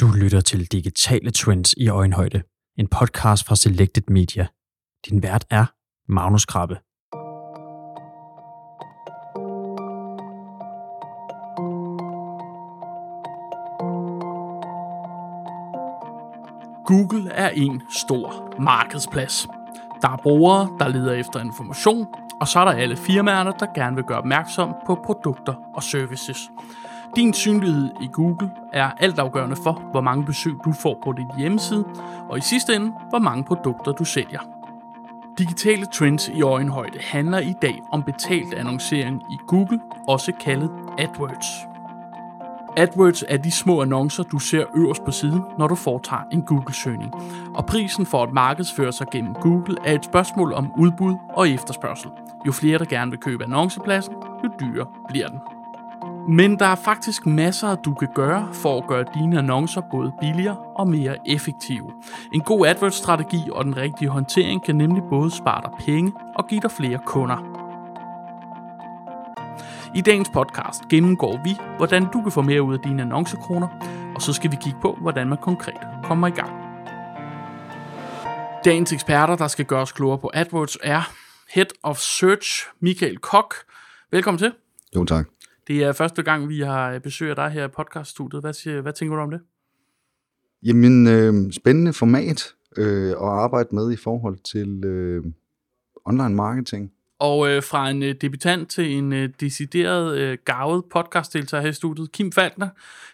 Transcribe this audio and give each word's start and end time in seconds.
Du 0.00 0.08
lytter 0.08 0.40
til 0.40 0.72
Digitale 0.72 1.30
Trends 1.30 1.74
i 1.76 1.88
Øjenhøjde, 1.88 2.42
en 2.78 2.88
podcast 2.88 3.46
fra 3.46 3.56
Selected 3.56 4.02
Media. 4.08 4.46
Din 5.08 5.22
vært 5.22 5.46
er 5.50 5.66
Magnus 6.08 6.44
Krabbe. 6.44 6.74
Google 16.86 17.30
er 17.30 17.48
en 17.48 17.82
stor 17.98 18.56
markedsplads. 18.60 19.46
Der 20.02 20.08
er 20.08 20.16
brugere, 20.22 20.76
der 20.78 20.88
leder 20.88 21.12
efter 21.12 21.40
information, 21.40 22.06
og 22.40 22.48
så 22.48 22.60
er 22.60 22.64
der 22.64 22.72
alle 22.72 22.96
firmaerne, 22.96 23.52
der 23.58 23.66
gerne 23.74 23.96
vil 23.96 24.04
gøre 24.04 24.18
opmærksom 24.18 24.74
på 24.86 24.94
produkter 25.04 25.54
og 25.74 25.82
services. 25.82 26.50
Din 27.16 27.34
synlighed 27.34 27.90
i 28.00 28.08
Google 28.12 28.50
er 28.72 28.90
altafgørende 28.90 29.56
for, 29.64 29.82
hvor 29.90 30.00
mange 30.00 30.24
besøg 30.24 30.54
du 30.64 30.72
får 30.72 31.00
på 31.04 31.12
din 31.12 31.30
hjemmeside, 31.38 31.84
og 32.28 32.38
i 32.38 32.40
sidste 32.40 32.74
ende, 32.74 32.92
hvor 33.08 33.18
mange 33.18 33.44
produkter 33.44 33.92
du 33.92 34.04
sælger. 34.04 34.40
Digitale 35.38 35.86
trends 35.86 36.28
i 36.28 36.42
øjenhøjde 36.42 36.98
handler 37.00 37.38
i 37.38 37.54
dag 37.62 37.82
om 37.92 38.02
betalt 38.02 38.54
annoncering 38.54 39.22
i 39.30 39.36
Google, 39.46 39.80
også 40.08 40.32
kaldet 40.40 40.70
AdWords. 40.98 41.46
AdWords 42.76 43.24
er 43.28 43.36
de 43.36 43.50
små 43.50 43.82
annoncer, 43.82 44.22
du 44.22 44.38
ser 44.38 44.64
øverst 44.76 45.04
på 45.04 45.10
siden, 45.10 45.42
når 45.58 45.66
du 45.66 45.74
foretager 45.74 46.22
en 46.32 46.42
Google-søgning. 46.42 47.12
Og 47.54 47.66
prisen 47.66 48.06
for 48.06 48.22
at 48.22 48.32
markedsføre 48.32 48.92
sig 48.92 49.06
gennem 49.12 49.34
Google 49.34 49.76
er 49.84 49.94
et 49.94 50.04
spørgsmål 50.04 50.52
om 50.52 50.72
udbud 50.78 51.14
og 51.36 51.48
efterspørgsel. 51.48 52.10
Jo 52.46 52.52
flere, 52.52 52.78
der 52.78 52.84
gerne 52.84 53.10
vil 53.10 53.20
købe 53.20 53.44
annoncepladsen, 53.44 54.14
jo 54.44 54.50
dyrere 54.60 54.86
bliver 55.08 55.28
den. 55.28 55.38
Men 56.28 56.58
der 56.58 56.66
er 56.66 56.74
faktisk 56.74 57.26
masser, 57.26 57.74
du 57.74 57.94
kan 57.94 58.08
gøre 58.14 58.48
for 58.52 58.78
at 58.78 58.86
gøre 58.86 59.04
dine 59.14 59.38
annoncer 59.38 59.80
både 59.90 60.12
billigere 60.20 60.56
og 60.76 60.88
mere 60.88 61.16
effektive. 61.28 61.92
En 62.34 62.40
god 62.40 62.66
AdWords-strategi 62.66 63.40
og 63.52 63.64
den 63.64 63.76
rigtige 63.76 64.08
håndtering 64.08 64.64
kan 64.64 64.76
nemlig 64.76 65.02
både 65.10 65.30
spare 65.30 65.62
dig 65.62 65.70
penge 65.86 66.12
og 66.34 66.48
give 66.48 66.60
dig 66.60 66.70
flere 66.70 66.98
kunder. 67.06 67.36
I 69.94 70.00
dagens 70.00 70.30
podcast 70.34 70.88
gennemgår 70.90 71.40
vi, 71.44 71.56
hvordan 71.76 72.06
du 72.12 72.22
kan 72.22 72.32
få 72.32 72.42
mere 72.42 72.62
ud 72.62 72.74
af 72.74 72.80
dine 72.80 73.02
annoncekroner, 73.02 73.68
og 74.14 74.22
så 74.22 74.32
skal 74.32 74.50
vi 74.50 74.56
kigge 74.62 74.78
på, 74.82 74.98
hvordan 75.00 75.28
man 75.28 75.38
konkret 75.42 75.86
kommer 76.04 76.26
i 76.26 76.30
gang. 76.30 76.50
Dagens 78.64 78.92
eksperter, 78.92 79.36
der 79.36 79.48
skal 79.48 79.64
gøre 79.64 79.82
os 79.82 79.92
klogere 79.92 80.18
på 80.18 80.30
AdWords, 80.34 80.76
er 80.82 81.02
Head 81.54 81.66
of 81.82 81.98
Search, 81.98 82.66
Michael 82.80 83.18
Kok. 83.18 83.54
Velkommen 84.10 84.38
til. 84.38 84.52
Jo, 84.96 85.04
tak. 85.04 85.26
Det 85.70 85.82
er 85.82 85.92
første 85.92 86.22
gang, 86.22 86.48
vi 86.48 86.60
har 86.60 86.98
besøg 86.98 87.30
af 87.30 87.36
dig 87.36 87.50
her 87.50 87.64
i 87.64 87.68
podcaststudiet. 87.68 88.42
Hvad, 88.42 88.52
siger, 88.52 88.80
hvad 88.80 88.92
tænker 88.92 89.16
du 89.16 89.22
om 89.22 89.30
det? 89.30 89.40
Jamen, 90.62 91.06
øh, 91.06 91.52
spændende 91.52 91.92
format 91.92 92.54
øh, 92.76 93.10
at 93.10 93.16
arbejde 93.16 93.68
med 93.72 93.92
i 93.92 93.96
forhold 93.96 94.38
til 94.52 94.84
øh, 94.84 95.24
online 96.04 96.34
marketing. 96.34 96.92
Og 97.18 97.50
øh, 97.50 97.62
fra 97.62 97.90
en 97.90 98.02
øh, 98.02 98.14
debutant 98.20 98.70
til 98.70 98.92
en 98.92 99.12
øh, 99.12 99.28
decideret 99.40 100.18
øh, 100.18 100.38
gavet 100.44 100.84
podcastdeltager 100.92 101.62
her 101.62 101.70
i 101.70 101.72
studiet, 101.72 102.12
Kim 102.12 102.32
Falkner, 102.32 102.68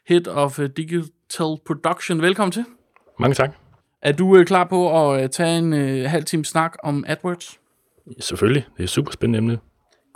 Head 0.07 0.29
of 0.29 0.59
øh, 0.59 0.71
Digital 0.77 1.57
Production. 1.67 2.23
Velkommen 2.23 2.53
til. 2.53 2.65
Mange 3.19 3.35
tak. 3.35 3.51
Er 4.03 4.13
du 4.13 4.37
øh, 4.37 4.47
klar 4.47 4.65
på 4.65 5.11
at 5.11 5.23
øh, 5.23 5.31
tage 5.31 5.59
en 5.59 5.73
øh, 5.73 6.11
halv 6.11 6.25
time 6.25 6.45
snak 6.45 6.77
om 6.83 7.05
AdWords? 7.07 7.61
Selvfølgelig. 8.21 8.67
Det 8.73 8.81
er 8.81 8.85
et 8.85 8.91
super 8.91 9.13
spændende 9.13 9.39
emne. 9.39 9.59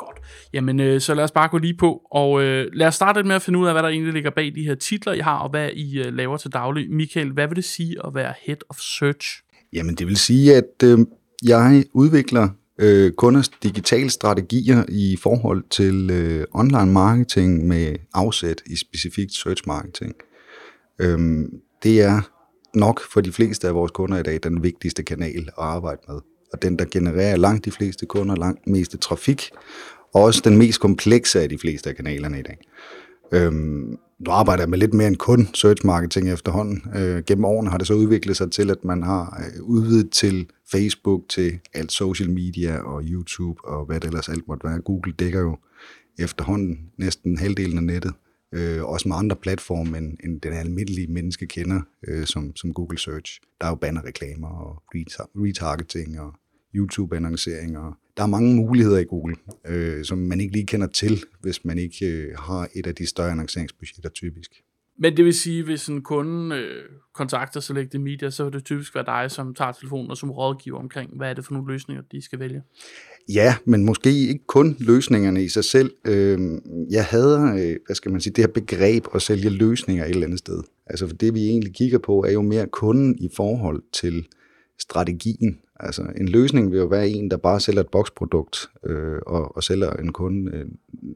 Godt. 0.06 0.20
Jamen, 0.52 0.80
øh, 0.80 1.00
så 1.00 1.14
lad 1.14 1.24
os 1.24 1.30
bare 1.30 1.48
gå 1.48 1.58
lige 1.58 1.76
på, 1.76 2.02
og 2.10 2.42
øh, 2.42 2.66
lad 2.72 2.86
os 2.86 2.94
starte 2.94 3.22
med 3.22 3.34
at 3.34 3.42
finde 3.42 3.58
ud 3.58 3.66
af, 3.66 3.74
hvad 3.74 3.82
der 3.82 3.88
egentlig 3.88 4.12
ligger 4.12 4.30
bag 4.30 4.52
de 4.54 4.62
her 4.62 4.74
titler, 4.74 5.12
I 5.12 5.18
har, 5.18 5.38
og 5.38 5.50
hvad 5.50 5.70
I 5.72 5.98
øh, 5.98 6.14
laver 6.14 6.36
til 6.36 6.52
daglig. 6.52 6.90
Michael, 6.90 7.32
hvad 7.32 7.48
vil 7.48 7.56
det 7.56 7.64
sige 7.64 7.96
at 8.06 8.14
være 8.14 8.34
Head 8.46 8.56
of 8.68 8.76
Search? 8.78 9.42
Jamen, 9.72 9.94
det 9.94 10.06
vil 10.06 10.16
sige, 10.16 10.56
at 10.56 10.82
øh, 10.84 10.98
jeg 11.44 11.84
udvikler 11.92 12.48
øh, 12.78 13.12
kunders 13.12 13.48
digitale 13.48 14.10
strategier 14.10 14.84
i 14.88 15.16
forhold 15.22 15.64
til 15.70 16.10
øh, 16.10 16.46
online 16.52 16.92
marketing 16.92 17.66
med 17.66 17.96
afsæt 18.14 18.62
i 18.66 18.76
specifikt 18.76 19.32
search 19.32 19.62
marketing. 19.66 20.14
Øhm, 21.00 21.50
det 21.82 22.00
er 22.00 22.20
nok 22.74 23.00
for 23.12 23.20
de 23.20 23.32
fleste 23.32 23.68
af 23.68 23.74
vores 23.74 23.90
kunder 23.90 24.18
i 24.18 24.22
dag 24.22 24.40
den 24.42 24.62
vigtigste 24.62 25.02
kanal 25.02 25.38
at 25.38 25.54
arbejde 25.56 26.00
med. 26.08 26.20
Og 26.52 26.62
den, 26.62 26.78
der 26.78 26.84
genererer 26.84 27.36
langt 27.36 27.64
de 27.64 27.70
fleste 27.70 28.06
kunder, 28.06 28.36
langt 28.36 28.66
meste 28.66 28.96
trafik, 28.96 29.50
og 30.14 30.22
også 30.22 30.40
den 30.44 30.58
mest 30.58 30.80
komplekse 30.80 31.40
af 31.40 31.48
de 31.48 31.58
fleste 31.58 31.90
af 31.90 31.96
kanalerne 31.96 32.38
i 32.38 32.42
dag. 32.42 32.58
Øhm, 33.32 33.98
nu 34.18 34.30
arbejder 34.30 34.62
jeg 34.62 34.70
med 34.70 34.78
lidt 34.78 34.94
mere 34.94 35.08
end 35.08 35.16
kun 35.16 35.48
search 35.54 35.86
marketing 35.86 36.30
efterhånden. 36.32 36.82
Øh, 36.96 37.22
gennem 37.26 37.44
årene 37.44 37.70
har 37.70 37.78
det 37.78 37.86
så 37.86 37.94
udviklet 37.94 38.36
sig 38.36 38.52
til, 38.52 38.70
at 38.70 38.84
man 38.84 39.02
har 39.02 39.42
øh, 39.44 39.62
udvidet 39.62 40.10
til 40.10 40.46
Facebook, 40.70 41.28
til 41.28 41.58
alt 41.74 41.92
social 41.92 42.30
media 42.30 42.78
og 42.78 43.02
YouTube 43.04 43.64
og 43.64 43.86
hvad 43.86 44.00
det 44.00 44.08
ellers 44.08 44.28
alt 44.28 44.48
måtte 44.48 44.68
være. 44.68 44.80
Google 44.80 45.12
dækker 45.12 45.40
jo 45.40 45.58
efterhånden 46.18 46.78
næsten 46.98 47.38
halvdelen 47.38 47.78
af 47.78 47.84
nettet. 47.84 48.12
Øh, 48.54 48.84
også 48.84 49.08
med 49.08 49.16
andre 49.16 49.36
platforme, 49.36 49.98
end, 49.98 50.16
end 50.24 50.40
den 50.40 50.52
almindelige 50.52 51.06
menneske 51.06 51.46
kender, 51.46 51.80
øh, 52.08 52.26
som, 52.26 52.56
som 52.56 52.74
Google 52.74 52.98
Search. 52.98 53.40
Der 53.60 53.66
er 53.66 53.70
jo 53.70 53.76
bannerreklamer 53.76 54.48
og 54.48 54.82
retargeting 54.94 56.20
og 56.20 56.34
YouTube-annoncering. 56.74 57.78
Og 57.78 57.94
der 58.16 58.22
er 58.22 58.26
mange 58.26 58.56
muligheder 58.56 58.98
i 58.98 59.04
Google, 59.04 59.36
øh, 59.66 60.04
som 60.04 60.18
man 60.18 60.40
ikke 60.40 60.52
lige 60.52 60.66
kender 60.66 60.86
til, 60.86 61.24
hvis 61.40 61.64
man 61.64 61.78
ikke 61.78 62.06
øh, 62.06 62.38
har 62.38 62.68
et 62.74 62.86
af 62.86 62.94
de 62.94 63.06
større 63.06 63.30
annonceringsbudgetter 63.30 64.10
typisk. 64.10 64.50
Men 65.02 65.16
det 65.16 65.24
vil 65.24 65.34
sige, 65.34 65.64
hvis 65.64 65.86
en 65.86 66.02
kunde 66.02 66.56
øh, 66.56 66.82
kontakter 67.14 67.60
Selected 67.60 68.00
Media, 68.00 68.30
så 68.30 68.44
vil 68.44 68.52
det 68.52 68.64
typisk 68.64 68.94
være 68.94 69.04
dig, 69.04 69.30
som 69.30 69.54
tager 69.54 69.72
telefonen 69.72 70.10
og 70.10 70.16
som 70.16 70.30
rådgiver 70.30 70.78
omkring, 70.78 71.10
hvad 71.16 71.30
er 71.30 71.34
det 71.34 71.44
for 71.44 71.52
nogle 71.52 71.72
løsninger, 71.72 72.02
de 72.12 72.22
skal 72.22 72.38
vælge? 72.38 72.62
Ja, 73.28 73.54
men 73.64 73.84
måske 73.84 74.10
ikke 74.10 74.46
kun 74.46 74.76
løsningerne 74.78 75.44
i 75.44 75.48
sig 75.48 75.64
selv. 75.64 75.90
Øh, 76.04 76.38
jeg 76.90 77.04
hader, 77.04 77.54
øh, 77.54 77.76
hvad 77.86 77.96
skal 77.96 78.10
man 78.10 78.20
sige, 78.20 78.32
det 78.32 78.44
her 78.44 78.52
begreb 78.52 79.04
at 79.14 79.22
sælge 79.22 79.50
løsninger 79.50 80.04
et 80.04 80.10
eller 80.10 80.26
andet 80.26 80.38
sted. 80.38 80.62
Altså 80.86 81.06
for 81.06 81.14
det 81.14 81.34
vi 81.34 81.40
egentlig 81.48 81.74
kigger 81.74 81.98
på, 81.98 82.24
er 82.24 82.32
jo 82.32 82.42
mere 82.42 82.66
kunden 82.66 83.18
i 83.18 83.28
forhold 83.36 83.82
til 83.92 84.26
strategien. 84.80 85.58
Altså 85.80 86.02
en 86.16 86.28
løsning 86.28 86.70
vil 86.70 86.78
jo 86.78 86.86
være 86.86 87.08
en, 87.08 87.30
der 87.30 87.36
bare 87.36 87.60
sælger 87.60 87.80
et 87.80 87.88
boksprodukt 87.88 88.70
øh, 88.86 89.18
og, 89.26 89.56
og 89.56 89.62
sælger 89.62 89.90
en 89.90 90.12
kunde 90.12 90.52
en, 90.52 90.58
øh, 90.58 90.66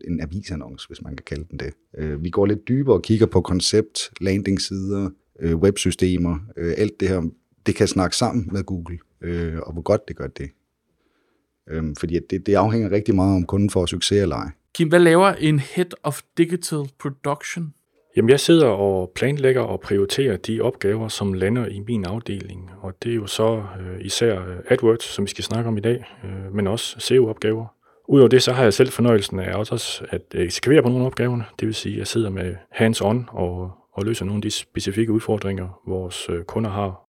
en 0.08 0.20
avisannonce, 0.20 0.88
hvis 0.88 1.02
man 1.02 1.16
kan 1.16 1.24
kalde 1.24 1.44
den 1.50 1.58
det. 1.58 1.74
Øh, 1.98 2.24
vi 2.24 2.30
går 2.30 2.46
lidt 2.46 2.68
dybere 2.68 2.96
og 2.96 3.02
kigger 3.02 3.26
på 3.26 3.40
koncept, 3.40 4.10
landingsider, 4.20 5.10
øh, 5.40 5.56
websystemer, 5.56 6.38
øh, 6.56 6.74
alt 6.78 7.00
det 7.00 7.08
her. 7.08 7.22
Det 7.66 7.74
kan 7.74 7.88
snakke 7.88 8.16
sammen 8.16 8.48
med 8.52 8.64
Google, 8.64 8.98
øh, 9.20 9.58
og 9.58 9.72
hvor 9.72 9.82
godt 9.82 10.08
det 10.08 10.16
gør 10.16 10.26
det. 10.26 10.50
Øh, 11.70 11.84
fordi 11.98 12.18
det, 12.30 12.46
det 12.46 12.54
afhænger 12.54 12.90
rigtig 12.90 13.14
meget 13.14 13.36
om 13.36 13.46
kunden 13.46 13.70
får 13.70 13.86
succes 13.86 14.22
eller 14.22 14.36
ej. 14.36 14.50
Kim, 14.74 14.88
hvad 14.88 15.00
laver 15.00 15.28
en 15.28 15.58
Head 15.58 15.90
of 16.02 16.20
Digital 16.38 16.90
Production? 16.98 17.74
Jamen, 18.16 18.30
jeg 18.30 18.40
sidder 18.40 18.66
og 18.66 19.12
planlægger 19.14 19.62
og 19.62 19.80
prioriterer 19.80 20.36
de 20.36 20.60
opgaver, 20.60 21.08
som 21.08 21.32
lander 21.32 21.66
i 21.66 21.80
min 21.86 22.04
afdeling. 22.04 22.70
Og 22.82 22.94
det 23.02 23.10
er 23.10 23.16
jo 23.16 23.26
så 23.26 23.62
øh, 23.80 24.00
især 24.00 24.40
øh, 24.40 24.56
AdWords, 24.68 25.04
som 25.04 25.24
vi 25.24 25.30
skal 25.30 25.44
snakke 25.44 25.68
om 25.68 25.76
i 25.76 25.80
dag, 25.80 26.04
øh, 26.24 26.54
men 26.54 26.66
også 26.66 26.96
SEO-opgaver. 26.98 27.66
Udover 28.08 28.28
det, 28.28 28.42
så 28.42 28.52
har 28.52 28.62
jeg 28.62 28.74
selv 28.74 28.90
fornøjelsen 28.90 29.40
af 29.40 29.54
også 29.54 30.04
at 30.10 30.22
eksekvere 30.34 30.82
på 30.82 30.88
nogle 30.88 31.04
af 31.04 31.06
opgaverne. 31.06 31.44
Det 31.60 31.66
vil 31.66 31.74
sige, 31.74 31.92
at 31.92 31.98
jeg 31.98 32.06
sidder 32.06 32.30
med 32.30 32.54
hands-on 32.70 33.24
og, 33.28 33.70
og 33.92 34.04
løser 34.04 34.24
nogle 34.24 34.38
af 34.38 34.42
de 34.42 34.50
specifikke 34.50 35.12
udfordringer, 35.12 35.80
vores 35.86 36.28
øh, 36.30 36.44
kunder 36.44 36.70
har 36.70 37.03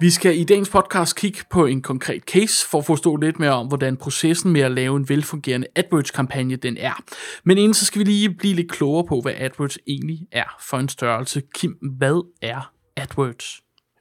Vi 0.00 0.10
skal 0.10 0.38
i 0.38 0.44
dagens 0.44 0.70
podcast 0.70 1.16
kigge 1.16 1.38
på 1.50 1.66
en 1.66 1.82
konkret 1.82 2.22
case 2.22 2.68
for 2.68 2.78
at 2.78 2.84
forstå 2.84 3.16
lidt 3.16 3.38
mere 3.38 3.50
om, 3.50 3.66
hvordan 3.66 3.96
processen 3.96 4.52
med 4.52 4.60
at 4.60 4.72
lave 4.72 4.96
en 4.96 5.08
velfungerende 5.08 5.66
AdWords-kampagne 5.76 6.56
den 6.56 6.76
er. 6.76 7.02
Men 7.44 7.58
inden 7.58 7.74
så 7.74 7.84
skal 7.84 7.98
vi 7.98 8.04
lige 8.04 8.34
blive 8.34 8.54
lidt 8.54 8.72
klogere 8.72 9.06
på, 9.06 9.20
hvad 9.20 9.32
AdWords 9.36 9.78
egentlig 9.86 10.18
er 10.32 10.56
for 10.68 10.76
en 10.76 10.88
størrelse. 10.88 11.42
Kim, 11.54 11.78
hvad 11.98 12.26
er 12.42 12.72
AdWords? 12.96 13.60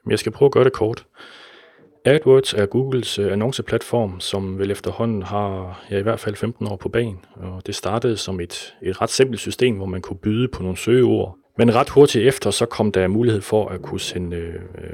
Jeg 0.10 0.20
skal 0.20 0.32
prøve 0.32 0.48
at 0.48 0.52
gøre 0.52 0.64
det 0.64 0.74
kort. 0.74 1.06
AdWords 2.06 2.54
er 2.54 2.66
Googles 2.66 3.20
øh, 3.20 3.32
annonceplatform, 3.32 4.20
som 4.20 4.60
vel 4.60 4.72
efterhånden 4.72 5.24
har 5.24 5.80
ja, 5.92 6.00
i 6.00 6.02
hvert 6.02 6.20
fald 6.20 6.36
15 6.36 6.68
år 6.68 6.76
på 6.76 6.90
banen. 6.90 7.20
Og 7.36 7.68
det 7.68 7.76
startede 7.76 8.18
som 8.18 8.40
et, 8.40 8.76
et 8.82 9.02
ret 9.02 9.10
simpelt 9.10 9.42
system, 9.42 9.76
hvor 9.76 9.86
man 9.86 10.02
kunne 10.02 10.20
byde 10.20 10.48
på 10.48 10.62
nogle 10.62 10.78
søgeord. 10.78 11.38
Men 11.58 11.76
ret 11.76 11.90
hurtigt 11.90 12.28
efter, 12.28 12.52
så 12.52 12.66
kom 12.66 12.92
der 12.92 13.08
mulighed 13.08 13.42
for 13.42 13.68
at 13.68 13.82
kunne 13.82 14.00
sende 14.00 14.38
øh, 14.38 14.54
øh 14.54 14.94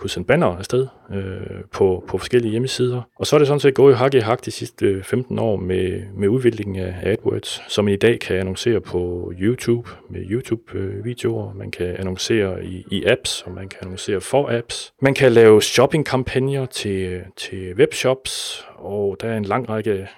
kunne 0.00 0.10
sende 0.10 0.26
banner 0.26 0.46
afsted 0.46 0.86
øh, 1.12 1.64
på, 1.72 2.04
på 2.08 2.18
forskellige 2.18 2.50
hjemmesider. 2.50 3.02
Og 3.18 3.26
så 3.26 3.36
er 3.36 3.38
det 3.38 3.46
sådan 3.46 3.60
set 3.60 3.74
gået 3.74 3.96
hak 3.96 4.14
i 4.14 4.18
hak 4.18 4.44
de 4.44 4.50
sidste 4.50 4.86
øh, 4.86 5.02
15 5.02 5.38
år 5.38 5.56
med, 5.56 6.02
med 6.16 6.28
udviklingen 6.28 6.76
af 6.76 6.94
AdWords, 7.02 7.62
som 7.68 7.84
man 7.84 7.94
i 7.94 7.96
dag 7.96 8.20
kan 8.20 8.36
annoncere 8.36 8.80
på 8.80 9.32
YouTube 9.40 9.90
med 10.10 10.20
YouTube-videoer. 10.30 11.54
Man 11.54 11.70
kan 11.70 11.96
annoncere 11.98 12.64
i, 12.64 12.84
i 12.90 13.04
apps, 13.04 13.42
og 13.46 13.52
man 13.52 13.68
kan 13.68 13.78
annoncere 13.82 14.20
for 14.20 14.58
apps. 14.58 14.92
Man 15.02 15.14
kan 15.14 15.32
lave 15.32 15.62
shopping-kampagner 15.62 16.66
til, 16.66 17.20
til 17.36 17.74
webshops, 17.74 18.64
og 18.76 19.16
der 19.20 19.28
er 19.28 19.36
en 19.36 19.44
lang 19.44 19.68
række 19.68 20.08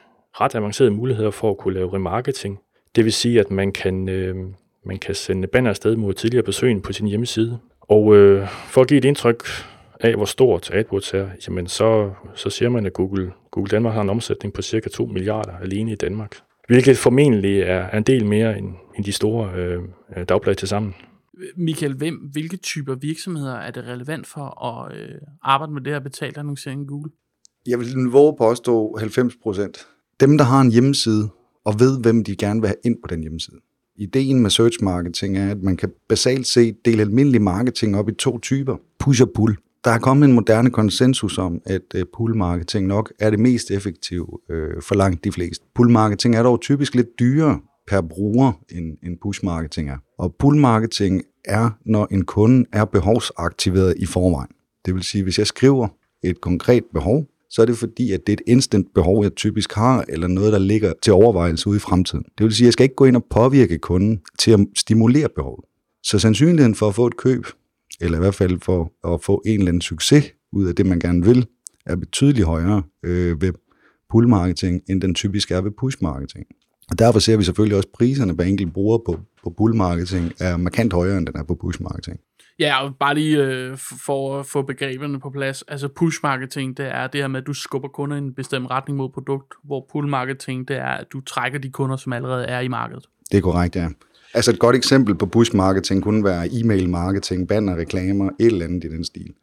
ret 0.40 0.54
avancerede 0.54 0.90
muligheder 0.90 1.30
for 1.30 1.50
at 1.50 1.58
kunne 1.58 1.74
lave 1.74 1.94
remarketing. 1.94 2.58
Det 2.96 3.04
vil 3.04 3.12
sige, 3.12 3.40
at 3.40 3.50
man 3.50 3.72
kan, 3.72 4.08
øh, 4.08 4.36
man 4.86 4.98
kan 4.98 5.14
sende 5.14 5.48
banner 5.48 5.70
afsted 5.70 5.96
mod 5.96 6.14
tidligere 6.14 6.44
besøg 6.44 6.82
på 6.82 6.92
sin 6.92 7.06
hjemmeside. 7.06 7.58
Og 7.80 8.16
øh, 8.16 8.48
for 8.48 8.80
at 8.80 8.88
give 8.88 8.98
et 8.98 9.04
indtryk 9.04 9.44
af, 10.02 10.14
hvor 10.16 10.24
stort 10.24 10.70
AdWords 10.70 11.14
er, 11.14 11.28
jamen 11.48 11.66
så, 11.66 12.10
så 12.34 12.50
siger 12.50 12.68
man, 12.68 12.86
at 12.86 12.92
Google, 12.92 13.32
Google 13.50 13.70
Danmark 13.70 13.94
har 13.94 14.02
en 14.02 14.10
omsætning 14.10 14.54
på 14.54 14.62
cirka 14.62 14.88
2 14.88 15.06
milliarder 15.06 15.52
alene 15.52 15.92
i 15.92 15.94
Danmark. 15.94 16.36
Hvilket 16.68 16.98
formentlig 16.98 17.60
er 17.60 17.90
en 17.90 18.02
del 18.02 18.26
mere 18.26 18.58
end, 18.58 18.74
end 18.96 19.04
de 19.04 19.12
store 19.12 19.54
øh, 19.54 19.78
dagblade 20.28 20.58
til 20.58 20.68
sammen. 20.68 20.94
Michael, 21.56 21.94
hvem, 21.94 22.14
hvilke 22.14 22.56
typer 22.56 22.94
virksomheder 22.94 23.54
er 23.54 23.70
det 23.70 23.84
relevant 23.84 24.26
for 24.26 24.64
at 24.64 24.96
øh, 24.96 25.08
arbejde 25.42 25.72
med 25.72 25.80
det 25.80 25.92
her 25.92 26.00
betalt 26.00 26.38
annoncering 26.38 26.82
i 26.82 26.86
Google? 26.86 27.10
Jeg 27.66 27.78
vil 27.78 27.86
våge 28.10 28.36
påstå 28.38 28.96
90 28.98 29.36
procent. 29.42 29.86
Dem, 30.20 30.38
der 30.38 30.44
har 30.44 30.60
en 30.60 30.72
hjemmeside 30.72 31.28
og 31.64 31.80
ved, 31.80 32.00
hvem 32.00 32.24
de 32.24 32.36
gerne 32.36 32.60
vil 32.60 32.68
have 32.68 32.76
ind 32.84 32.96
på 33.02 33.06
den 33.14 33.20
hjemmeside. 33.20 33.56
Ideen 33.96 34.40
med 34.40 34.50
search 34.50 34.78
marketing 34.82 35.38
er, 35.38 35.50
at 35.50 35.62
man 35.62 35.76
kan 35.76 35.92
basalt 36.08 36.46
set 36.46 36.76
dele 36.84 37.02
almindelig 37.02 37.42
marketing 37.42 37.96
op 37.96 38.08
i 38.08 38.12
to 38.12 38.38
typer. 38.38 38.76
Push 38.98 39.22
og 39.22 39.30
pull. 39.34 39.56
Der 39.84 39.90
er 39.90 39.98
kommet 39.98 40.28
en 40.28 40.34
moderne 40.34 40.70
konsensus 40.70 41.38
om, 41.38 41.60
at 41.64 41.82
øh, 41.94 42.04
pull 42.16 42.36
marketing 42.36 42.86
nok 42.86 43.12
er 43.18 43.30
det 43.30 43.38
mest 43.38 43.70
effektive 43.70 44.26
øh, 44.50 44.82
for 44.82 44.94
langt 44.94 45.24
de 45.24 45.32
fleste. 45.32 45.64
Pull 45.74 45.90
marketing 45.90 46.36
er 46.36 46.42
dog 46.42 46.60
typisk 46.60 46.94
lidt 46.94 47.08
dyrere 47.18 47.60
per 47.88 48.00
bruger, 48.00 48.52
end, 48.70 48.96
end 49.02 49.18
push 49.22 49.44
marketing 49.44 49.88
er. 49.90 49.96
Og 50.18 50.34
pull 50.38 50.58
marketing 50.58 51.22
er, 51.44 51.70
når 51.86 52.08
en 52.10 52.24
kunde 52.24 52.64
er 52.72 52.84
behovsaktiveret 52.84 53.94
i 53.98 54.06
forvejen. 54.06 54.50
Det 54.86 54.94
vil 54.94 55.02
sige, 55.02 55.22
hvis 55.22 55.38
jeg 55.38 55.46
skriver 55.46 55.88
et 56.24 56.40
konkret 56.40 56.84
behov, 56.92 57.26
så 57.50 57.62
er 57.62 57.66
det 57.66 57.76
fordi, 57.76 58.12
at 58.12 58.20
det 58.26 58.32
er 58.32 58.36
et 58.36 58.42
instant 58.46 58.86
behov, 58.94 59.22
jeg 59.22 59.34
typisk 59.34 59.72
har, 59.72 60.04
eller 60.08 60.26
noget, 60.26 60.52
der 60.52 60.58
ligger 60.58 60.92
til 61.02 61.12
overvejelse 61.12 61.68
ude 61.68 61.76
i 61.76 61.80
fremtiden. 61.80 62.24
Det 62.38 62.44
vil 62.44 62.52
sige, 62.52 62.64
at 62.64 62.66
jeg 62.66 62.72
skal 62.72 62.84
ikke 62.84 62.94
gå 62.94 63.04
ind 63.04 63.16
og 63.16 63.24
påvirke 63.30 63.78
kunden 63.78 64.20
til 64.38 64.50
at 64.50 64.60
stimulere 64.76 65.28
behovet. 65.36 65.64
Så 66.02 66.18
sandsynligheden 66.18 66.74
for 66.74 66.88
at 66.88 66.94
få 66.94 67.06
et 67.06 67.16
køb, 67.16 67.46
eller 68.00 68.18
i 68.18 68.20
hvert 68.20 68.34
fald 68.34 68.60
for 68.60 69.12
at 69.14 69.22
få 69.22 69.42
en 69.46 69.58
eller 69.58 69.68
anden 69.68 69.80
succes 69.80 70.24
ud 70.52 70.66
af 70.66 70.74
det, 70.74 70.86
man 70.86 70.98
gerne 70.98 71.24
vil, 71.24 71.46
er 71.86 71.96
betydeligt 71.96 72.46
højere 72.46 72.82
øh, 73.02 73.42
ved 73.42 73.52
pull 74.10 74.28
marketing, 74.28 74.82
end 74.88 75.00
den 75.00 75.14
typisk 75.14 75.50
er 75.50 75.60
ved 75.60 75.70
push 75.70 75.98
marketing. 76.02 76.46
Og 76.90 76.98
derfor 76.98 77.18
ser 77.18 77.36
vi 77.36 77.44
selvfølgelig 77.44 77.76
også, 77.76 77.88
priserne 77.94 78.36
per 78.36 78.44
enkelt 78.44 78.72
bruger 78.72 78.98
på, 79.06 79.20
på 79.44 79.54
pull 79.58 79.74
marketing 79.74 80.32
er 80.40 80.56
markant 80.56 80.92
højere, 80.92 81.18
end 81.18 81.26
den 81.26 81.36
er 81.36 81.44
på 81.44 81.54
push 81.54 81.82
marketing. 81.82 82.20
Ja, 82.58 82.84
og 82.84 82.94
bare 83.00 83.14
lige 83.14 83.44
øh, 83.44 83.76
for 84.06 84.40
at 84.40 84.46
få 84.46 84.62
begreberne 84.62 85.20
på 85.20 85.30
plads. 85.30 85.62
Altså 85.62 85.88
push 85.88 86.18
marketing, 86.22 86.76
det 86.76 86.86
er 86.86 87.06
det 87.06 87.20
her 87.20 87.28
med, 87.28 87.40
at 87.40 87.46
du 87.46 87.52
skubber 87.52 87.88
kunder 87.88 88.16
i 88.16 88.18
en 88.18 88.34
bestemt 88.34 88.70
retning 88.70 88.96
mod 88.96 89.08
produkt, 89.08 89.54
hvor 89.64 89.88
pull 89.92 90.08
marketing, 90.08 90.68
det 90.68 90.76
er, 90.76 90.84
at 90.84 91.06
du 91.12 91.20
trækker 91.20 91.58
de 91.58 91.70
kunder, 91.70 91.96
som 91.96 92.12
allerede 92.12 92.44
er 92.44 92.60
i 92.60 92.68
markedet. 92.68 93.04
Det 93.30 93.38
er 93.38 93.42
korrekt, 93.42 93.76
ja. 93.76 93.88
Altså 94.34 94.50
et 94.50 94.58
godt 94.58 94.76
eksempel 94.76 95.14
på 95.14 95.26
push 95.26 95.56
marketing 95.56 96.02
kunne 96.02 96.24
være 96.24 96.48
e-mail 96.52 96.88
marketing, 96.88 97.48
banner, 97.48 97.76
reklamer, 97.76 98.30
et 98.40 98.46
eller 98.46 98.64
andet 98.64 98.84
i 98.84 98.88
den 98.88 99.04
stil. 99.04 99.34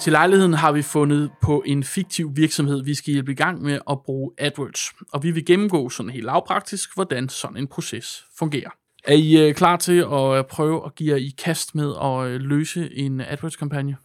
Til 0.00 0.12
lejligheden 0.12 0.54
har 0.54 0.72
vi 0.72 0.82
fundet 0.82 1.30
på 1.42 1.62
en 1.66 1.84
fiktiv 1.84 2.30
virksomhed, 2.36 2.84
vi 2.84 2.94
skal 2.94 3.12
hjælpe 3.12 3.32
i 3.32 3.34
gang 3.34 3.62
med 3.62 3.78
at 3.90 3.98
bruge 4.04 4.30
AdWords, 4.38 4.80
og 5.12 5.22
vi 5.22 5.30
vil 5.30 5.44
gennemgå 5.44 5.88
sådan 5.88 6.10
helt 6.10 6.24
lavpraktisk, 6.24 6.94
hvordan 6.94 7.28
sådan 7.28 7.56
en 7.56 7.66
proces 7.66 8.24
fungerer. 8.38 8.70
Er 9.04 9.14
I 9.14 9.48
uh, 9.48 9.54
klar 9.54 9.76
til 9.76 9.98
at 9.98 10.38
øh, 10.38 10.44
prøve 10.44 10.86
at 10.86 10.94
give 10.94 11.10
jer 11.10 11.16
i 11.16 11.34
kast 11.38 11.74
med 11.74 11.90
at 12.02 12.34
uh, 12.34 12.40
løse 12.40 12.94
en 12.94 13.20
AdWords-kampagne? 13.20 13.96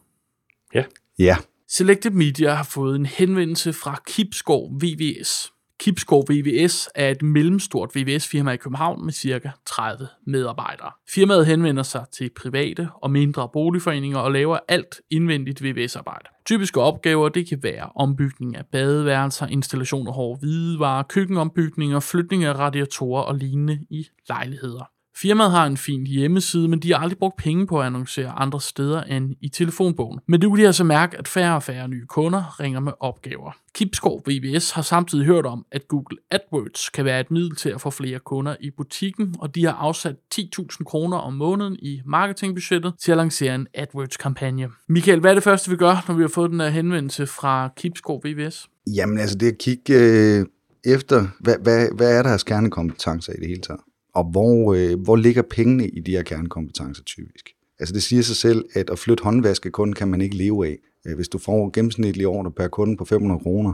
Ja. 0.74 0.84
Ja. 1.20 1.38
Selected 1.70 2.12
Media 2.12 2.54
har 2.54 2.64
fået 2.64 2.96
en 2.96 3.06
henvendelse 3.06 3.74
fra 3.74 4.02
Kipskov 4.08 4.72
VVS. 4.82 5.52
Kipskov 5.80 6.24
VVS 6.30 6.90
er 6.96 7.10
et 7.10 7.22
mellemstort 7.22 7.96
VVS-firma 7.96 8.52
i 8.52 8.58
København 8.58 9.06
med 9.06 9.14
ca. 9.14 9.52
30 9.66 10.08
medarbejdere. 10.28 10.92
Firmaet 11.10 11.46
henvender 11.46 11.84
sig 11.84 12.06
til 12.12 12.30
private 12.42 12.90
og 12.94 13.12
mindre 13.12 13.50
boligforeninger 13.54 14.20
og 14.20 14.32
laver 14.32 14.60
alt 14.68 15.02
indvendigt 15.10 15.64
VVS-arbejde. 15.64 16.26
Typiske 16.46 16.82
opgaver 16.82 17.30
det 17.30 17.50
kan 17.50 17.64
være 17.64 17.90
ombygning 17.96 18.56
af 18.56 18.66
badeværelser, 18.66 19.48
installation 19.48 20.08
af 20.08 20.14
hårde 20.14 20.40
hvidevarer, 20.40 21.04
køkkenombygninger, 21.04 22.00
flytning 22.00 22.44
af 22.44 22.54
radiatorer 22.54 23.24
og 23.24 23.36
lignende 23.36 23.80
i 23.90 24.08
lejligheder. 24.30 24.97
Firmaet 25.22 25.52
har 25.52 25.66
en 25.66 25.78
fin 25.78 26.08
hjemmeside, 26.08 26.68
men 26.68 26.80
de 26.80 26.94
har 26.94 27.00
aldrig 27.00 27.18
brugt 27.18 27.38
penge 27.38 27.68
på 27.68 27.80
at 27.80 27.86
annoncere 27.86 28.30
andre 28.30 28.62
steder 28.62 29.04
end 29.04 29.36
i 29.42 29.50
telefonbogen. 29.50 30.19
Men 30.28 30.40
nu 30.40 30.50
kan 30.50 30.60
de 30.60 30.66
altså 30.66 30.84
mærke, 30.84 31.18
at 31.18 31.28
færre 31.28 31.56
og 31.56 31.64
færre 31.64 31.88
nye 31.88 32.06
kunder 32.06 32.60
ringer 32.60 32.80
med 32.80 32.92
opgaver. 33.00 33.52
Kipskov 33.75 34.22
VVS 34.28 34.72
har 34.72 34.81
samtidig 34.81 35.25
hørt 35.25 35.46
om, 35.46 35.66
at 35.72 35.88
Google 35.88 36.18
AdWords 36.31 36.90
kan 36.90 37.06
være 37.06 37.19
et 37.19 37.31
middel 37.31 37.56
til 37.56 37.69
at 37.69 37.81
få 37.81 37.90
flere 37.90 38.19
kunder 38.19 38.56
i 38.60 38.72
butikken, 38.78 39.36
og 39.40 39.56
de 39.56 39.66
har 39.66 39.74
afsat 39.74 40.16
10.000 40.36 40.84
kroner 40.84 41.18
om 41.18 41.34
måneden 41.34 41.75
i 41.75 42.02
marketingbudgettet 42.06 42.94
til 43.00 43.12
at 43.12 43.18
lancere 43.18 43.56
en 43.56 43.68
AdWords-kampagne. 43.74 44.69
Michael, 44.90 45.19
hvad 45.19 45.31
er 45.31 45.36
det 45.36 45.44
første, 45.44 45.69
vi 45.69 45.75
gør, 45.75 46.06
når 46.08 46.16
vi 46.16 46.24
har 46.24 46.30
fået 46.30 46.52
den 46.52 46.60
her 46.60 46.69
henvendelse 46.69 47.28
fra 47.28 47.69
Kipskov 47.78 48.22
VVS? 48.25 48.68
Jamen 48.96 49.18
altså 49.18 49.38
det 49.38 49.48
at 49.48 49.58
kigge 49.58 49.94
øh, 49.94 50.46
efter, 50.86 51.28
hvad, 51.40 51.56
hvad, 51.62 51.88
hvad 51.96 52.18
er 52.18 52.24
deres 52.24 52.44
kernekompetencer 52.44 53.34
i 53.34 53.40
det 53.40 53.48
hele 53.48 53.62
taget? 53.62 53.80
Og 54.18 54.24
hvor, 54.31 54.74
øh, 54.74 55.00
hvor 55.00 55.16
ligger 55.16 55.42
pengene 55.42 55.88
i 55.88 56.00
de 56.00 56.12
her 56.12 56.24
kernekompetencer 56.24 57.04
typisk? 57.04 57.50
Altså 57.80 57.94
det 57.94 58.04
siger 58.04 58.22
sig 58.22 58.36
selv, 58.36 58.66
at 58.74 58.90
at 58.90 59.00
flytte 59.00 59.24
håndvaskekunden 59.24 59.94
kan 59.94 60.08
man 60.08 60.22
ikke 60.22 60.36
leve 60.36 60.68
af. 60.68 60.78
Øh, 61.08 61.16
hvis 61.16 61.30
du 61.30 61.38
får 61.38 61.72
gennemsnitlig 61.74 62.28
ordre 62.28 62.52
per 62.52 62.68
kunde 62.68 62.98
på 62.98 63.06
500 63.06 63.40
kroner, 63.40 63.74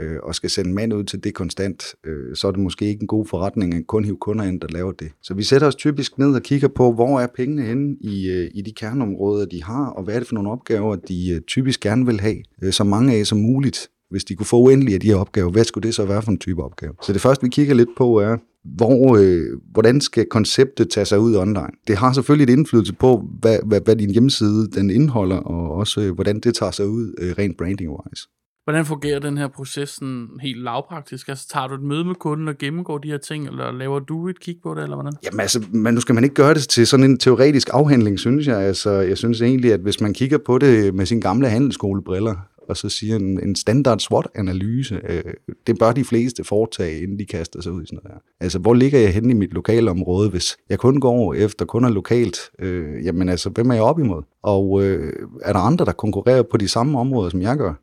øh, 0.00 0.16
og 0.22 0.34
skal 0.34 0.50
sende 0.50 0.72
mand 0.72 0.94
ud 0.94 1.04
til 1.04 1.24
det 1.24 1.34
konstant, 1.34 1.94
øh, 2.04 2.36
så 2.36 2.46
er 2.48 2.50
det 2.50 2.60
måske 2.60 2.84
ikke 2.84 3.02
en 3.02 3.06
god 3.06 3.26
forretning 3.26 3.74
at 3.74 3.86
kun 3.86 4.04
hive 4.04 4.16
kunder 4.16 4.44
ind, 4.44 4.60
der 4.60 4.68
laver 4.68 4.92
det. 4.92 5.12
Så 5.22 5.34
vi 5.34 5.42
sætter 5.42 5.66
os 5.66 5.74
typisk 5.74 6.18
ned 6.18 6.34
og 6.34 6.42
kigger 6.42 6.68
på, 6.68 6.92
hvor 6.92 7.20
er 7.20 7.26
pengene 7.36 7.62
henne 7.62 7.96
i, 8.00 8.30
øh, 8.30 8.50
i 8.54 8.62
de 8.62 8.72
kerneområder, 8.72 9.46
de 9.46 9.64
har, 9.64 9.86
og 9.86 10.04
hvad 10.04 10.14
er 10.14 10.18
det 10.18 10.28
for 10.28 10.34
nogle 10.34 10.50
opgaver, 10.50 10.96
de 10.96 11.30
øh, 11.30 11.40
typisk 11.40 11.80
gerne 11.80 12.06
vil 12.06 12.20
have, 12.20 12.42
øh, 12.62 12.72
så 12.72 12.84
mange 12.84 13.14
af 13.14 13.26
som 13.26 13.38
muligt. 13.38 13.90
Hvis 14.10 14.24
de 14.24 14.34
kunne 14.34 14.46
få 14.46 14.60
uendelige 14.60 14.94
af 14.94 15.00
de 15.00 15.06
her 15.06 15.16
opgaver, 15.16 15.50
hvad 15.50 15.64
skulle 15.64 15.86
det 15.86 15.94
så 15.94 16.04
være 16.04 16.22
for 16.22 16.30
en 16.30 16.38
type 16.38 16.62
opgave? 16.62 16.94
Så 17.02 17.12
det 17.12 17.20
første, 17.20 17.44
vi 17.44 17.48
kigger 17.50 17.74
lidt 17.74 17.88
på, 17.96 18.18
er, 18.18 18.36
hvor, 18.64 19.16
øh, 19.16 19.60
hvordan 19.72 20.00
skal 20.00 20.26
konceptet 20.30 20.90
tage 20.90 21.04
sig 21.04 21.20
ud 21.20 21.36
online? 21.36 21.72
Det 21.86 21.96
har 21.96 22.12
selvfølgelig 22.12 22.52
et 22.52 22.58
indflydelse 22.58 22.92
på, 22.92 23.28
hvad, 23.40 23.58
hvad, 23.66 23.80
hvad 23.84 23.96
din 23.96 24.10
hjemmeside 24.10 24.70
den 24.70 24.90
indeholder, 24.90 25.36
og 25.36 25.70
også 25.70 26.00
øh, 26.00 26.14
hvordan 26.14 26.40
det 26.40 26.54
tager 26.54 26.72
sig 26.72 26.86
ud 26.86 27.14
øh, 27.18 27.34
rent 27.38 27.56
branding-wise. 27.62 28.30
Hvordan 28.64 28.84
fungerer 28.84 29.18
den 29.18 29.38
her 29.38 29.48
proces 29.48 29.88
sådan 29.88 30.28
helt 30.42 30.62
lavpraktisk? 30.62 31.28
Altså 31.28 31.48
tager 31.48 31.66
du 31.66 31.74
et 31.74 31.82
møde 31.82 32.04
med 32.04 32.14
kunden 32.14 32.48
og 32.48 32.58
gennemgår 32.58 32.98
de 32.98 33.08
her 33.08 33.18
ting, 33.18 33.46
eller 33.46 33.72
laver 33.72 33.98
du 33.98 34.28
et 34.28 34.40
kig 34.40 34.56
på 34.62 34.74
det, 34.74 34.82
eller 34.82 34.96
hvordan? 34.96 35.12
Jamen 35.24 35.40
altså, 35.40 35.64
man, 35.72 35.94
nu 35.94 36.00
skal 36.00 36.14
man 36.14 36.24
ikke 36.24 36.34
gøre 36.34 36.54
det 36.54 36.68
til 36.68 36.86
sådan 36.86 37.10
en 37.10 37.18
teoretisk 37.18 37.68
afhandling, 37.72 38.18
synes 38.18 38.46
jeg. 38.46 38.60
Altså, 38.60 38.90
jeg 38.90 39.18
synes 39.18 39.42
egentlig, 39.42 39.72
at 39.72 39.80
hvis 39.80 40.00
man 40.00 40.14
kigger 40.14 40.38
på 40.38 40.58
det 40.58 40.94
med 40.94 41.06
sine 41.06 41.20
gamle 41.20 41.48
handelsskolebriller, 41.48 42.34
og 42.68 42.76
så 42.76 42.88
siger 42.88 43.16
en, 43.16 43.48
en 43.48 43.56
standard 43.56 43.98
SWOT-analyse, 43.98 45.00
øh, 45.08 45.34
det 45.66 45.78
bør 45.78 45.92
de 45.92 46.04
fleste 46.04 46.44
foretage, 46.44 47.02
inden 47.02 47.18
de 47.18 47.26
kaster 47.26 47.60
sig 47.60 47.72
ud 47.72 47.82
i 47.82 47.86
sådan 47.86 48.00
noget 48.04 48.14
her. 48.14 48.20
Altså, 48.40 48.58
hvor 48.58 48.74
ligger 48.74 48.98
jeg 48.98 49.14
henne 49.14 49.30
i 49.30 49.34
mit 49.34 49.52
lokale 49.52 49.90
område, 49.90 50.30
hvis 50.30 50.56
jeg 50.68 50.78
kun 50.78 51.00
går 51.00 51.34
efter 51.34 51.64
kunder 51.64 51.90
lokalt? 51.90 52.38
Øh, 52.58 53.04
jamen 53.04 53.28
altså, 53.28 53.50
hvem 53.50 53.70
er 53.70 53.74
jeg 53.74 53.82
op 53.82 53.98
imod? 53.98 54.22
Og 54.42 54.84
øh, 54.84 55.12
er 55.42 55.52
der 55.52 55.60
andre, 55.60 55.84
der 55.84 55.92
konkurrerer 55.92 56.42
på 56.42 56.56
de 56.56 56.68
samme 56.68 56.98
områder, 56.98 57.30
som 57.30 57.42
jeg 57.42 57.56
gør? 57.56 57.74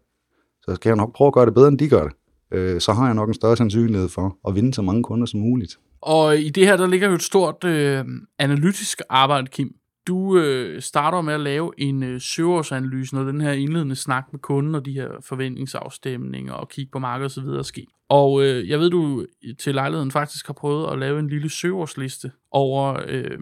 Så 0.61 0.75
skal 0.75 0.89
jeg 0.89 0.97
nok 0.97 1.13
prøve 1.15 1.27
at 1.27 1.33
gøre 1.33 1.45
det 1.45 1.53
bedre, 1.53 1.67
end 1.67 1.79
de 1.79 1.89
gør 1.89 2.03
det. 2.03 2.13
Øh, 2.51 2.81
så 2.81 2.93
har 2.93 3.05
jeg 3.05 3.15
nok 3.15 3.29
en 3.29 3.33
større 3.33 3.57
sandsynlighed 3.57 4.09
for 4.09 4.37
at 4.47 4.55
vinde 4.55 4.73
så 4.73 4.81
mange 4.81 5.03
kunder 5.03 5.25
som 5.25 5.39
muligt. 5.39 5.79
Og 6.01 6.37
i 6.37 6.49
det 6.49 6.67
her, 6.67 6.77
der 6.77 6.87
ligger 6.87 7.07
jo 7.07 7.13
et 7.13 7.21
stort 7.21 7.63
øh, 7.63 8.05
analytisk 8.39 9.01
arbejde, 9.09 9.47
Kim. 9.47 9.75
Du 10.07 10.37
øh, 10.37 10.81
starter 10.81 11.21
med 11.21 11.33
at 11.33 11.39
lave 11.39 11.71
en 11.77 12.03
øh, 12.03 12.21
søgeårsanalyse, 12.21 13.15
når 13.15 13.23
den 13.23 13.41
her 13.41 13.51
indledende 13.51 13.95
snak 13.95 14.27
med 14.31 14.39
kunden 14.39 14.75
og 14.75 14.85
de 14.85 14.93
her 14.93 15.09
forventningsafstemninger 15.21 16.53
og 16.53 16.69
kigge 16.69 16.91
på 16.91 16.99
markedet 16.99 17.37
osv. 17.37 17.63
ske. 17.63 17.87
Og 18.09 18.43
øh, 18.43 18.69
jeg 18.69 18.79
ved, 18.79 18.89
du 18.89 19.25
øh, 19.43 19.55
til 19.55 19.75
lejligheden 19.75 20.11
faktisk 20.11 20.47
har 20.47 20.53
prøvet 20.53 20.91
at 20.91 20.99
lave 20.99 21.19
en 21.19 21.27
lille 21.27 21.49
søgeårsliste 21.49 22.31
over, 22.51 23.01
øh, 23.07 23.39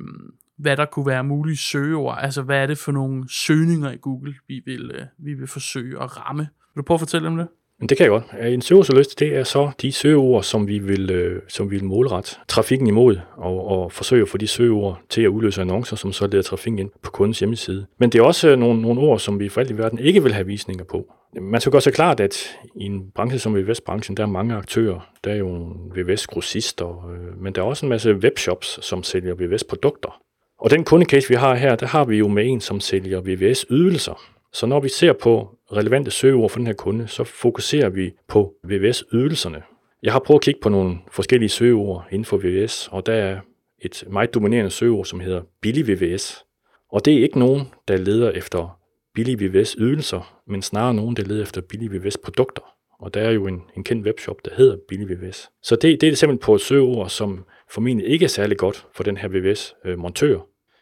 hvad 0.58 0.78
der 0.78 0.86
kunne 0.86 1.08
være 1.08 1.24
mulige 1.24 1.58
søgeord. 1.58 2.18
Altså, 2.22 2.42
hvad 2.42 2.64
er 2.64 2.68
det 2.68 2.78
for 2.78 2.92
nogle 2.92 3.30
søgninger 3.30 3.92
i 3.92 3.98
Google, 4.02 4.36
vi 4.48 4.62
vil, 4.66 4.92
øh, 4.92 5.06
vi 5.18 5.34
vil 5.34 5.48
forsøge 5.48 6.04
at 6.04 6.18
ramme. 6.18 6.48
Vil 6.76 6.82
du 6.82 6.86
prøve 6.86 6.96
at 6.96 7.02
fortælle 7.02 7.28
om 7.28 7.38
det? 7.38 7.48
Det 7.82 7.98
kan 7.98 8.04
jeg 8.04 8.10
godt. 8.10 8.24
Øh, 8.40 8.54
en 8.54 8.62
søgeordsliste, 8.62 9.26
det 9.26 9.36
er 9.36 9.44
så 9.44 9.72
de 9.82 9.92
søgeord, 9.92 10.44
som 10.44 10.68
vi 10.68 10.80
vil, 10.80 11.12
øh, 11.12 11.42
som 11.48 11.72
vi 11.72 11.76
vil 11.76 11.86
målrette 11.86 12.36
trafikken 12.48 12.88
imod, 12.88 13.18
og, 13.38 13.68
og 13.68 13.92
forsøge 13.92 14.22
at 14.22 14.30
få 14.30 14.38
de 14.38 14.48
søgeord 14.48 15.02
til 15.10 15.22
at 15.22 15.28
udløse 15.28 15.62
annoncer, 15.62 15.96
som 15.96 16.14
så 16.14 16.28
leder 16.28 16.44
trafikken 16.44 16.80
ind 16.80 16.90
på 17.04 17.12
kundens 17.12 17.40
hjemmeside. 17.40 17.86
Men 17.98 18.10
det 18.10 18.20
er 18.20 18.24
også 18.24 18.50
øh, 18.50 18.60
nogle, 18.60 18.82
nogle 18.82 19.02
ord, 19.02 19.20
som 19.20 19.40
vi 19.40 19.50
for 19.50 19.62
alt 19.62 19.72
i 19.72 19.78
verden 19.78 20.00
ikke 20.00 20.24
vil 20.24 20.34
have 20.34 20.46
visninger 20.46 20.84
på. 20.84 21.06
Man 21.42 21.62
skal 21.62 21.72
gøre 21.72 21.82
sig 21.82 21.94
klart, 21.94 22.20
at 22.20 22.58
i 22.76 22.84
en 22.84 23.12
branche 23.16 23.40
som 23.40 23.56
VVS-branchen, 23.56 24.18
der 24.18 24.24
er 24.24 24.28
mange 24.28 24.56
aktører. 24.56 25.10
Der 25.24 25.32
er 25.32 25.36
jo 25.36 25.76
VVS-grossister, 25.96 27.12
øh, 27.12 27.44
men 27.44 27.56
der 27.56 27.62
er 27.62 27.66
også 27.66 27.86
en 27.86 27.90
masse 27.90 28.16
webshops, 28.16 28.86
som 28.86 29.04
sælger 29.04 29.34
VVS-produkter. 29.34 30.22
Og 30.60 30.70
den 30.70 30.84
kundecase, 30.84 31.30
vi 31.30 31.36
har 31.36 31.56
her, 31.56 31.76
der 31.76 31.88
har 31.88 32.06
vi 32.06 32.18
jo 32.18 32.28
med 32.28 32.48
en, 32.48 32.62
som 32.62 32.80
sælger 32.80 33.22
VVS-ydelser. 33.22 34.39
Så 34.54 34.66
når 34.66 34.80
vi 34.80 34.90
ser 34.90 35.14
på 35.14 35.56
relevante 35.74 36.12
søgeord 36.12 36.50
for 36.50 36.60
den 36.60 36.68
her 36.68 36.74
kunde, 36.74 37.08
så 37.08 37.24
fokuserer 37.24 37.90
vi 37.90 38.12
på 38.28 38.54
VVS-ydelserne. 38.64 39.64
Jeg 40.04 40.12
har 40.12 40.20
prøvet 40.20 40.40
at 40.40 40.44
kigge 40.44 40.60
på 40.62 40.70
nogle 40.70 40.98
forskellige 41.12 41.50
søgeord 41.50 42.08
inden 42.12 42.26
for 42.26 42.38
VVS, 42.38 42.90
og 42.92 43.06
der 43.06 43.14
er 43.14 43.40
et 43.80 44.04
meget 44.10 44.34
dominerende 44.34 44.72
søgeord, 44.72 45.06
som 45.06 45.20
hedder 45.20 45.42
billig 45.62 45.88
VVS. 45.88 46.46
Og 46.92 47.06
det 47.06 47.14
er 47.14 47.24
ikke 47.24 47.40
nogen, 47.40 47.62
der 47.88 47.98
leder 47.98 48.32
efter 48.32 48.80
billige 49.14 49.40
VVS-ydelser, 49.40 50.42
men 50.48 50.62
snarere 50.62 50.94
nogen, 50.94 51.16
der 51.16 51.24
leder 51.24 51.44
efter 51.44 51.62
billige 51.62 51.92
VVS-produkter. 51.92 52.62
Og 53.00 53.14
der 53.14 53.22
er 53.22 53.32
jo 53.32 53.48
en, 53.48 53.62
en 53.78 53.84
kendt 53.84 54.06
webshop, 54.06 54.46
der 54.46 54.52
hedder 54.58 54.78
Billig 54.88 55.10
VVS. 55.10 55.50
Så 55.64 55.76
det, 55.76 56.02
det 56.02 56.10
er 56.10 56.16
simpelthen 56.16 56.46
på 56.46 56.56
et 56.56 56.62
søgeord, 56.62 57.10
som 57.10 57.46
formentlig 57.72 58.08
ikke 58.08 58.24
er 58.24 58.30
særlig 58.30 58.58
godt 58.58 58.88
for 58.94 59.04
den 59.04 59.18
her 59.18 59.28
VVS-montør. 59.28 60.34
Øh, 60.34 60.40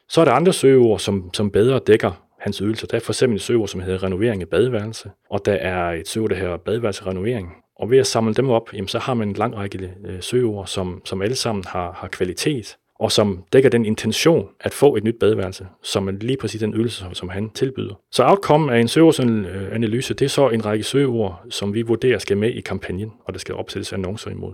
så 0.10 0.22
er 0.22 0.26
der 0.26 0.32
andre 0.32 0.54
søgeord, 0.54 1.00
som, 1.00 1.30
som 1.34 1.52
bedre 1.52 1.80
dækker 1.88 2.27
hans 2.40 2.58
ydelser. 2.58 2.88
Der 2.88 2.96
er 2.98 3.02
for 3.02 3.12
eksempel 3.12 3.36
et 3.36 3.42
søger, 3.42 3.66
som 3.66 3.82
hedder 3.82 4.04
renovering 4.04 4.42
af 4.42 4.48
badeværelse, 4.48 5.12
og 5.30 5.46
der 5.46 5.54
er 5.54 5.92
et 5.92 6.08
søgeord, 6.08 6.30
der 6.30 6.36
hedder 6.36 6.58
badeværelserenovering. 6.58 7.54
Og 7.80 7.92
ved 7.92 7.98
at 7.98 8.08
samle 8.08 8.34
dem 8.34 8.50
op, 8.50 8.74
jamen, 8.74 8.88
så 8.88 9.00
har 9.00 9.14
man 9.14 9.28
en 9.28 9.34
lang 9.34 9.56
række 9.56 9.94
øh, 10.06 10.22
søgeord, 10.22 10.68
som, 10.68 11.02
som 11.06 11.22
alle 11.22 11.36
sammen 11.36 11.64
har, 11.68 11.92
har 11.92 12.08
kvalitet, 12.08 12.78
og 13.00 13.12
som 13.12 13.44
dækker 13.54 13.70
den 13.70 13.86
intention 13.86 14.50
at 14.60 14.74
få 14.74 14.96
et 14.96 15.04
nyt 15.04 15.16
badeværelse, 15.20 15.68
som 15.84 16.08
er 16.08 16.12
lige 16.12 16.38
præcis 16.38 16.60
den 16.60 16.74
ydelse, 16.74 17.06
som 17.14 17.30
han 17.30 17.50
tilbyder. 17.50 17.94
Så 18.12 18.24
outcome 18.24 18.74
af 18.74 18.80
en 18.80 18.88
søgeordsanalyse, 18.88 20.14
øh, 20.14 20.20
det 20.20 20.26
er 20.26 20.30
så 20.30 20.50
en 20.50 20.66
række 20.66 20.84
søgeord, 20.84 21.42
som 21.50 21.74
vi 21.74 21.82
vurderer 21.82 22.18
skal 22.18 22.38
med 22.38 22.50
i 22.50 22.62
kampagnen, 22.62 23.12
og 23.26 23.34
der 23.34 23.40
skal 23.40 23.56
opsættes 23.56 23.94
annoncer 23.94 24.32
imod. 24.32 24.54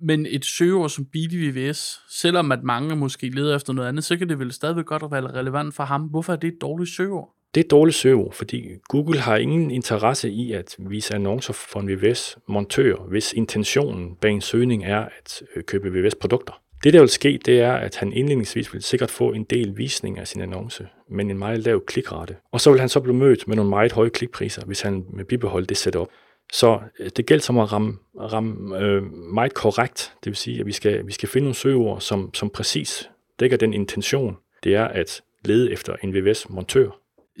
Men 0.00 0.26
et 0.26 0.44
søgeord 0.44 0.90
som 0.90 1.06
Billy 1.12 1.50
VVS, 1.50 2.00
selvom 2.08 2.52
at 2.52 2.62
mange 2.62 2.96
måske 2.96 3.28
leder 3.28 3.56
efter 3.56 3.72
noget 3.72 3.88
andet, 3.88 4.04
så 4.04 4.16
kan 4.16 4.28
det 4.28 4.38
vel 4.38 4.52
stadigvæk 4.52 4.84
godt 4.84 5.02
være 5.12 5.38
relevant 5.40 5.74
for 5.74 5.82
ham. 5.84 6.02
Hvorfor 6.02 6.32
er 6.32 6.36
det 6.36 6.48
et 6.48 6.60
dårligt 6.60 6.90
søgeord? 6.90 7.34
Det 7.54 7.60
er 7.60 7.64
et 7.64 7.70
dårligt 7.70 7.96
søgeord, 7.96 8.32
fordi 8.32 8.68
Google 8.88 9.20
har 9.20 9.36
ingen 9.36 9.70
interesse 9.70 10.30
i 10.30 10.52
at 10.52 10.76
vise 10.78 11.14
annoncer 11.14 11.52
for 11.52 11.80
en 11.80 11.88
VVS-montør, 11.88 13.08
hvis 13.08 13.32
intentionen 13.32 14.16
bag 14.20 14.30
en 14.30 14.40
søgning 14.40 14.84
er 14.84 14.98
at 14.98 15.42
øh, 15.56 15.62
købe 15.62 15.88
VVS-produkter. 15.88 16.60
Det, 16.84 16.92
der 16.92 17.00
vil 17.00 17.08
ske, 17.08 17.38
det 17.46 17.60
er, 17.60 17.72
at 17.72 17.96
han 17.96 18.12
indledningsvis 18.12 18.74
vil 18.74 18.82
sikkert 18.82 19.10
få 19.10 19.32
en 19.32 19.44
del 19.44 19.76
visning 19.76 20.18
af 20.18 20.28
sin 20.28 20.40
annonce, 20.40 20.86
men 21.10 21.30
en 21.30 21.38
meget 21.38 21.58
lav 21.58 21.84
klikrate. 21.86 22.36
Og 22.52 22.60
så 22.60 22.70
vil 22.70 22.80
han 22.80 22.88
så 22.88 23.00
blive 23.00 23.16
mødt 23.16 23.48
med 23.48 23.56
nogle 23.56 23.70
meget 23.70 23.92
høje 23.92 24.08
klikpriser, 24.08 24.64
hvis 24.64 24.80
han 24.80 25.04
vil 25.16 25.24
bibeholde 25.24 25.66
det 25.66 25.76
setup. 25.76 26.08
Så 26.52 26.80
øh, 26.98 27.10
det 27.16 27.26
gælder 27.26 27.42
som 27.42 27.58
at 27.58 27.72
ramme, 27.72 27.98
ramme 28.20 28.78
øh, 28.78 29.02
meget 29.12 29.54
korrekt. 29.54 30.12
Det 30.24 30.30
vil 30.30 30.36
sige, 30.36 30.60
at 30.60 30.66
vi 30.66 30.72
skal, 30.72 31.06
vi 31.06 31.12
skal 31.12 31.28
finde 31.28 31.44
nogle 31.44 31.54
søgeord, 31.54 32.00
som, 32.00 32.34
som 32.34 32.50
præcis 32.50 33.10
dækker 33.40 33.56
den 33.56 33.74
intention, 33.74 34.36
det 34.64 34.74
er 34.74 34.84
at 34.84 35.22
lede 35.44 35.72
efter 35.72 35.96
en 36.02 36.14
VVS-montør. 36.14 36.90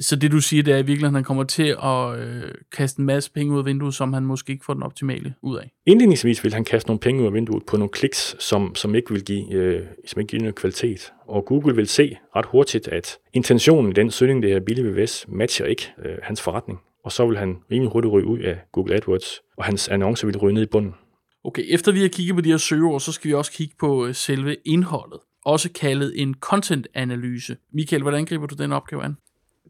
Så 0.00 0.16
det 0.16 0.32
du 0.32 0.40
siger, 0.40 0.62
det 0.62 0.74
er 0.74 0.78
i 0.78 0.82
virkeligheden, 0.82 1.14
at 1.14 1.18
han 1.18 1.24
kommer 1.24 1.44
til 1.44 1.76
at 1.82 2.18
øh, 2.18 2.42
kaste 2.76 3.00
en 3.00 3.06
masse 3.06 3.32
penge 3.32 3.52
ud 3.52 3.58
af 3.58 3.64
vinduet, 3.64 3.94
som 3.94 4.12
han 4.12 4.22
måske 4.22 4.52
ikke 4.52 4.64
får 4.64 4.74
den 4.74 4.82
optimale 4.82 5.34
ud 5.42 5.56
af? 5.56 5.70
Indledningsvis 5.86 6.44
vil 6.44 6.54
han 6.54 6.64
kaste 6.64 6.88
nogle 6.88 7.00
penge 7.00 7.20
ud 7.20 7.26
af 7.26 7.32
vinduet 7.32 7.66
på 7.66 7.76
nogle 7.76 7.90
kliks, 7.90 8.36
som, 8.38 8.74
som 8.74 8.94
ikke 8.94 9.12
vil 9.12 9.24
give, 9.24 9.52
øh, 9.52 9.82
som 10.06 10.20
ikke 10.20 10.30
giver 10.30 10.42
noget 10.42 10.54
kvalitet. 10.54 11.12
Og 11.26 11.44
Google 11.44 11.76
vil 11.76 11.88
se 11.88 12.16
ret 12.36 12.46
hurtigt, 12.46 12.88
at 12.88 13.18
intentionen 13.32 13.90
i 13.90 13.94
den 13.94 14.10
søgning, 14.10 14.42
det 14.42 14.50
her 14.50 14.60
billige 14.60 14.86
VVS, 14.86 15.26
matcher 15.28 15.66
ikke 15.66 15.92
øh, 16.04 16.18
hans 16.22 16.42
forretning 16.42 16.80
og 17.04 17.12
så 17.12 17.26
vil 17.26 17.38
han 17.38 17.56
rimelig 17.70 17.92
hurtigt 17.92 18.12
ryge 18.12 18.26
ud 18.26 18.38
af 18.38 18.58
Google 18.72 18.94
AdWords, 18.94 19.40
og 19.56 19.64
hans 19.64 19.88
annonce 19.88 20.26
vil 20.26 20.38
ryge 20.38 20.54
ned 20.54 20.62
i 20.62 20.66
bunden. 20.66 20.94
Okay, 21.44 21.64
efter 21.68 21.92
vi 21.92 22.00
har 22.00 22.08
kigget 22.08 22.34
på 22.34 22.40
de 22.40 22.50
her 22.50 22.56
søgeord, 22.56 23.00
så 23.00 23.12
skal 23.12 23.28
vi 23.28 23.34
også 23.34 23.52
kigge 23.52 23.74
på 23.80 24.06
øh, 24.06 24.14
selve 24.14 24.56
indholdet, 24.64 25.20
også 25.44 25.68
kaldet 25.72 26.12
en 26.22 26.34
content-analyse. 26.40 27.56
Michael, 27.72 28.02
hvordan 28.02 28.24
griber 28.24 28.46
du 28.46 28.54
den 28.54 28.72
opgave 28.72 29.04
an? 29.04 29.16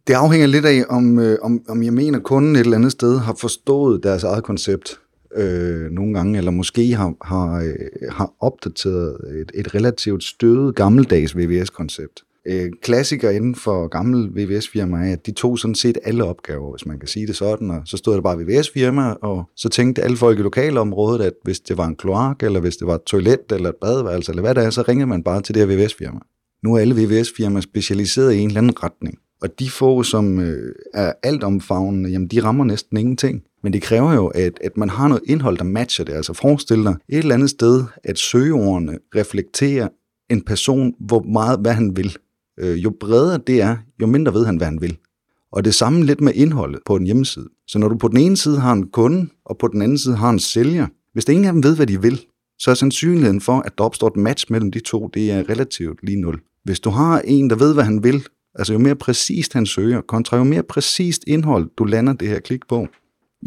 Det 0.07 0.15
afhænger 0.15 0.47
lidt 0.47 0.65
af, 0.65 0.85
om, 0.89 1.19
øh, 1.19 1.39
om, 1.43 1.65
om 1.69 1.83
jeg 1.83 1.93
mener, 1.93 2.19
at 2.19 2.25
kunden 2.25 2.57
et 2.57 2.61
eller 2.61 2.77
andet 2.77 2.93
sted 2.93 3.19
har 3.19 3.37
forstået 3.41 4.03
deres 4.03 4.25
eget 4.25 4.45
koncept 4.45 5.01
øh, 5.35 5.91
nogle 5.91 6.15
gange, 6.15 6.39
eller 6.39 6.51
måske 6.51 6.95
har, 6.95 7.15
har, 7.23 7.63
øh, 7.63 8.13
har 8.13 8.33
opdateret 8.41 9.17
et, 9.41 9.53
et 9.55 9.75
relativt 9.75 10.25
stødet 10.25 10.75
gammeldags 10.75 11.37
VVS-koncept 11.37 12.23
øh, 12.47 12.71
klassiker 12.83 13.31
inden 13.31 13.55
for 13.55 13.89
gamle 13.89 14.31
VVS-firmaer 14.35 15.09
er, 15.09 15.13
at 15.13 15.27
de 15.27 15.33
tog 15.33 15.59
sådan 15.59 15.75
set 15.75 15.99
alle 16.05 16.25
opgaver, 16.25 16.71
hvis 16.71 16.87
man 16.87 16.99
kan 16.99 17.09
sige 17.09 17.27
det 17.27 17.37
sådan, 17.37 17.71
og 17.71 17.81
så 17.85 17.97
stod 17.97 18.15
der 18.15 18.21
bare 18.21 18.39
VVS-firma, 18.39 19.11
og 19.11 19.51
så 19.57 19.69
tænkte 19.69 20.03
alle 20.03 20.17
folk 20.17 20.39
i 20.39 20.43
lokalområdet, 20.43 21.25
at 21.25 21.33
hvis 21.43 21.61
det 21.61 21.79
var 21.79 21.87
en 21.87 21.97
kloak, 21.97 22.43
eller 22.43 22.61
hvis 22.61 22.77
det 22.77 22.87
var 22.87 22.95
et 22.95 23.03
toilet, 23.03 23.53
eller 23.53 23.69
et 23.69 23.77
badeværelse, 23.81 24.33
eller 24.33 24.43
hvad 24.43 24.55
det 24.55 24.65
er, 24.65 24.71
så 24.71 24.83
ringede 24.89 25.07
man 25.07 25.23
bare 25.23 25.43
til 25.43 25.55
det 25.55 25.69
her 25.69 25.77
VVS-firma. 25.77 26.21
Nu 26.63 26.75
er 26.75 26.79
alle 26.79 26.95
VVS-firmaer 26.95 27.61
specialiseret 27.61 28.33
i 28.33 28.39
en 28.39 28.49
eller 28.49 28.61
anden 28.61 28.83
retning, 28.83 29.19
og 29.43 29.59
de 29.59 29.71
få, 29.71 30.03
som 30.03 30.41
øh, 30.41 30.75
er 30.95 31.13
altomfavnende, 31.23 32.11
jamen 32.11 32.29
de 32.29 32.43
rammer 32.43 32.65
næsten 32.65 32.97
ingenting. 32.97 33.43
Men 33.63 33.73
det 33.73 33.83
kræver 33.83 34.15
jo, 34.15 34.27
at, 34.27 34.53
at 34.61 34.77
man 34.77 34.89
har 34.89 35.09
noget 35.09 35.23
indhold, 35.27 35.59
der 35.59 35.65
matcher 35.65 36.05
det. 36.05 36.13
Altså 36.13 36.33
forestil 36.33 36.85
dig 36.85 36.95
et 37.09 37.19
eller 37.19 37.35
andet 37.35 37.51
sted, 37.51 37.85
at 38.05 38.19
søgeordene 38.19 38.99
reflekterer 39.17 39.89
en 40.31 40.43
person, 40.43 40.95
hvor 41.01 41.23
meget, 41.23 41.61
hvad 41.61 41.73
han 41.73 41.97
vil. 41.97 42.17
Øh, 42.61 42.85
jo 42.85 42.93
bredere 43.01 43.39
det 43.47 43.61
er, 43.63 43.77
jo 44.01 44.07
mindre 44.07 44.35
ved 44.35 44.47
han, 44.47 44.57
hvad 44.57 44.67
han 44.67 44.81
vil. 44.81 44.97
Og 45.53 45.65
det 45.65 45.75
samme 45.75 46.05
lidt 46.05 46.21
med 46.21 46.33
indholdet 46.35 46.81
på 46.87 46.97
en 46.97 47.05
hjemmeside. 47.05 47.49
Så 47.67 47.79
når 47.79 47.89
du 47.89 47.97
på 47.97 48.09
den 48.09 48.17
ene 48.17 48.37
side 48.37 48.61
har 48.61 48.73
en 48.73 48.87
kunde, 48.87 49.29
og 49.45 49.59
på 49.59 49.69
den 49.69 49.83
anden 49.83 49.99
side 49.99 50.17
har 50.17 50.31
en 50.31 50.39
sælger, 50.39 50.87
hvis 51.13 51.25
det 51.25 51.33
ingen 51.33 51.47
af 51.47 51.53
dem 51.53 51.63
ved, 51.63 51.77
hvad 51.77 51.87
de 51.87 52.03
vil, 52.03 52.21
så 52.59 52.71
er 52.71 52.75
sandsynligheden 52.75 53.41
for, 53.41 53.61
at 53.61 53.79
der 53.79 53.85
opstår 53.85 54.07
et 54.07 54.17
match 54.17 54.47
mellem 54.51 54.71
de 54.71 54.81
to, 54.81 55.11
det 55.15 55.31
er 55.31 55.49
relativt 55.49 55.99
lige 56.03 56.21
nul. 56.21 56.41
Hvis 56.65 56.81
du 56.81 56.91
har 56.91 57.21
en, 57.21 57.51
der 57.51 57.57
ved, 57.57 57.75
hvad 57.75 57.85
han 57.85 58.05
vil, 58.05 58.27
altså 58.55 58.73
jo 58.73 58.79
mere 58.79 58.97
præcist 58.97 59.53
han 59.53 59.67
søger, 59.67 60.01
kontra 60.01 60.37
jo 60.37 60.45
mere 60.45 60.63
præcist 60.63 61.25
indhold, 61.27 61.71
du 61.79 61.85
lander 61.85 62.13
det 62.13 62.29
her 62.29 62.41
klik 62.41 62.61
på, 62.69 62.89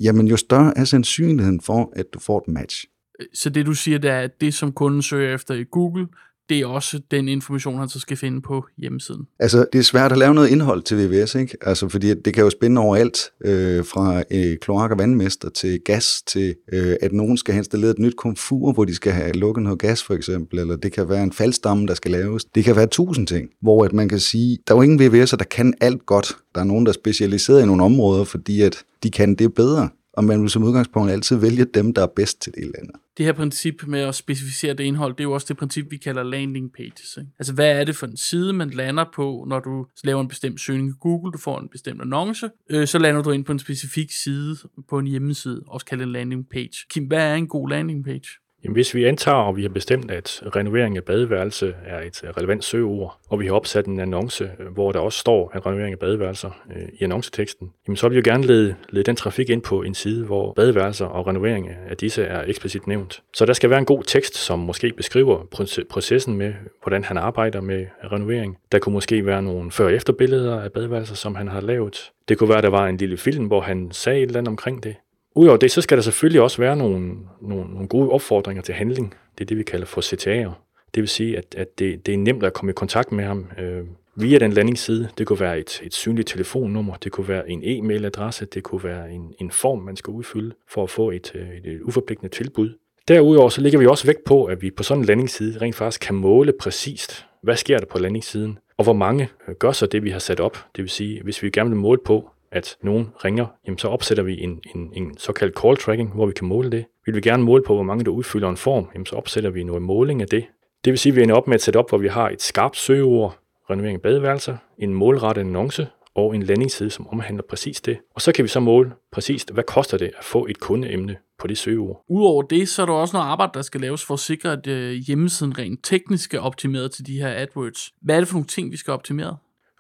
jamen 0.03 0.27
jo 0.27 0.37
større 0.37 0.77
er 0.77 0.83
sandsynligheden 0.83 1.61
for, 1.61 1.93
at 1.95 2.05
du 2.13 2.19
får 2.19 2.37
et 2.37 2.53
match. 2.53 2.85
Så 3.33 3.49
det 3.49 3.65
du 3.65 3.73
siger, 3.73 3.97
det 3.97 4.09
er, 4.09 4.19
at 4.19 4.41
det 4.41 4.53
som 4.53 4.71
kunden 4.71 5.01
søger 5.01 5.35
efter 5.35 5.53
i 5.53 5.63
Google, 5.71 6.07
det 6.49 6.59
er 6.59 6.65
også 6.65 6.99
den 7.11 7.27
information, 7.27 7.79
han 7.79 7.89
så 7.89 7.99
skal 7.99 8.17
finde 8.17 8.41
på 8.41 8.65
hjemmesiden. 8.77 9.27
Altså, 9.39 9.65
det 9.73 9.79
er 9.79 9.83
svært 9.83 10.11
at 10.11 10.17
lave 10.17 10.33
noget 10.33 10.49
indhold 10.49 10.81
til 10.81 10.97
VVS, 10.97 11.35
ikke? 11.35 11.57
Altså, 11.61 11.89
fordi 11.89 12.13
det 12.13 12.33
kan 12.33 12.43
jo 12.43 12.49
spænde 12.49 12.81
over 12.81 12.95
alt, 12.95 13.17
øh, 13.45 13.85
fra 13.85 14.23
øh, 14.31 14.57
kloak- 14.61 14.91
og 14.91 14.97
vandmester 14.97 15.49
til 15.49 15.79
gas, 15.85 16.21
til 16.27 16.55
øh, 16.73 16.95
at 17.01 17.13
nogen 17.13 17.37
skal 17.37 17.53
have 17.53 17.59
installeret 17.59 17.91
et 17.91 17.99
nyt 17.99 18.15
komfur, 18.15 18.73
hvor 18.73 18.85
de 18.85 18.95
skal 18.95 19.11
have 19.11 19.31
lukket 19.31 19.63
noget 19.63 19.79
gas, 19.79 20.03
for 20.03 20.13
eksempel, 20.13 20.59
eller 20.59 20.75
det 20.75 20.91
kan 20.91 21.09
være 21.09 21.23
en 21.23 21.33
faldstamme, 21.33 21.87
der 21.87 21.93
skal 21.93 22.11
laves. 22.11 22.45
Det 22.45 22.63
kan 22.63 22.75
være 22.75 22.87
tusind 22.87 23.27
ting, 23.27 23.49
hvor 23.61 23.85
at 23.85 23.93
man 23.93 24.09
kan 24.09 24.19
sige, 24.19 24.57
der 24.67 24.73
er 24.73 24.77
jo 24.77 24.81
ingen 24.81 25.01
VVS'er, 25.01 25.35
der 25.35 25.45
kan 25.51 25.73
alt 25.81 26.05
godt. 26.05 26.35
Der 26.55 26.61
er 26.61 26.65
nogen, 26.65 26.85
der 26.85 26.91
er 26.91 26.93
specialiseret 26.93 27.63
i 27.63 27.65
nogle 27.65 27.83
områder, 27.83 28.23
fordi 28.23 28.61
at 28.61 28.83
de 29.03 29.11
kan 29.11 29.35
det 29.35 29.53
bedre 29.53 29.89
og 30.17 30.23
man 30.23 30.41
vil 30.41 30.49
som 30.49 30.63
udgangspunkt 30.63 31.11
altid 31.11 31.35
vælge 31.35 31.65
dem, 31.65 31.93
der 31.93 32.01
er 32.01 32.07
bedst 32.15 32.41
til 32.41 32.53
det 32.53 32.61
eller 32.61 32.79
andet. 32.79 32.95
Det 33.17 33.25
her 33.25 33.33
princip 33.33 33.83
med 33.87 33.99
at 33.99 34.15
specificere 34.15 34.73
det 34.73 34.83
indhold, 34.83 35.13
det 35.13 35.19
er 35.19 35.23
jo 35.23 35.31
også 35.31 35.45
det 35.49 35.57
princip, 35.57 35.91
vi 35.91 35.97
kalder 35.97 36.23
landing 36.23 36.73
pages. 36.73 37.17
Ikke? 37.17 37.31
Altså, 37.39 37.53
hvad 37.53 37.79
er 37.79 37.83
det 37.83 37.95
for 37.95 38.07
en 38.07 38.17
side, 38.17 38.53
man 38.53 38.69
lander 38.69 39.05
på, 39.15 39.45
når 39.47 39.59
du 39.59 39.85
laver 40.03 40.21
en 40.21 40.27
bestemt 40.27 40.61
søgning 40.61 40.89
i 40.89 40.93
Google, 40.99 41.31
du 41.31 41.37
får 41.37 41.59
en 41.59 41.69
bestemt 41.69 42.01
annonce, 42.01 42.49
øh, 42.69 42.87
så 42.87 42.99
lander 42.99 43.21
du 43.21 43.31
ind 43.31 43.45
på 43.45 43.51
en 43.51 43.59
specifik 43.59 44.11
side 44.11 44.57
på 44.89 44.99
en 44.99 45.07
hjemmeside, 45.07 45.63
også 45.67 45.85
kaldet 45.85 46.05
en 46.05 46.11
landing 46.11 46.49
page. 46.49 46.75
Kim, 46.89 47.03
hvad 47.03 47.31
er 47.31 47.35
en 47.35 47.47
god 47.47 47.69
landing 47.69 48.05
page? 48.05 48.27
Jamen, 48.63 48.73
hvis 48.73 48.95
vi 48.95 49.03
antager, 49.05 49.37
og 49.37 49.57
vi 49.57 49.61
har 49.61 49.69
bestemt, 49.69 50.11
at 50.11 50.43
renovering 50.55 50.97
af 50.97 51.03
badeværelse 51.03 51.75
er 51.85 52.01
et 52.01 52.23
øh, 52.23 52.29
relevant 52.29 52.63
søgeord, 52.63 53.19
og 53.29 53.39
vi 53.39 53.45
har 53.45 53.53
opsat 53.53 53.85
en 53.85 53.99
annonce, 53.99 54.51
øh, 54.59 54.67
hvor 54.67 54.91
der 54.91 54.99
også 54.99 55.19
står, 55.19 55.51
at 55.53 55.65
renovering 55.65 55.93
af 55.93 55.99
badeværelser 55.99 56.49
øh, 56.75 56.87
i 56.99 57.03
annonceteksten, 57.03 57.71
jamen 57.87 57.97
så 57.97 58.07
vil 58.07 58.15
vi 58.15 58.19
jo 58.19 58.33
gerne 58.33 58.47
lede, 58.47 58.75
lede 58.89 59.03
den 59.03 59.15
trafik 59.15 59.49
ind 59.49 59.61
på 59.61 59.81
en 59.81 59.93
side, 59.93 60.25
hvor 60.25 60.53
badeværelser 60.53 61.05
og 61.05 61.27
renovering 61.27 61.69
af 61.89 61.97
disse 61.97 62.23
er 62.23 62.43
eksplicit 62.47 62.87
nævnt. 62.87 63.23
Så 63.33 63.45
der 63.45 63.53
skal 63.53 63.69
være 63.69 63.79
en 63.79 63.85
god 63.85 64.03
tekst, 64.03 64.35
som 64.35 64.59
måske 64.59 64.93
beskriver 64.97 65.45
processen 65.89 66.37
med, 66.37 66.53
hvordan 66.83 67.03
han 67.03 67.17
arbejder 67.17 67.61
med 67.61 67.85
renovering. 68.11 68.57
Der 68.71 68.79
kunne 68.79 68.93
måske 68.93 69.25
være 69.25 69.41
nogle 69.41 69.71
før- 69.71 69.85
og 69.85 69.93
efterbilleder 69.93 70.61
af 70.61 70.71
badeværelser, 70.71 71.15
som 71.15 71.35
han 71.35 71.47
har 71.47 71.61
lavet. 71.61 72.11
Det 72.29 72.37
kunne 72.37 72.49
være, 72.49 72.57
at 72.57 72.63
der 72.63 72.69
var 72.69 72.87
en 72.87 72.97
lille 72.97 73.17
film, 73.17 73.45
hvor 73.45 73.61
han 73.61 73.91
sagde 73.91 74.19
et 74.19 74.27
eller 74.27 74.39
andet 74.39 74.51
omkring 74.51 74.83
det. 74.83 74.95
Udover 75.37 75.57
det, 75.57 75.71
så 75.71 75.81
skal 75.81 75.97
der 75.97 76.01
selvfølgelig 76.01 76.41
også 76.41 76.57
være 76.57 76.75
nogle, 76.75 77.13
nogle, 77.41 77.73
nogle 77.73 77.87
gode 77.87 78.09
opfordringer 78.09 78.63
til 78.63 78.73
handling. 78.73 79.13
Det 79.37 79.43
er 79.43 79.45
det, 79.45 79.57
vi 79.57 79.63
kalder 79.63 79.85
for 79.85 80.01
CTA'er. 80.01 80.51
Det 80.95 81.01
vil 81.01 81.07
sige, 81.07 81.37
at, 81.37 81.55
at 81.57 81.79
det, 81.79 82.05
det 82.05 82.13
er 82.13 82.17
nemt 82.17 82.43
at 82.43 82.53
komme 82.53 82.71
i 82.71 82.73
kontakt 82.73 83.11
med 83.11 83.23
ham 83.23 83.47
øh, 83.59 83.83
via 84.15 84.39
den 84.39 84.53
landingsside. 84.53 85.09
Det 85.17 85.27
kunne 85.27 85.39
være 85.39 85.59
et, 85.59 85.81
et 85.83 85.93
synligt 85.93 86.27
telefonnummer, 86.27 86.95
det 86.95 87.11
kunne 87.11 87.27
være 87.27 87.49
en 87.49 87.63
e-mailadresse, 87.63 88.45
det 88.45 88.63
kunne 88.63 88.83
være 88.83 89.11
en, 89.11 89.33
en 89.41 89.51
form, 89.51 89.79
man 89.79 89.95
skal 89.95 90.11
udfylde 90.11 90.55
for 90.69 90.83
at 90.83 90.89
få 90.89 91.11
et, 91.11 91.31
øh, 91.35 91.41
et, 91.41 91.65
et 91.65 91.81
uforpligtende 91.81 92.35
tilbud. 92.35 92.69
Derudover 93.07 93.49
så 93.49 93.61
ligger 93.61 93.79
vi 93.79 93.85
også 93.85 94.07
vægt 94.07 94.23
på, 94.23 94.45
at 94.45 94.61
vi 94.61 94.71
på 94.71 94.83
sådan 94.83 95.01
en 95.01 95.05
landingsside 95.05 95.61
rent 95.61 95.75
faktisk 95.75 96.01
kan 96.01 96.15
måle 96.15 96.53
præcist, 96.59 97.25
hvad 97.43 97.55
sker 97.55 97.77
der 97.77 97.85
på 97.85 97.99
landingssiden, 97.99 98.57
og 98.77 98.83
hvor 98.83 98.93
mange 98.93 99.29
øh, 99.47 99.55
gør 99.55 99.71
så 99.71 99.85
det, 99.85 100.03
vi 100.03 100.09
har 100.09 100.19
sat 100.19 100.39
op. 100.39 100.57
Det 100.75 100.81
vil 100.81 100.89
sige, 100.89 101.23
hvis 101.23 101.43
vi 101.43 101.49
gerne 101.49 101.69
vil 101.69 101.79
måle 101.79 101.99
på, 102.05 102.29
at 102.51 102.77
nogen 102.81 103.09
ringer, 103.25 103.45
jamen 103.65 103.77
så 103.77 103.87
opsætter 103.87 104.23
vi 104.23 104.41
en, 104.41 104.61
en, 104.75 104.89
en 104.93 105.17
såkaldt 105.17 105.59
call 105.59 105.77
tracking, 105.77 106.13
hvor 106.13 106.25
vi 106.25 106.33
kan 106.33 106.47
måle 106.47 106.71
det. 106.71 106.85
Vil 107.05 107.15
vi 107.15 107.21
gerne 107.21 107.43
måle 107.43 107.63
på, 107.63 107.73
hvor 107.73 107.83
mange 107.83 108.05
der 108.05 108.11
udfylder 108.11 108.49
en 108.49 108.57
form, 108.57 108.89
jamen 108.93 109.05
så 109.05 109.15
opsætter 109.15 109.49
vi 109.49 109.63
noget 109.63 109.81
måling 109.81 110.21
af 110.21 110.27
det. 110.27 110.45
Det 110.85 110.91
vil 110.91 110.99
sige, 110.99 111.11
at 111.11 111.15
vi 111.15 111.23
ender 111.23 111.35
op 111.35 111.47
med 111.47 111.55
et 111.55 111.61
setup, 111.61 111.89
hvor 111.89 111.97
vi 111.97 112.07
har 112.07 112.29
et 112.29 112.41
skarpt 112.41 112.77
søgeord, 112.77 113.39
renovering 113.69 113.95
af 113.95 114.01
badeværelser, 114.01 114.57
en 114.77 114.93
målrettet 114.93 115.41
annonce 115.41 115.87
og 116.15 116.35
en 116.35 116.43
landingsside, 116.43 116.89
som 116.89 117.07
omhandler 117.07 117.43
præcis 117.49 117.81
det. 117.81 117.97
Og 118.15 118.21
så 118.21 118.31
kan 118.31 118.43
vi 118.43 118.49
så 118.49 118.59
måle 118.59 118.91
præcist, 119.11 119.51
hvad 119.53 119.63
koster 119.63 119.97
det 119.97 120.11
at 120.17 120.23
få 120.23 120.45
et 120.45 120.59
kundeemne 120.59 121.15
på 121.39 121.47
det 121.47 121.57
søgeord. 121.57 122.03
Udover 122.09 122.41
det, 122.41 122.69
så 122.69 122.81
er 122.81 122.85
der 122.85 122.93
også 122.93 123.17
noget 123.17 123.27
arbejde, 123.27 123.51
der 123.53 123.61
skal 123.61 123.81
laves 123.81 124.05
for 124.05 124.13
at 124.13 124.19
sikre, 124.19 124.51
at 124.51 124.67
øh, 124.67 124.91
hjemmesiden 124.91 125.57
rent 125.57 125.79
teknisk 125.83 126.33
er 126.33 126.39
optimeret 126.39 126.91
til 126.91 127.07
de 127.07 127.17
her 127.17 127.29
AdWords. 127.29 127.93
Hvad 128.01 128.15
er 128.15 128.19
det 128.19 128.27
for 128.27 128.35
nogle 128.35 128.47
ting, 128.47 128.71
vi 128.71 128.77
skal 128.77 128.93
optimere? 128.93 129.37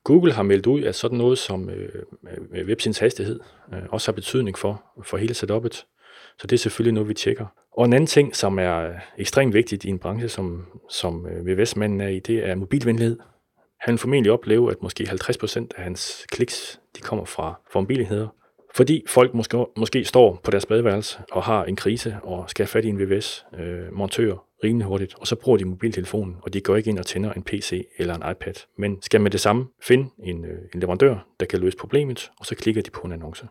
Google 0.07 0.33
har 0.33 0.43
meldt 0.43 0.67
ud, 0.67 0.83
at 0.83 0.95
sådan 0.95 1.17
noget 1.17 1.37
som 1.37 1.69
øh, 1.69 1.89
øh, 2.53 2.67
websidens 2.67 2.99
hastighed 2.99 3.39
øh, 3.73 3.79
også 3.89 4.11
har 4.11 4.13
betydning 4.15 4.57
for, 4.57 4.83
for 5.03 5.17
hele 5.17 5.33
setupet. 5.33 5.73
Så 6.39 6.47
det 6.47 6.53
er 6.53 6.57
selvfølgelig 6.57 6.93
noget, 6.93 7.09
vi 7.09 7.13
tjekker. 7.13 7.45
Og 7.77 7.85
en 7.85 7.93
anden 7.93 8.07
ting, 8.07 8.35
som 8.35 8.59
er 8.59 8.77
øh, 8.77 8.95
ekstremt 9.17 9.53
vigtigt 9.53 9.85
i 9.85 9.89
en 9.89 9.99
branche, 9.99 10.29
som, 10.29 10.65
som 10.89 11.27
øh, 11.27 11.47
VVS-manden 11.47 12.01
er 12.01 12.07
i, 12.07 12.19
det 12.19 12.49
er 12.49 12.55
mobilvenlighed. 12.55 13.17
Han 13.79 13.91
vil 13.91 13.99
formentlig 13.99 14.31
opleve, 14.31 14.71
at 14.71 14.77
måske 14.81 15.03
50% 15.03 15.67
af 15.77 15.83
hans 15.83 16.25
kliks, 16.31 16.79
de 16.95 17.01
kommer 17.01 17.25
fra, 17.25 17.59
fra 17.71 17.79
mobilenheder. 17.79 18.27
Fordi 18.75 19.03
folk 19.07 19.33
måske, 19.33 19.65
måske 19.77 20.05
står 20.05 20.39
på 20.43 20.51
deres 20.51 20.65
badeværelse 20.65 21.19
og 21.31 21.43
har 21.43 21.63
en 21.63 21.75
krise 21.75 22.17
og 22.23 22.49
skal 22.49 22.63
have 22.63 22.69
fat 22.69 22.85
i 22.85 22.89
en 22.89 22.99
VVS-montør 22.99 24.31
øh, 24.31 24.37
rimelig 24.63 24.87
hurtigt, 24.87 25.15
og 25.19 25.27
så 25.27 25.35
bruger 25.35 25.57
de 25.57 25.65
mobiltelefonen, 25.65 26.35
og 26.41 26.53
de 26.53 26.61
går 26.61 26.75
ikke 26.75 26.89
ind 26.89 26.99
og 26.99 27.05
tænder 27.05 27.33
en 27.33 27.43
PC 27.43 27.87
eller 27.97 28.15
en 28.15 28.31
iPad, 28.31 28.53
men 28.77 29.01
skal 29.01 29.21
med 29.21 29.31
det 29.31 29.39
samme 29.39 29.67
finde 29.81 30.09
en, 30.23 30.45
øh, 30.45 30.59
en 30.73 30.79
leverandør, 30.79 31.27
der 31.39 31.45
kan 31.45 31.59
løse 31.59 31.77
problemet, 31.77 32.31
og 32.39 32.45
så 32.45 32.55
klikker 32.55 32.81
de 32.81 32.91
på 32.91 33.01
en 33.01 33.11
annonce. 33.11 33.47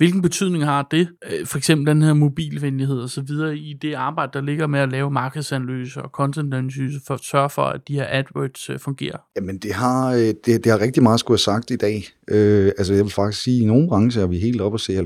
Hvilken 0.00 0.22
betydning 0.22 0.64
har 0.64 0.88
det, 0.90 1.08
øh, 1.30 1.46
for 1.46 1.58
eksempel 1.58 1.86
den 1.86 2.02
her 2.02 2.14
mobilvenlighed 2.14 3.00
og 3.00 3.10
så 3.10 3.20
videre, 3.20 3.56
i 3.56 3.72
det 3.82 3.94
arbejde, 3.94 4.32
der 4.32 4.40
ligger 4.40 4.66
med 4.66 4.80
at 4.80 4.90
lave 4.90 5.10
markedsanalyse 5.10 6.02
og 6.02 6.10
contentanalyse 6.10 7.00
for 7.06 7.14
at 7.14 7.20
sørge 7.20 7.50
for, 7.50 7.62
at 7.62 7.88
de 7.88 7.94
her 7.94 8.06
AdWords 8.08 8.70
øh, 8.70 8.78
fungerer? 8.78 9.16
Jamen, 9.36 9.58
det 9.58 9.72
har, 9.72 10.12
øh, 10.12 10.18
det, 10.18 10.46
det 10.46 10.66
har 10.66 10.80
rigtig 10.80 11.02
meget 11.02 11.20
skulle 11.20 11.36
have 11.36 11.38
sagt 11.38 11.70
i 11.70 11.76
dag. 11.76 12.04
Øh, 12.30 12.72
altså, 12.78 12.94
jeg 12.94 13.04
vil 13.04 13.12
faktisk 13.12 13.42
sige, 13.42 13.56
at 13.56 13.62
i 13.62 13.66
nogle 13.66 13.88
brancher 13.88 14.22
er 14.22 14.26
vi 14.26 14.38
helt 14.38 14.60
oppe 14.60 14.76
at 14.76 14.80
se 14.80 14.98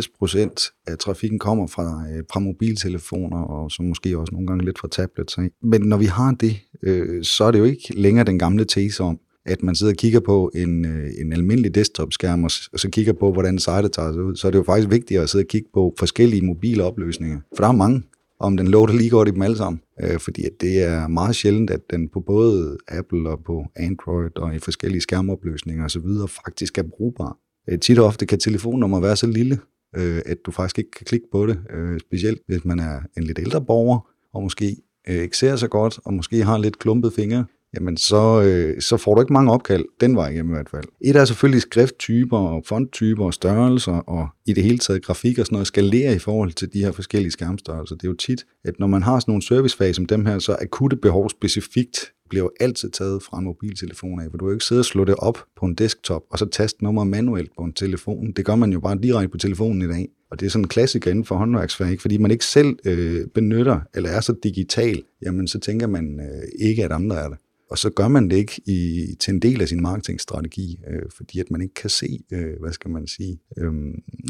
70-80 0.00 0.18
procent 0.18 0.60
af 0.86 0.98
trafikken 0.98 1.38
kommer 1.38 1.66
fra, 1.66 2.04
fra 2.32 2.40
mobiltelefoner, 2.40 3.42
og 3.42 3.70
så 3.70 3.82
måske 3.82 4.18
også 4.18 4.32
nogle 4.32 4.46
gange 4.46 4.64
lidt 4.64 4.78
fra 4.78 4.88
tablets. 4.88 5.38
Men 5.62 5.80
når 5.80 5.96
vi 5.96 6.06
har 6.06 6.30
det, 6.40 6.60
øh, 6.82 7.24
så 7.24 7.44
er 7.44 7.50
det 7.50 7.58
jo 7.58 7.64
ikke 7.64 7.94
længere 8.00 8.24
den 8.24 8.38
gamle 8.38 8.64
tese 8.64 9.02
om, 9.02 9.18
at 9.48 9.62
man 9.62 9.74
sidder 9.74 9.92
og 9.92 9.96
kigger 9.96 10.20
på 10.20 10.50
en, 10.54 10.84
øh, 10.84 11.10
en 11.20 11.32
almindelig 11.32 11.74
desktop-skærm, 11.74 12.44
og, 12.44 12.50
og 12.72 12.80
så 12.80 12.90
kigger 12.90 13.12
på, 13.12 13.32
hvordan 13.32 13.58
sitet 13.58 13.92
tager 13.92 14.12
sig 14.12 14.22
ud, 14.22 14.36
så 14.36 14.46
er 14.46 14.50
det 14.50 14.58
jo 14.58 14.62
faktisk 14.62 14.90
vigtigt 14.90 15.20
at 15.20 15.28
sidde 15.28 15.42
og 15.42 15.48
kigge 15.48 15.68
på 15.74 15.94
forskellige 15.98 16.46
mobile 16.46 16.84
opløsninger. 16.84 17.40
For 17.56 17.64
der 17.64 17.68
er 17.68 17.76
mange, 17.76 18.02
om 18.40 18.56
den 18.56 18.68
loader 18.68 18.92
lige 18.92 19.10
godt 19.10 19.28
i 19.28 19.30
dem 19.30 19.42
alle 19.42 19.56
sammen. 19.56 19.80
Øh, 20.02 20.18
fordi 20.20 20.44
at 20.44 20.52
det 20.60 20.82
er 20.82 21.08
meget 21.08 21.36
sjældent, 21.36 21.70
at 21.70 21.80
den 21.90 22.08
på 22.08 22.20
både 22.20 22.78
Apple 22.88 23.30
og 23.30 23.44
på 23.44 23.66
Android 23.76 24.38
og 24.38 24.54
i 24.54 24.58
forskellige 24.58 25.00
skærmopløsninger 25.00 25.84
osv. 25.84 26.02
faktisk 26.44 26.78
er 26.78 26.82
brugbar. 26.82 27.38
Øh, 27.68 27.78
tit 27.78 27.98
og 27.98 28.06
ofte 28.06 28.26
kan 28.26 28.38
telefonnummer 28.38 29.00
være 29.00 29.16
så 29.16 29.26
lille, 29.26 29.58
øh, 29.96 30.20
at 30.26 30.38
du 30.46 30.50
faktisk 30.50 30.78
ikke 30.78 30.90
kan 30.90 31.06
klikke 31.06 31.26
på 31.32 31.46
det, 31.46 31.58
øh, 31.74 32.00
specielt 32.00 32.42
hvis 32.46 32.64
man 32.64 32.78
er 32.78 33.00
en 33.16 33.24
lidt 33.24 33.38
ældre 33.38 33.64
borger, 33.64 34.08
og 34.34 34.42
måske 34.42 34.76
øh, 35.08 35.22
ikke 35.22 35.36
ser 35.36 35.56
så 35.56 35.68
godt, 35.68 35.98
og 36.04 36.14
måske 36.14 36.44
har 36.44 36.58
lidt 36.58 36.78
klumpet 36.78 37.12
fingre, 37.12 37.44
jamen 37.74 37.96
så, 37.96 38.42
øh, 38.42 38.80
så 38.80 38.96
får 38.96 39.14
du 39.14 39.20
ikke 39.20 39.32
mange 39.32 39.52
opkald 39.52 39.84
den 40.00 40.16
vej 40.16 40.28
igennem 40.28 40.52
i 40.52 40.54
hvert 40.54 40.70
fald. 40.70 40.84
Et 41.00 41.16
er 41.16 41.24
selvfølgelig 41.24 41.62
skrifttyper 41.62 42.38
og 42.38 42.62
fonttyper 42.66 43.24
og 43.24 43.34
størrelser 43.34 43.92
og 43.92 44.28
i 44.46 44.52
det 44.52 44.62
hele 44.62 44.78
taget 44.78 45.04
grafik 45.04 45.38
og 45.38 45.46
sådan 45.46 45.54
noget 45.54 45.66
skalere 45.66 46.14
i 46.14 46.18
forhold 46.18 46.52
til 46.52 46.72
de 46.72 46.84
her 46.84 46.92
forskellige 46.92 47.32
skærmstørrelser. 47.32 47.96
Det 47.96 48.04
er 48.04 48.08
jo 48.08 48.14
tit, 48.14 48.46
at 48.64 48.78
når 48.78 48.86
man 48.86 49.02
har 49.02 49.20
sådan 49.20 49.32
nogle 49.32 49.42
servicefag 49.42 49.94
som 49.94 50.06
dem 50.06 50.26
her, 50.26 50.38
så 50.38 50.56
akutte 50.60 50.96
behov 50.96 51.30
specifikt 51.30 52.12
bliver 52.28 52.44
jo 52.44 52.50
altid 52.60 52.90
taget 52.90 53.22
fra 53.22 53.38
en 53.38 53.44
mobiltelefon 53.44 54.20
af, 54.20 54.30
for 54.30 54.38
du 54.38 54.44
kan 54.44 54.48
jo 54.48 54.52
ikke 54.52 54.64
sidde 54.64 54.80
og 54.80 54.84
slå 54.84 55.04
det 55.04 55.14
op 55.14 55.38
på 55.56 55.66
en 55.66 55.74
desktop, 55.74 56.22
og 56.30 56.38
så 56.38 56.46
taste 56.46 56.84
nummer 56.84 57.04
manuelt 57.04 57.50
på 57.56 57.62
en 57.64 57.72
telefon. 57.72 58.32
Det 58.32 58.44
gør 58.44 58.54
man 58.54 58.72
jo 58.72 58.80
bare 58.80 58.98
direkte 59.02 59.28
på 59.28 59.38
telefonen 59.38 59.82
i 59.82 59.86
dag. 59.86 60.08
Og 60.30 60.40
det 60.40 60.46
er 60.46 60.50
sådan 60.50 60.64
en 60.64 60.68
klassiker 60.68 61.10
inden 61.10 61.24
for 61.24 61.36
håndværksfag, 61.36 61.90
ikke? 61.90 62.00
fordi 62.00 62.18
man 62.18 62.30
ikke 62.30 62.44
selv 62.44 62.76
øh, 62.84 63.26
benytter, 63.34 63.80
eller 63.94 64.10
er 64.10 64.20
så 64.20 64.34
digital, 64.42 65.02
jamen 65.22 65.48
så 65.48 65.60
tænker 65.60 65.86
man 65.86 66.20
øh, 66.20 66.68
ikke, 66.68 66.84
at 66.84 66.92
andre 66.92 67.16
er 67.16 67.28
det. 67.28 67.38
Og 67.70 67.78
så 67.78 67.90
gør 67.90 68.08
man 68.08 68.30
det 68.30 68.36
ikke 68.36 68.60
i, 68.66 69.06
til 69.20 69.34
en 69.34 69.42
del 69.42 69.62
af 69.62 69.68
sin 69.68 69.82
marketingstrategi, 69.82 70.78
øh, 70.88 71.02
fordi 71.16 71.40
at 71.40 71.50
man 71.50 71.60
ikke 71.60 71.74
kan 71.74 71.90
se, 71.90 72.18
øh, 72.32 72.60
hvad 72.60 72.72
skal 72.72 72.90
man 72.90 73.06
sige, 73.06 73.38
øh, 73.58 73.72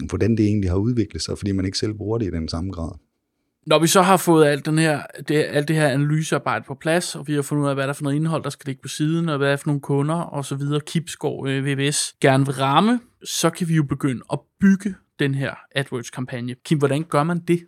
hvordan 0.09 0.37
det 0.37 0.47
egentlig 0.47 0.71
har 0.71 0.77
udviklet 0.77 1.23
sig, 1.23 1.39
fordi 1.39 1.53
man 1.53 1.65
ikke 1.65 1.79
selv 1.79 1.95
bruger 1.95 2.19
det 2.19 2.27
i 2.27 2.31
den 2.31 2.49
samme 2.49 2.73
grad. 2.73 2.91
Når 3.67 3.79
vi 3.79 3.87
så 3.87 4.03
har 4.03 4.17
fået 4.17 4.47
alt, 4.47 4.67
den 4.67 4.79
her, 4.79 5.03
det, 5.29 5.35
alt 5.35 5.69
det 5.69 5.77
her 5.77 5.89
analysearbejde 5.89 6.65
på 6.69 6.75
plads, 6.75 7.15
og 7.15 7.27
vi 7.27 7.35
har 7.35 7.43
fundet 7.43 7.65
ud 7.65 7.69
af, 7.69 7.75
hvad 7.75 7.85
der 7.85 7.89
er 7.89 7.95
for 7.95 8.03
noget 8.03 8.17
indhold, 8.17 8.45
der 8.45 8.51
skal 8.51 8.67
ligge 8.67 8.83
på 8.83 8.89
siden, 8.89 9.29
og 9.29 9.39
hvad 9.39 9.53
er 9.53 9.57
for 9.57 9.67
nogle 9.67 9.81
kunder 9.81 10.15
og 10.15 10.45
så 10.45 10.55
videre, 10.55 10.81
Kipskov, 10.81 11.49
øh, 11.49 11.67
VVS 11.67 12.15
gerne 12.21 12.47
vil 12.47 12.55
ramme, 12.55 13.01
så 13.25 13.51
kan 13.51 13.69
vi 13.69 13.75
jo 13.75 13.83
begynde 13.83 14.23
at 14.33 14.39
bygge 14.61 14.95
den 15.19 15.35
her 15.35 15.55
AdWords-kampagne. 15.75 16.55
Kim, 16.65 16.79
hvordan 16.79 17.03
gør 17.03 17.23
man 17.23 17.39
det? 17.49 17.61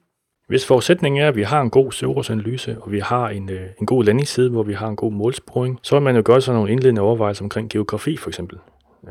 Hvis 0.51 0.67
forudsætningen 0.67 1.23
er, 1.23 1.29
at 1.29 1.37
vi 1.37 1.43
har 1.43 1.61
en 1.61 1.71
god 1.71 1.93
søgeordsanalyse, 1.93 2.77
og 2.81 2.93
vi 2.93 2.99
har 2.99 3.29
en, 3.29 3.51
øh, 3.51 3.61
en 3.81 3.87
god 3.87 4.05
landingsside, 4.05 4.51
hvor 4.51 4.63
vi 4.63 4.73
har 4.73 4.89
en 4.89 4.97
god 4.97 5.13
målsporing, 5.13 5.79
så 5.83 5.95
vil 5.95 6.03
man 6.03 6.17
jo 6.17 6.23
gøre 6.25 6.41
sådan 6.41 6.57
nogle 6.57 6.73
indledende 6.73 7.01
overvejelser 7.01 7.45
omkring 7.45 7.71
geografi 7.71 8.17
for 8.17 8.31
eksempel. 8.31 8.59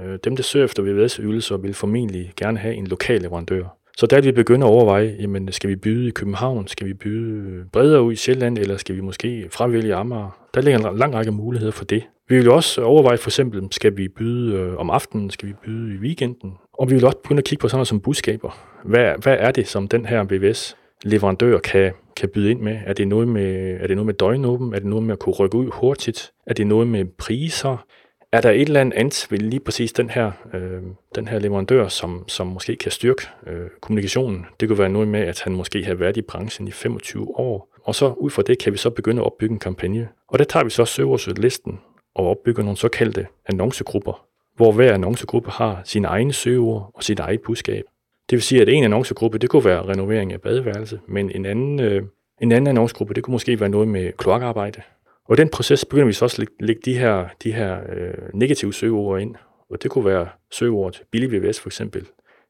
Øh, 0.02 0.20
dem, 0.24 0.36
der 0.36 0.44
søger 0.44 0.66
efter 0.66 0.84
VVS-ydelser, 0.84 1.58
vil 1.58 1.74
formentlig 1.74 2.32
gerne 2.36 2.58
have 2.58 2.76
en 2.76 2.88
lokal 2.88 3.22
leverandør. 3.22 3.64
Så 3.98 4.06
der 4.06 4.22
vi 4.22 4.32
begynder 4.32 4.68
at 4.68 4.72
overveje, 4.72 5.16
jamen, 5.20 5.52
skal 5.52 5.70
vi 5.70 5.76
byde 5.76 6.08
i 6.08 6.12
København, 6.12 6.68
skal 6.68 6.88
vi 6.88 6.94
byde 6.94 7.50
øh, 7.50 7.66
bredere 7.74 8.02
ud 8.02 8.14
i 8.14 8.16
Sjælland, 8.16 8.58
eller 8.58 8.78
skal 8.78 8.96
vi 8.96 9.02
måske 9.02 9.48
fravælge 9.52 9.96
Amager? 9.96 10.40
Der 10.54 10.62
ligger 10.62 10.90
en 10.90 10.98
lang 10.98 11.14
række 11.14 11.32
muligheder 11.32 11.72
for 11.72 11.86
det. 11.86 12.04
Vi 12.30 12.38
vil 12.38 12.50
også 12.50 12.82
overveje 12.82 13.18
for 13.18 13.30
eksempel, 13.30 13.68
skal 13.72 13.98
vi 13.98 14.08
byde 14.08 14.56
øh, 14.56 14.78
om 14.78 14.90
aftenen, 14.90 15.30
skal 15.30 15.50
vi 15.50 15.54
byde 15.66 15.96
i 15.96 15.98
weekenden? 15.98 16.54
Og 16.74 16.90
vi 16.90 16.96
vil 16.96 17.06
også 17.06 17.18
begynde 17.18 17.40
at 17.40 17.46
kigge 17.46 17.62
på 17.62 17.68
sådan 17.68 17.78
noget 17.78 17.88
som 17.88 18.00
budskaber. 18.00 18.58
Hvad, 18.84 19.14
hvad 19.24 19.38
er 19.40 19.52
det, 19.52 19.68
som 19.68 19.88
den 19.88 20.06
her 20.06 20.24
VVS 20.24 20.76
leverandører 21.04 21.60
kan, 21.60 21.92
kan 22.16 22.30
byde 22.30 22.52
ind 22.52 22.60
med? 22.60 22.80
Er 22.86 22.94
det, 22.94 23.08
noget 23.08 23.28
med? 23.28 23.78
er 23.82 23.88
det 23.88 23.96
noget 23.96 24.06
med 24.06 24.14
døgnåben? 24.14 24.74
Er 24.74 24.80
det 24.80 24.88
noget 24.88 25.04
med 25.04 25.14
at 25.14 25.20
kunne 25.20 25.36
rykke 25.36 25.58
ud 25.58 25.70
hurtigt? 25.74 26.32
Er 26.48 26.54
det 26.54 26.68
noget 26.68 26.88
med 26.88 27.06
priser? 27.06 27.86
Er 28.32 28.42
der 28.42 28.50
et 28.50 28.62
eller 28.62 28.82
andet 28.82 28.98
andet 28.98 29.28
ved 29.30 29.40
lige 29.40 29.60
præcis 29.60 29.94
den 29.94 30.10
her, 30.10 30.32
øh, 30.54 30.82
den 31.16 31.28
her 31.28 31.40
leverandør, 31.40 31.88
som, 31.88 32.24
som 32.28 32.48
måske 32.48 32.76
kan 32.76 32.92
styrke 32.92 33.24
øh, 33.48 33.70
kommunikationen? 33.82 34.46
Det 34.60 34.68
kunne 34.68 34.80
være 34.80 34.90
noget 34.90 35.08
med, 35.08 35.20
at 35.20 35.42
han 35.42 35.56
måske 35.56 35.86
har 35.86 35.94
været 35.94 36.18
i 36.18 36.22
branchen 36.22 36.68
i 36.68 36.72
25 36.72 37.40
år. 37.40 37.76
Og 37.84 37.96
så 37.96 38.14
ud 38.14 38.30
fra 38.30 38.42
det 38.42 38.60
kan 38.60 38.74
vi 38.74 38.78
så 38.78 38.90
begynde 38.90 39.22
at 39.22 39.26
opbygge 39.26 39.54
en 39.54 39.60
kampagne. 39.60 40.08
Og 40.28 40.40
der 40.40 40.46
tager 40.46 40.64
vi 40.64 40.70
så 40.70 41.34
listen 41.38 41.80
og 42.16 42.28
opbygger 42.28 42.64
nogle 42.64 42.78
såkaldte 42.78 43.28
annoncegrupper, 43.46 44.26
hvor 44.56 44.72
hver 44.72 44.94
annoncegruppe 44.94 45.50
har 45.50 45.82
sine 45.86 46.08
egne 46.08 46.34
søgeord 46.34 46.92
og 46.94 47.04
sit 47.04 47.20
eget 47.20 47.42
budskab. 47.42 47.84
Det 48.30 48.36
vil 48.36 48.42
sige, 48.42 48.62
at 48.62 48.70
en 48.70 48.84
annoncegruppe, 48.84 49.38
det 49.38 49.50
kunne 49.50 49.66
være 49.66 49.86
renovering 49.86 50.34
af 50.34 50.42
badeværelse, 50.42 51.00
men 51.08 51.32
en 51.32 51.46
anden, 51.46 51.80
øh, 51.80 52.02
en 52.42 52.52
anden 52.52 52.68
annoncegruppe, 52.68 53.14
det 53.14 53.24
kunne 53.24 53.32
måske 53.32 53.60
være 53.60 53.70
noget 53.70 53.88
med 53.88 54.12
kloakarbejde. 54.18 54.82
Og 55.26 55.38
i 55.38 55.42
den 55.42 55.50
proces 55.50 55.86
begynder 55.86 56.08
vi 56.08 56.14
så 56.14 56.26
også 56.26 56.42
at 56.42 56.48
lægge 56.60 56.82
de 56.86 56.98
her, 56.98 57.28
de 57.44 57.52
her 57.52 57.80
øh, 57.96 58.14
negative 58.34 58.74
søgeord 58.74 59.22
ind. 59.22 59.36
Og 59.70 59.84
det 59.84 59.92
kunne 59.92 60.06
være 60.06 60.28
søgeord 60.52 60.94
til 60.94 61.04
billig 61.12 61.32
VVS 61.32 61.60
for 61.60 61.70
eksempel. 61.70 62.06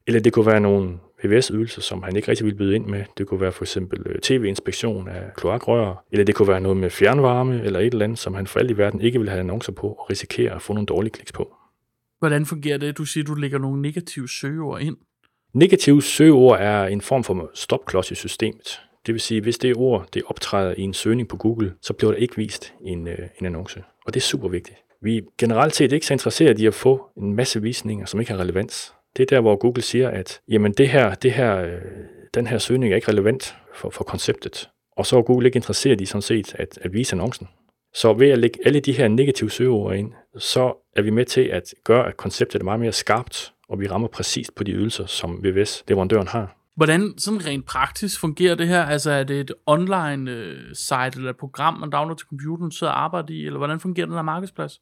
Eller 0.08 0.20
det 0.20 0.34
kunne 0.34 0.46
være 0.46 0.60
nogle 0.60 0.98
VVS-ydelser, 1.24 1.82
som 1.82 2.04
han 2.04 2.15
ikke 2.15 2.28
rigtig 2.28 2.46
ville 2.46 2.58
byde 2.58 2.76
ind 2.76 2.86
med. 2.86 3.04
Det 3.18 3.28
kunne 3.28 3.42
være 3.42 3.52
for 3.52 3.63
eksempel 3.63 4.04
øh, 4.06 4.20
tv-inspektion 4.20 5.08
af 5.08 5.34
kloakrør, 5.36 6.06
eller 6.12 6.26
det 6.26 6.36
kunne 6.36 6.48
være 6.48 6.62
noget 6.62 6.78
med 6.78 6.89
fjernvarme, 6.89 7.63
eller 7.63 7.80
et 7.80 7.94
eller 7.94 8.04
andet, 8.04 8.20
som 8.20 8.34
han 8.34 8.48
for 8.48 8.60
alt 8.60 8.72
i 8.72 8.78
verden 8.78 9.02
ikke 9.02 9.20
vil 9.20 9.30
have 9.30 9.39
annoncer 9.39 9.72
på, 9.72 9.88
og 9.88 10.10
risikere 10.10 10.56
at 10.56 10.62
få 10.62 10.74
nogle 10.74 10.86
dårlige 10.86 11.12
kliks 11.12 11.32
på. 11.32 11.56
Hvordan 12.20 12.46
fungerer 12.46 12.78
det? 12.78 12.98
Du 12.98 13.06
siger, 13.06 13.24
du 13.24 13.34
lægger 13.34 13.58
nogle 13.58 13.82
negative 13.82 14.30
søgeord 14.30 14.82
ind. 14.82 14.98
Negative 15.54 16.02
søgeord 16.02 16.60
er 16.60 16.86
en 16.86 17.02
form 17.02 17.24
for 17.24 17.52
stopklods 17.54 18.12
i 18.12 18.16
systemet. 18.16 18.82
Det 19.06 19.14
vil 19.14 19.22
sige, 19.22 19.42
hvis 19.42 19.58
det 19.58 19.76
ord 19.76 20.08
det 20.14 20.24
optræder 20.26 20.74
i 20.78 20.82
en 20.82 20.94
søgning 20.94 21.28
på 21.28 21.38
Google, 21.38 21.74
så 21.82 21.94
bliver 21.94 22.12
der 22.12 22.20
ikke 22.20 22.36
vist 22.36 22.74
en, 22.86 23.08
øh, 23.08 23.18
en 23.40 23.46
annonce. 23.46 23.84
Og 24.06 24.14
det 24.14 24.20
er 24.20 24.24
super 24.24 24.48
vigtigt. 24.48 24.78
Vi 25.02 25.18
er 25.18 25.22
generelt 25.38 25.76
set 25.76 25.92
ikke 25.92 26.06
så 26.06 26.14
interesseret 26.14 26.60
i 26.60 26.66
at 26.66 26.74
få 26.74 27.10
en 27.18 27.34
masse 27.34 27.62
visninger, 27.62 28.06
som 28.06 28.20
ikke 28.20 28.32
har 28.32 28.40
relevans. 28.40 28.94
Det 29.18 29.24
er 29.24 29.36
der, 29.36 29.42
hvor 29.42 29.56
Google 29.56 29.82
siger, 29.82 30.10
at 30.10 30.42
jamen 30.48 30.74
det 30.74 30.90
her, 30.90 31.16
det 31.16 31.32
her, 31.32 31.58
øh, 31.58 31.82
den 32.34 32.48
her 32.48 32.58
søgning 32.58 32.92
er 32.92 32.96
ikke 32.96 33.12
relevant 33.12 33.56
for, 33.76 33.90
for 33.90 34.04
konceptet. 34.04 34.70
Og 34.98 35.06
så 35.06 35.18
er 35.18 35.22
Google 35.22 35.48
ikke 35.48 35.58
interesseret 35.58 36.02
i 36.02 36.06
sådan 36.06 36.22
set 36.22 36.56
at, 36.56 36.80
at 36.82 36.94
vise 36.94 37.14
annoncen. 37.14 37.48
Så 37.94 38.14
ved 38.14 38.30
at 38.30 38.40
lægge 38.40 38.60
alle 38.66 38.80
de 38.80 38.92
her 38.92 39.08
negative 39.08 39.52
søgeord 39.52 39.96
ind, 39.96 40.12
så 40.38 40.74
er 40.96 41.02
vi 41.02 41.10
med 41.10 41.26
til 41.26 41.42
at 41.42 41.74
gøre, 41.84 42.08
at 42.08 42.18
konceptet 42.18 42.60
er 42.60 42.64
meget 42.64 42.80
mere 42.80 42.92
skarpt 42.92 43.54
og 43.69 43.79
vi 43.79 43.88
rammer 43.88 44.08
præcist 44.08 44.55
på 44.55 44.63
de 44.63 44.71
ydelser, 44.71 45.05
som 45.05 45.43
VVS-leverandøren 45.43 46.27
har. 46.27 46.55
Hvordan 46.75 47.13
sådan 47.17 47.45
rent 47.45 47.65
praktisk 47.65 48.19
fungerer 48.19 48.55
det 48.55 48.67
her? 48.67 48.84
Altså 48.84 49.12
er 49.12 49.23
det 49.23 49.39
et 49.39 49.51
online 49.65 50.32
øh, 50.32 50.75
site 50.75 51.12
eller 51.15 51.29
et 51.29 51.38
program, 51.38 51.73
man 51.73 51.89
downloader 51.89 52.15
til 52.15 52.27
computeren, 52.27 52.71
sidder 52.71 52.93
og 52.93 53.03
arbejder 53.03 53.34
i, 53.34 53.45
eller 53.45 53.58
hvordan 53.58 53.79
fungerer 53.79 54.05
den 54.05 54.15
her 54.15 54.21
markedsplads? 54.21 54.82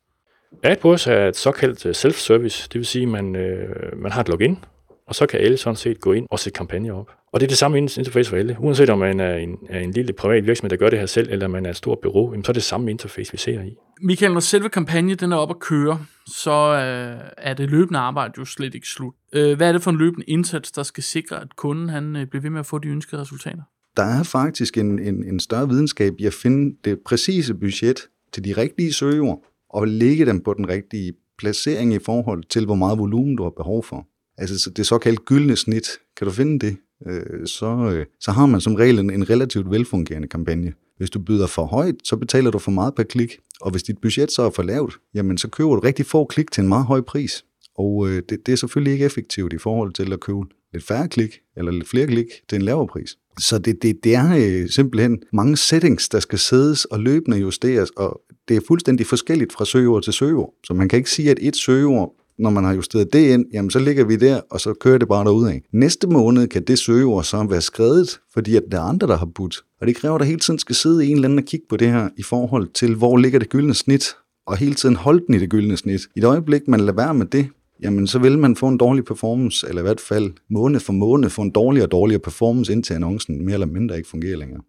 AdWords 0.64 1.08
er 1.08 1.28
et 1.28 1.36
såkaldt 1.36 1.86
øh, 1.86 1.96
self-service, 1.96 2.68
det 2.68 2.76
vil 2.76 2.86
sige, 2.86 3.04
at 3.04 3.10
man, 3.10 3.36
øh, 3.36 3.98
man 3.98 4.12
har 4.12 4.22
et 4.22 4.30
login, 4.30 4.66
og 5.08 5.16
så 5.16 5.26
kan 5.26 5.40
alle 5.40 5.58
sådan 5.58 5.76
set 5.76 6.00
gå 6.00 6.14
ind 6.14 6.28
og 6.32 6.40
sætte 6.40 6.58
kampagner 6.58 6.94
op. 6.94 7.12
Og 7.34 7.40
det 7.40 7.46
er 7.46 7.48
det 7.48 7.58
samme 7.58 7.78
interface 7.78 8.30
for 8.30 8.38
alle. 8.38 8.58
Uanset 8.60 8.90
om 8.90 9.00
man 9.00 9.20
er 9.20 9.36
en, 9.36 9.58
er 9.70 9.80
en 9.80 9.92
lille 9.92 10.14
privat 10.14 10.46
virksomhed, 10.46 10.70
der 10.70 10.76
gør 10.76 10.90
det 10.90 11.00
her 11.00 11.06
selv, 11.06 11.32
eller 11.32 11.48
man 11.48 11.66
er 11.66 11.70
et 11.70 11.76
stort 11.76 12.00
bureau, 12.00 12.44
så 12.44 12.52
er 12.52 12.54
det 12.54 12.64
samme 12.64 12.92
interface, 12.92 13.32
vi 13.32 13.38
ser 13.38 13.62
i. 13.62 13.76
Michael, 14.02 14.34
når 14.34 14.40
selve 14.40 14.70
kampagnen 14.70 15.18
den 15.18 15.32
er 15.32 15.38
op 15.38 15.50
at 15.50 15.60
køre, 15.60 16.00
så 16.28 16.52
øh, 16.52 17.30
er 17.38 17.54
det 17.54 17.70
løbende 17.70 18.00
arbejde 18.00 18.34
jo 18.38 18.46
slet 18.46 18.76
ikke 18.76 18.88
slut. 18.88 19.14
Øh, 19.34 19.58
hvad 19.58 19.68
er 19.68 19.72
det 19.72 19.84
for 19.84 19.92
en 19.92 19.98
løbende 19.98 20.26
indsats, 20.26 20.72
der 20.72 20.84
skal 20.84 21.04
sikre, 21.04 21.42
at 21.42 21.56
kunden 21.56 21.90
han, 21.90 22.16
øh, 22.16 22.28
bliver 22.28 22.42
ved 22.42 22.50
med 22.50 22.60
at 22.60 22.66
få 22.66 22.78
de 22.78 22.88
ønskede 22.88 23.22
resultater? 23.22 23.62
Der 23.98 24.04
er 24.04 24.24
faktisk 24.24 24.78
en, 24.78 25.00
en, 25.00 25.24
en 25.24 25.40
større 25.40 25.70
videnskab 25.70 26.14
i 26.20 26.26
at 26.26 26.34
finde 26.34 26.76
det 26.86 27.00
præcise 27.06 27.54
budget 27.54 28.08
til 28.34 28.46
de 28.46 28.54
rigtige 28.54 28.94
søgeord, 28.94 29.46
og 29.70 29.88
lægge 29.88 30.26
dem 30.26 30.44
på 30.44 30.54
den 30.54 30.70
rigtige 30.70 31.14
placering 31.38 31.94
i 31.94 32.00
forhold 32.00 32.44
til, 32.44 32.66
hvor 32.66 32.76
meget 32.76 33.00
volumen 33.00 33.36
du 33.36 33.44
har 33.44 33.50
behov 33.50 33.84
for. 33.84 34.08
Altså 34.38 34.70
det 34.70 34.86
såkaldte 34.86 35.24
gyldne 35.24 35.56
snit. 35.56 35.88
Kan 36.18 36.28
du 36.28 36.34
finde 36.34 36.60
det? 36.68 36.78
Øh, 37.08 37.48
så, 37.48 37.92
øh, 37.94 38.06
så 38.20 38.32
har 38.32 38.46
man 38.46 38.62
som 38.62 38.76
regel 38.76 39.00
en, 39.00 39.10
en 39.10 39.30
relativt 39.30 39.72
velfungerende 39.72 40.28
kampagne. 40.28 40.74
Hvis 40.98 41.10
du 41.10 41.20
byder 41.20 41.48
for 41.48 41.66
højt, 41.66 41.96
så 42.04 42.16
betaler 42.18 42.52
du 42.52 42.60
for 42.60 42.72
meget 42.72 42.96
per 42.96 43.04
klik, 43.04 43.38
og 43.62 43.72
hvis 43.72 43.84
dit 43.84 43.98
budget 44.02 44.32
så 44.32 44.42
er 44.42 44.50
for 44.50 44.64
lavt, 44.64 44.98
jamen 45.14 45.38
så 45.38 45.48
køber 45.48 45.76
du 45.76 45.80
rigtig 45.80 46.06
få 46.06 46.26
klik 46.26 46.52
til 46.52 46.62
en 46.62 46.68
meget 46.68 46.86
høj 46.86 47.02
pris. 47.02 47.46
Og 47.78 48.08
øh, 48.08 48.22
det, 48.30 48.46
det 48.46 48.52
er 48.52 48.56
selvfølgelig 48.56 48.94
ikke 48.94 49.06
effektivt 49.06 49.54
i 49.54 49.58
forhold 49.58 49.94
til 49.94 50.14
at 50.14 50.20
købe 50.20 50.40
lidt 50.74 50.84
færre 50.84 51.08
klik, 51.08 51.40
eller 51.58 51.72
lidt 51.72 51.90
flere 51.90 52.08
klik 52.08 52.26
til 52.50 52.56
en 52.56 52.62
lavere 52.62 52.88
pris. 52.88 53.18
Så 53.40 53.58
det, 53.60 53.82
det, 53.82 54.04
det 54.04 54.16
er 54.16 54.36
øh, 54.38 54.70
simpelthen 54.70 55.20
mange 55.34 55.58
settings, 55.58 56.10
der 56.10 56.20
skal 56.20 56.40
sædes 56.40 56.86
og 56.86 57.00
løbende 57.00 57.38
justeres, 57.38 57.90
og 57.90 58.22
det 58.48 58.58
er 58.58 58.62
fuldstændig 58.68 59.06
forskelligt 59.06 59.54
fra 59.54 59.66
søgeord 59.66 60.04
til 60.04 60.14
søgeord. 60.14 60.54
Så 60.64 60.74
man 60.74 60.90
kan 60.90 60.98
ikke 60.98 61.12
sige, 61.12 61.32
at 61.32 61.38
et 61.42 61.56
søgeord 61.56 62.16
når 62.40 62.50
man 62.50 62.64
har 62.64 62.74
justeret 62.74 63.14
det 63.14 63.34
ind, 63.34 63.46
jamen 63.54 63.72
så 63.72 63.80
ligger 63.80 64.06
vi 64.06 64.16
der, 64.16 64.42
og 64.52 64.60
så 64.60 64.74
kører 64.74 64.98
det 64.98 65.08
bare 65.08 65.50
af. 65.50 65.62
Næste 65.74 66.08
måned 66.08 66.48
kan 66.48 66.64
det 66.64 66.80
søgeord 66.80 67.24
så 67.24 67.44
være 67.44 67.62
skrevet, 67.62 68.20
fordi 68.34 68.56
at 68.56 68.64
der 68.72 68.78
er 68.78 68.82
andre, 68.82 69.08
der 69.08 69.18
har 69.18 69.26
budt. 69.36 69.56
Og 69.82 69.88
det 69.88 69.96
kræver, 69.96 70.16
at 70.16 70.20
der 70.20 70.26
hele 70.26 70.40
tiden 70.40 70.60
skal 70.60 70.76
sidde 70.76 71.06
en 71.06 71.16
eller 71.16 71.28
anden 71.28 71.40
og 71.40 71.46
kigge 71.46 71.66
på 71.70 71.78
det 71.78 71.88
her 71.88 72.10
i 72.18 72.24
forhold 72.24 72.68
til, 72.74 72.96
hvor 72.96 73.18
ligger 73.18 73.40
det 73.40 73.50
gyldne 73.50 73.74
snit, 73.74 74.16
og 74.48 74.58
hele 74.58 74.76
tiden 74.76 74.96
holde 74.96 75.24
den 75.28 75.36
i 75.36 75.40
det 75.40 75.50
gyldne 75.50 75.78
snit. 75.78 76.02
I 76.16 76.20
det 76.20 76.28
øjeblik, 76.28 76.68
man 76.68 76.80
lader 76.80 76.94
være 76.94 77.14
med 77.14 77.26
det, 77.26 77.48
jamen 77.84 78.08
så 78.08 78.20
vil 78.20 78.40
man 78.40 78.56
få 78.56 78.68
en 78.68 78.78
dårlig 78.78 79.06
performance, 79.06 79.68
eller 79.70 79.82
i 79.82 79.84
hvert 79.84 80.02
fald 80.02 80.32
måned 80.50 80.80
for 80.80 80.94
måned 80.94 81.30
få 81.30 81.42
en 81.42 81.52
dårligere 81.52 81.86
og 81.86 81.92
dårligere 81.92 82.20
performance, 82.20 82.74
indtil 82.74 82.94
annoncen 82.94 83.46
mere 83.46 83.54
eller 83.54 83.68
mindre 83.68 83.98
ikke 83.98 84.10
fungerer 84.10 84.38
længere. 84.38 84.62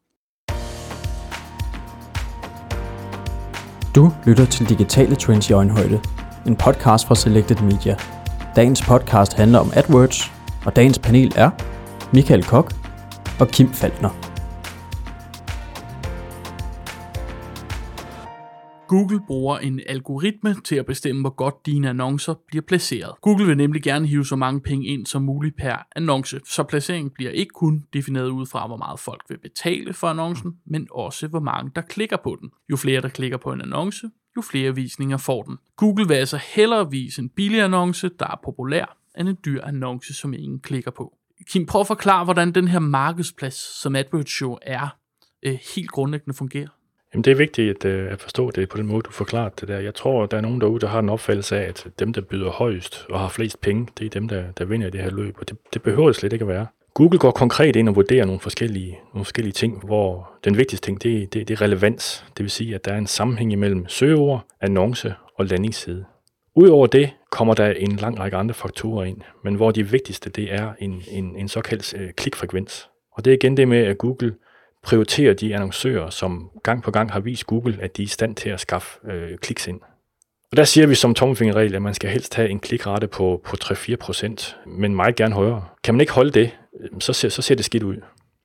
Du 3.95 4.13
lytter 4.27 4.47
til 4.47 4.69
Digitale 4.69 5.17
Trends 5.17 5.51
i 5.51 5.53
øjenhøjde, 5.53 6.01
en 6.49 6.57
podcast 6.57 7.07
fra 7.07 7.15
Selected 7.15 7.63
Media. 7.63 7.97
Dagens 8.57 8.83
podcast 8.83 9.33
handler 9.33 9.59
om 9.59 9.71
AdWords, 9.75 10.33
og 10.67 10.77
dagens 10.77 10.99
panel 10.99 11.33
er 11.37 11.51
Michael 12.13 12.45
Kok 12.45 12.73
og 13.41 13.49
Kim 13.49 13.69
Faltner. 13.69 14.11
Google 18.89 19.21
bruger 19.27 19.59
en 19.59 19.81
algoritme 19.87 20.55
til 20.65 20.77
at 20.77 20.87
bestemme, 20.87 21.21
hvor 21.21 21.35
godt 21.35 21.67
dine 21.67 21.89
annoncer 21.89 22.35
bliver 22.47 22.63
placeret. 22.63 23.13
Google 23.21 23.47
vil 23.47 23.57
nemlig 23.57 23.83
gerne 23.83 24.07
hive 24.07 24.27
så 24.27 24.37
mange 24.37 24.61
penge 24.61 24.87
ind 24.87 25.07
som 25.07 25.23
muligt 25.23 25.57
per 25.57 25.87
annonce, 25.97 26.41
så 26.45 26.63
placeringen 26.63 27.11
bliver 27.15 27.31
ikke 27.31 27.53
kun 27.55 27.85
defineret 27.93 28.29
ud 28.29 28.47
fra, 28.47 28.67
hvor 28.67 28.77
meget 28.77 29.01
folk 29.01 29.23
vil 29.29 29.39
betale 29.39 29.93
for 29.93 30.07
annoncen, 30.07 30.53
men 30.67 30.87
også 30.91 31.27
hvor 31.27 31.41
mange 31.41 31.71
der 31.75 31.81
klikker 31.81 32.17
på 32.25 32.37
den. 32.41 32.51
Jo 32.71 32.77
flere 32.77 33.01
der 33.01 33.09
klikker 33.09 33.37
på 33.37 33.53
en 33.53 33.61
annonce, 33.61 34.11
jo 34.39 34.43
flere 34.43 34.75
visninger 34.75 35.17
får 35.17 35.43
den. 35.43 35.59
Google 35.77 36.09
vil 36.09 36.15
altså 36.15 36.41
hellere 36.55 36.91
vise 36.91 37.23
en 37.23 37.29
billig 37.29 37.63
annonce, 37.63 38.11
der 38.19 38.27
er 38.27 38.41
populær, 38.45 38.97
end 39.19 39.29
en 39.29 39.39
dyr 39.45 39.63
annonce, 39.63 40.15
som 40.15 40.35
ingen 40.35 40.61
klikker 40.61 40.91
på. 40.91 41.15
Kim, 41.51 41.67
prøv 41.67 41.81
at 41.81 41.87
forklare, 41.87 42.25
hvordan 42.25 42.53
den 42.53 42.69
her 42.69 42.79
markedsplads, 42.79 43.55
som 43.55 43.97
AdWords 43.97 44.41
jo 44.41 44.59
er, 44.63 44.97
øh, 45.43 45.59
helt 45.75 45.91
grundlæggende 45.91 46.37
fungerer. 46.37 46.69
Jamen, 47.15 47.25
det 47.25 47.31
er 47.31 47.35
vigtigt 47.35 47.85
at, 47.85 47.93
øh, 47.93 48.13
at 48.13 48.21
forstå 48.21 48.51
det 48.51 48.69
på 48.69 48.77
den 48.77 48.87
måde, 48.87 49.03
du 49.03 49.11
forklarer 49.11 49.49
det 49.49 49.69
der. 49.69 49.79
Jeg 49.79 49.95
tror, 49.95 50.27
der 50.27 50.37
er 50.37 50.41
nogen 50.41 50.61
derude, 50.61 50.81
der 50.81 50.89
har 50.89 50.99
en 50.99 51.09
opfattelse 51.09 51.57
af, 51.57 51.69
at 51.69 51.87
dem, 51.99 52.13
der 52.13 52.21
byder 52.21 52.51
højst 52.51 53.07
og 53.11 53.21
har 53.21 53.29
flest 53.29 53.61
penge, 53.61 53.89
det 53.99 54.07
er 54.07 54.11
dem, 54.11 54.29
der, 54.29 54.53
der 54.53 54.65
vinder 54.65 54.87
i 54.87 54.91
det 54.91 55.03
her 55.03 55.11
løb, 55.11 55.37
og 55.39 55.49
det, 55.49 55.59
det 55.75 55.83
behøver 55.83 56.07
det 56.07 56.17
slet 56.17 56.33
ikke 56.33 56.43
at 56.43 56.49
være. 56.49 56.67
Google 56.99 57.19
går 57.19 57.31
konkret 57.31 57.77
ind 57.77 57.89
og 57.89 57.97
vurderer 57.97 58.25
nogle 58.25 58.41
forskellige, 58.41 58.99
nogle 59.15 59.25
forskellige 59.25 59.53
ting, 59.53 59.87
hvor 59.87 60.31
den 60.45 60.57
vigtigste 60.57 60.87
ting, 60.87 61.03
det, 61.03 61.33
det, 61.33 61.49
det 61.49 61.55
er 61.55 61.61
relevans. 61.61 62.25
Det 62.37 62.43
vil 62.43 62.51
sige, 62.51 62.75
at 62.75 62.85
der 62.85 62.93
er 62.93 62.99
en 62.99 63.07
sammenhæng 63.07 63.53
imellem 63.53 63.89
søgeord, 63.89 64.47
annonce 64.61 65.15
og 65.35 65.45
landingsside. 65.45 66.05
Udover 66.55 66.87
det 66.87 67.11
kommer 67.31 67.55
der 67.55 67.71
en 67.71 67.97
lang 67.97 68.19
række 68.19 68.37
andre 68.37 68.55
faktorer 68.55 69.05
ind, 69.05 69.21
men 69.45 69.55
hvor 69.55 69.71
de 69.71 69.91
vigtigste, 69.91 70.31
det 70.31 70.53
er 70.55 70.73
en, 70.79 71.03
en, 71.11 71.37
en 71.37 71.49
såkaldt 71.49 71.95
øh, 71.97 72.11
klikfrekvens. 72.13 72.89
Og 73.13 73.25
det 73.25 73.31
er 73.31 73.35
igen 73.35 73.57
det 73.57 73.69
med, 73.69 73.79
at 73.79 73.99
Google 73.99 74.35
prioriterer 74.83 75.35
de 75.35 75.55
annoncører, 75.55 76.11
som 76.11 76.51
gang 76.63 76.83
på 76.83 76.91
gang 76.91 77.13
har 77.13 77.21
vist 77.21 77.47
Google, 77.47 77.79
at 77.81 77.97
de 77.97 78.03
er 78.03 78.05
i 78.05 78.09
stand 78.09 78.37
til 78.37 78.51
at 78.51 78.61
skaffe 78.61 78.99
øh, 79.11 79.39
kliks 79.39 79.67
ind. 79.67 79.81
Og 80.51 80.57
der 80.57 80.65
siger 80.65 80.87
vi 80.87 80.95
som 80.95 81.15
tommelfingerregel, 81.15 81.75
at 81.75 81.83
man 81.83 81.95
skal 81.95 82.11
helst 82.11 82.35
have 82.35 82.49
en 82.49 82.61
klikrate 82.61 83.07
på, 83.07 83.41
på 83.45 83.57
3-4%, 83.65 84.57
men 84.67 84.95
meget 84.95 85.17
gerne 85.17 85.35
højere. 85.35 85.65
Kan 85.85 85.95
man 85.95 86.01
ikke 86.01 86.13
holde 86.13 86.31
det, 86.31 86.51
så 87.01 87.13
ser, 87.13 87.29
så 87.29 87.43
ser 87.43 87.55
det 87.55 87.65
skidt 87.65 87.83
ud. 87.83 87.97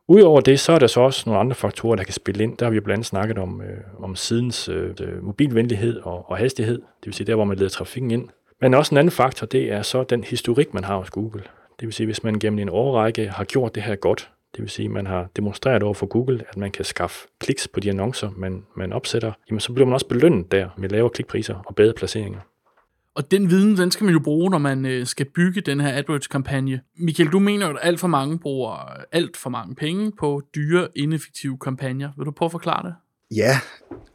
Udover 0.08 0.42
det, 0.42 0.60
så 0.60 0.72
er 0.72 0.80
der 0.80 0.88
så 0.88 1.02
også 1.02 1.24
nogle 1.26 1.40
andre 1.40 1.56
faktorer, 1.56 1.96
der 1.96 2.04
kan 2.04 2.14
spille 2.14 2.44
ind. 2.44 2.58
Der 2.58 2.66
har 2.66 2.72
vi 2.72 2.80
blandt 2.80 2.98
andet 2.98 3.06
snakket 3.06 3.38
om, 3.38 3.62
øh, 3.62 4.04
om 4.04 4.16
sidens 4.16 4.70
øh, 4.70 4.90
øh, 5.02 5.24
mobilvenlighed 5.24 6.00
og, 6.00 6.30
og 6.30 6.38
hastighed, 6.38 6.76
det 6.76 7.06
vil 7.06 7.14
sige 7.14 7.28
der, 7.28 7.36
hvor 7.36 7.46
man 7.46 7.58
leder 7.58 7.70
trafikken 7.70 8.12
ind. 8.12 8.30
Men 8.62 8.74
også 8.74 8.94
en 8.96 8.98
anden 8.98 9.12
faktor, 9.12 9.48
det 9.48 9.72
er 9.72 9.82
så 9.82 10.04
den 10.04 10.24
historik, 10.24 10.74
man 10.74 10.84
har 10.84 10.98
hos 10.98 11.10
Google. 11.10 11.44
Det 11.80 11.86
vil 11.86 11.94
sige, 11.94 12.08
hvis 12.08 12.24
man 12.24 12.40
gennem 12.40 12.60
en 12.60 12.70
årrække 12.70 13.28
har 13.28 13.44
gjort 13.44 13.76
det 13.76 13.84
her 13.84 13.96
godt, 13.96 14.30
det 14.56 14.62
vil 14.62 14.70
sige, 14.70 14.86
at 14.86 14.92
man 14.92 15.08
har 15.08 15.30
demonstreret 15.36 15.84
over 15.84 15.94
for 15.94 16.06
Google, 16.06 16.44
at 16.50 16.58
man 16.58 16.72
kan 16.72 16.86
skaffe 16.86 17.28
kliks 17.40 17.68
på 17.68 17.80
de 17.80 17.90
annoncer, 17.90 18.30
man, 18.38 18.66
man 18.78 18.94
opsætter, 18.94 19.32
jamen 19.50 19.60
så 19.60 19.74
bliver 19.74 19.86
man 19.86 19.94
også 19.94 20.08
belønnet 20.08 20.52
der 20.52 20.70
med 20.78 20.90
lavere 20.90 21.10
klikpriser 21.10 21.56
og 21.66 21.76
bedre 21.76 21.94
placeringer. 21.94 22.40
Og 23.16 23.32
den 23.32 23.50
viden, 23.50 23.78
den 23.78 23.92
skal 23.92 24.06
man 24.06 24.14
jo 24.14 24.20
bruge, 24.20 24.50
når 24.50 24.58
man 24.58 24.86
øh, 24.86 25.06
skal 25.06 25.26
bygge 25.26 25.62
den 25.62 25.82
her 25.82 25.98
AdWords-kampagne. 25.98 26.82
Michael, 26.98 27.30
du 27.30 27.40
mener 27.40 27.68
jo, 27.68 27.74
at 27.74 27.80
alt 27.82 28.00
for 28.00 28.08
mange 28.08 28.40
bruger 28.40 28.76
alt 29.12 29.38
for 29.38 29.50
mange 29.50 29.76
penge 29.76 30.12
på 30.20 30.42
dyre, 30.56 30.88
ineffektive 30.96 31.58
kampagner. 31.58 32.10
Vil 32.18 32.26
du 32.26 32.32
prøve 32.32 32.48
at 32.48 32.52
forklare 32.52 32.88
det? 32.88 32.96
Ja, 33.36 33.60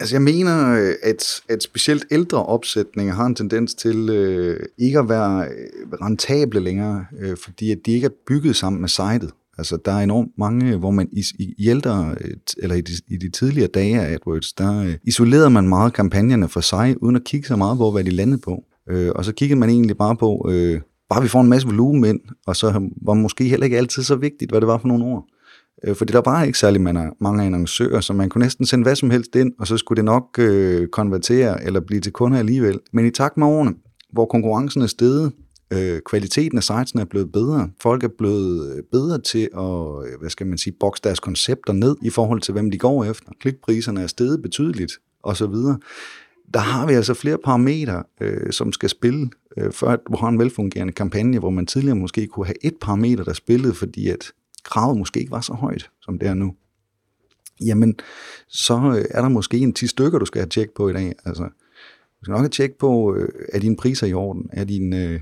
altså 0.00 0.14
jeg 0.14 0.22
mener, 0.22 0.54
at, 1.02 1.40
at 1.48 1.62
specielt 1.62 2.06
ældre 2.10 2.46
opsætninger 2.46 3.14
har 3.14 3.26
en 3.26 3.34
tendens 3.34 3.74
til 3.74 4.10
øh, 4.10 4.60
ikke 4.78 4.98
at 4.98 5.08
være 5.08 5.44
øh, 5.44 5.92
rentable 5.92 6.60
længere, 6.60 7.06
øh, 7.18 7.36
fordi 7.44 7.72
at 7.72 7.78
de 7.86 7.92
ikke 7.92 8.04
er 8.04 8.10
bygget 8.26 8.56
sammen 8.56 8.80
med 8.80 8.88
sitet. 8.88 9.30
Altså, 9.58 9.78
der 9.84 9.92
er 9.92 9.98
enormt 10.00 10.30
mange, 10.38 10.76
hvor 10.76 10.90
man 10.90 11.08
i, 11.12 11.24
i, 11.38 11.54
i 11.58 11.68
ældre, 11.68 12.14
øh, 12.20 12.30
eller 12.58 12.76
i 12.76 12.80
de, 12.80 12.92
i 13.08 13.16
de 13.16 13.30
tidligere 13.30 13.68
dage 13.68 14.00
af 14.00 14.12
AdWords, 14.12 14.52
der 14.52 14.82
øh, 14.82 14.94
isolerede 15.04 15.50
man 15.50 15.68
meget 15.68 15.92
kampagnerne 15.92 16.48
for 16.48 16.60
sig, 16.60 17.02
uden 17.02 17.16
at 17.16 17.24
kigge 17.24 17.48
så 17.48 17.56
meget 17.56 17.78
på, 17.78 17.90
hvad 17.90 18.04
de 18.04 18.10
landede 18.10 18.40
på. 18.40 18.64
Øh, 18.90 19.10
og 19.14 19.24
så 19.24 19.32
kiggede 19.32 19.60
man 19.60 19.70
egentlig 19.70 19.96
bare 19.96 20.16
på, 20.16 20.48
øh, 20.50 20.80
bare 21.10 21.22
vi 21.22 21.28
får 21.28 21.40
en 21.40 21.48
masse 21.48 21.68
volumen 21.68 22.04
ind, 22.04 22.20
og 22.46 22.56
så 22.56 22.90
var 23.02 23.14
måske 23.14 23.44
heller 23.44 23.64
ikke 23.64 23.78
altid 23.78 24.02
så 24.02 24.16
vigtigt, 24.16 24.50
hvad 24.50 24.60
det 24.60 24.68
var 24.68 24.78
for 24.78 24.88
nogle 24.88 25.04
ord. 25.04 25.24
Øh, 25.84 25.96
fordi 25.96 26.12
der 26.12 26.22
var 26.24 26.42
ikke 26.44 26.58
særlig 26.58 26.82
mange 27.20 27.44
annoncører, 27.44 28.00
så 28.00 28.12
man 28.12 28.28
kunne 28.28 28.42
næsten 28.42 28.66
sende 28.66 28.82
hvad 28.82 28.96
som 28.96 29.10
helst 29.10 29.36
ind, 29.36 29.52
og 29.58 29.66
så 29.66 29.76
skulle 29.76 29.96
det 29.96 30.04
nok 30.04 30.38
øh, 30.38 30.88
konvertere 30.88 31.64
eller 31.64 31.80
blive 31.80 32.00
til 32.00 32.12
kunder 32.12 32.38
alligevel. 32.38 32.80
Men 32.92 33.06
i 33.06 33.10
takt 33.10 33.36
med 33.36 33.46
årene, 33.46 33.74
hvor 34.12 34.26
konkurrencen 34.26 34.82
er 34.82 34.86
steget, 34.86 35.32
øh, 35.70 36.00
kvaliteten 36.06 36.58
af 36.58 36.64
sitesene 36.64 37.00
er 37.00 37.06
blevet 37.06 37.32
bedre. 37.32 37.70
Folk 37.80 38.04
er 38.04 38.08
blevet 38.18 38.76
øh, 38.76 38.82
bedre 38.92 39.18
til 39.18 39.48
at, 39.56 40.12
øh, 40.12 40.20
hvad 40.20 40.30
skal 40.30 40.46
man 40.46 40.58
sige, 40.58 40.76
bokse 40.80 41.02
deres 41.04 41.20
koncepter 41.20 41.72
ned 41.72 41.96
i 42.02 42.10
forhold 42.10 42.40
til, 42.40 42.52
hvem 42.52 42.70
de 42.70 42.78
går 42.78 43.04
efter. 43.04 43.32
Klikpriserne 43.40 44.02
er 44.02 44.06
steget 44.06 44.42
betydeligt, 44.42 44.92
og 45.22 45.36
så 45.36 45.46
videre. 45.46 45.78
Der 46.54 46.60
har 46.60 46.86
vi 46.86 46.92
altså 46.92 47.14
flere 47.14 47.38
parametre, 47.44 48.02
øh, 48.20 48.52
som 48.52 48.72
skal 48.72 48.88
spille, 48.88 49.30
øh, 49.56 49.72
før 49.72 49.96
du 49.96 50.16
har 50.16 50.28
en 50.28 50.38
velfungerende 50.38 50.92
kampagne, 50.92 51.38
hvor 51.38 51.50
man 51.50 51.66
tidligere 51.66 51.96
måske 51.96 52.26
kunne 52.26 52.46
have 52.46 52.64
et 52.64 52.74
parameter, 52.80 53.24
der 53.24 53.32
spillede, 53.32 53.74
fordi 53.74 54.08
at 54.08 54.32
kravet 54.64 54.98
måske 54.98 55.20
ikke 55.20 55.32
var 55.32 55.40
så 55.40 55.52
højt, 55.52 55.90
som 56.02 56.18
det 56.18 56.28
er 56.28 56.34
nu. 56.34 56.54
Jamen, 57.64 57.94
så 58.48 58.74
øh, 58.98 59.04
er 59.10 59.22
der 59.22 59.28
måske 59.28 59.58
en 59.58 59.72
10 59.72 59.86
stykker, 59.86 60.18
du 60.18 60.24
skal 60.24 60.40
have 60.40 60.48
tjek 60.48 60.70
på 60.70 60.88
i 60.88 60.92
dag. 60.92 61.14
Altså, 61.24 61.42
du 62.20 62.24
skal 62.24 62.32
nok 62.32 62.40
have 62.40 62.48
tjek 62.48 62.74
på, 62.74 63.14
øh, 63.14 63.28
er 63.52 63.58
dine 63.58 63.76
priser 63.76 64.06
i 64.06 64.12
orden? 64.12 64.50
Er 64.52 64.64
din, 64.64 64.94
øh, 64.94 65.20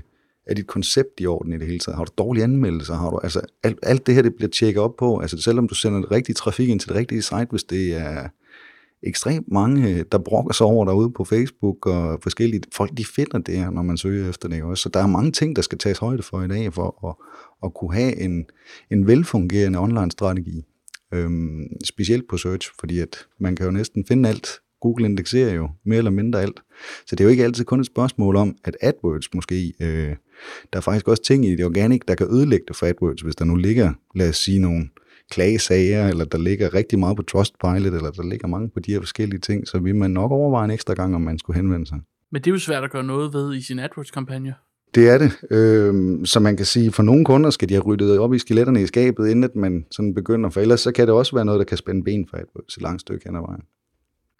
er 0.49 0.53
dit 0.53 0.67
koncept 0.67 1.19
i 1.19 1.25
orden 1.25 1.53
i 1.53 1.57
det 1.57 1.67
hele 1.67 1.79
taget? 1.79 1.97
Har 1.97 2.05
du 2.05 2.11
dårlige 2.17 2.43
anmeldelser? 2.43 2.95
Har 2.95 3.09
du, 3.09 3.19
altså, 3.23 3.41
alt, 3.63 3.79
alt 3.83 4.07
det 4.07 4.15
her, 4.15 4.21
det 4.21 4.35
bliver 4.35 4.49
tjekket 4.49 4.83
op 4.83 4.95
på. 4.95 5.19
Altså, 5.19 5.41
selvom 5.41 5.67
du 5.67 5.75
sender 5.75 5.99
det 5.99 6.11
rigtige 6.11 6.33
trafik 6.33 6.69
ind 6.69 6.79
til 6.79 6.89
det 6.89 6.97
rigtige 6.97 7.21
site, 7.21 7.47
hvis 7.49 7.63
det 7.63 7.95
er 7.95 8.27
ekstremt 9.03 9.51
mange, 9.51 10.03
der 10.03 10.17
brokker 10.17 10.53
sig 10.53 10.65
over 10.65 10.85
derude 10.85 11.11
på 11.11 11.23
Facebook 11.23 11.85
og 11.85 12.19
forskellige 12.23 12.63
folk, 12.73 12.97
de 12.97 13.05
finder 13.05 13.37
det 13.37 13.57
her, 13.57 13.69
når 13.69 13.81
man 13.81 13.97
søger 13.97 14.29
efter 14.29 14.49
det 14.49 14.63
også. 14.63 14.81
Så 14.81 14.89
der 14.89 14.99
er 14.99 15.07
mange 15.07 15.31
ting, 15.31 15.55
der 15.55 15.61
skal 15.61 15.77
tages 15.77 15.97
højde 15.97 16.23
for 16.23 16.41
i 16.41 16.47
dag, 16.47 16.73
for 16.73 17.07
at, 17.09 17.15
at 17.63 17.73
kunne 17.73 17.93
have 17.93 18.19
en, 18.19 18.45
en 18.91 19.07
velfungerende 19.07 19.79
online-strategi. 19.79 20.63
Øhm, 21.13 21.67
specielt 21.83 22.27
på 22.29 22.37
search, 22.37 22.71
fordi 22.79 22.99
at 22.99 23.17
man 23.39 23.55
kan 23.55 23.65
jo 23.65 23.71
næsten 23.71 24.05
finde 24.05 24.29
alt. 24.29 24.47
Google 24.81 25.05
indekserer 25.05 25.53
jo 25.53 25.69
mere 25.85 25.97
eller 25.97 26.11
mindre 26.11 26.41
alt. 26.41 26.59
Så 27.05 27.15
det 27.15 27.19
er 27.19 27.23
jo 27.23 27.29
ikke 27.29 27.43
altid 27.43 27.65
kun 27.65 27.79
et 27.79 27.85
spørgsmål 27.85 28.35
om, 28.35 28.55
at 28.63 28.77
AdWords 28.81 29.33
måske 29.33 29.73
øh, 29.81 30.15
der 30.73 30.77
er 30.77 30.81
faktisk 30.81 31.07
også 31.07 31.23
ting 31.23 31.45
i 31.45 31.55
det 31.55 31.65
organic, 31.65 32.01
der 32.07 32.15
kan 32.15 32.27
ødelægge 32.31 32.65
det 32.67 32.75
for 32.75 32.85
AdWords, 32.85 33.21
hvis 33.21 33.35
der 33.35 33.45
nu 33.45 33.55
ligger, 33.55 33.93
lad 34.15 34.29
os 34.29 34.37
sige, 34.37 34.59
nogle 34.59 34.89
klagesager, 35.31 36.07
eller 36.07 36.25
der 36.25 36.37
ligger 36.37 36.73
rigtig 36.73 36.99
meget 36.99 37.17
på 37.17 37.23
Trustpilot, 37.23 37.93
eller 37.93 38.11
der 38.11 38.29
ligger 38.29 38.47
mange 38.47 38.69
på 38.69 38.79
de 38.79 38.91
her 38.91 38.99
forskellige 38.99 39.39
ting, 39.39 39.67
så 39.67 39.79
vil 39.79 39.95
man 39.95 40.11
nok 40.11 40.31
overveje 40.31 40.65
en 40.65 40.71
ekstra 40.71 40.93
gang, 40.93 41.15
om 41.15 41.21
man 41.21 41.39
skulle 41.39 41.57
henvende 41.57 41.85
sig. 41.87 41.99
Men 42.31 42.41
det 42.41 42.47
er 42.47 42.51
jo 42.51 42.59
svært 42.59 42.83
at 42.83 42.91
gøre 42.91 43.03
noget 43.03 43.33
ved 43.33 43.55
i 43.55 43.61
sin 43.61 43.79
AdWords-kampagne. 43.79 44.53
Det 44.95 45.09
er 45.09 45.17
det. 45.17 45.31
Øh, 45.51 46.25
så 46.25 46.39
man 46.39 46.57
kan 46.57 46.65
sige, 46.65 46.91
for 46.91 47.03
nogle 47.03 47.25
kunder 47.25 47.49
skal 47.49 47.69
de 47.69 47.73
have 47.73 47.83
ryddet 47.83 48.19
op 48.19 48.33
i 48.33 48.39
skeletterne 48.39 48.81
i 48.81 48.87
skabet, 48.87 49.27
inden 49.27 49.43
at 49.43 49.55
man 49.55 49.85
sådan 49.91 50.13
begynder, 50.13 50.49
for 50.49 50.61
ellers 50.61 50.81
så 50.81 50.91
kan 50.91 51.07
det 51.07 51.15
også 51.15 51.35
være 51.35 51.45
noget, 51.45 51.59
der 51.59 51.65
kan 51.65 51.77
spænde 51.77 52.03
ben 52.03 52.27
for 52.29 52.37
et 52.37 52.81
langt 52.81 53.01
stykke 53.01 53.25
hen 53.25 53.35
ad 53.35 53.41
vejen. 53.41 53.61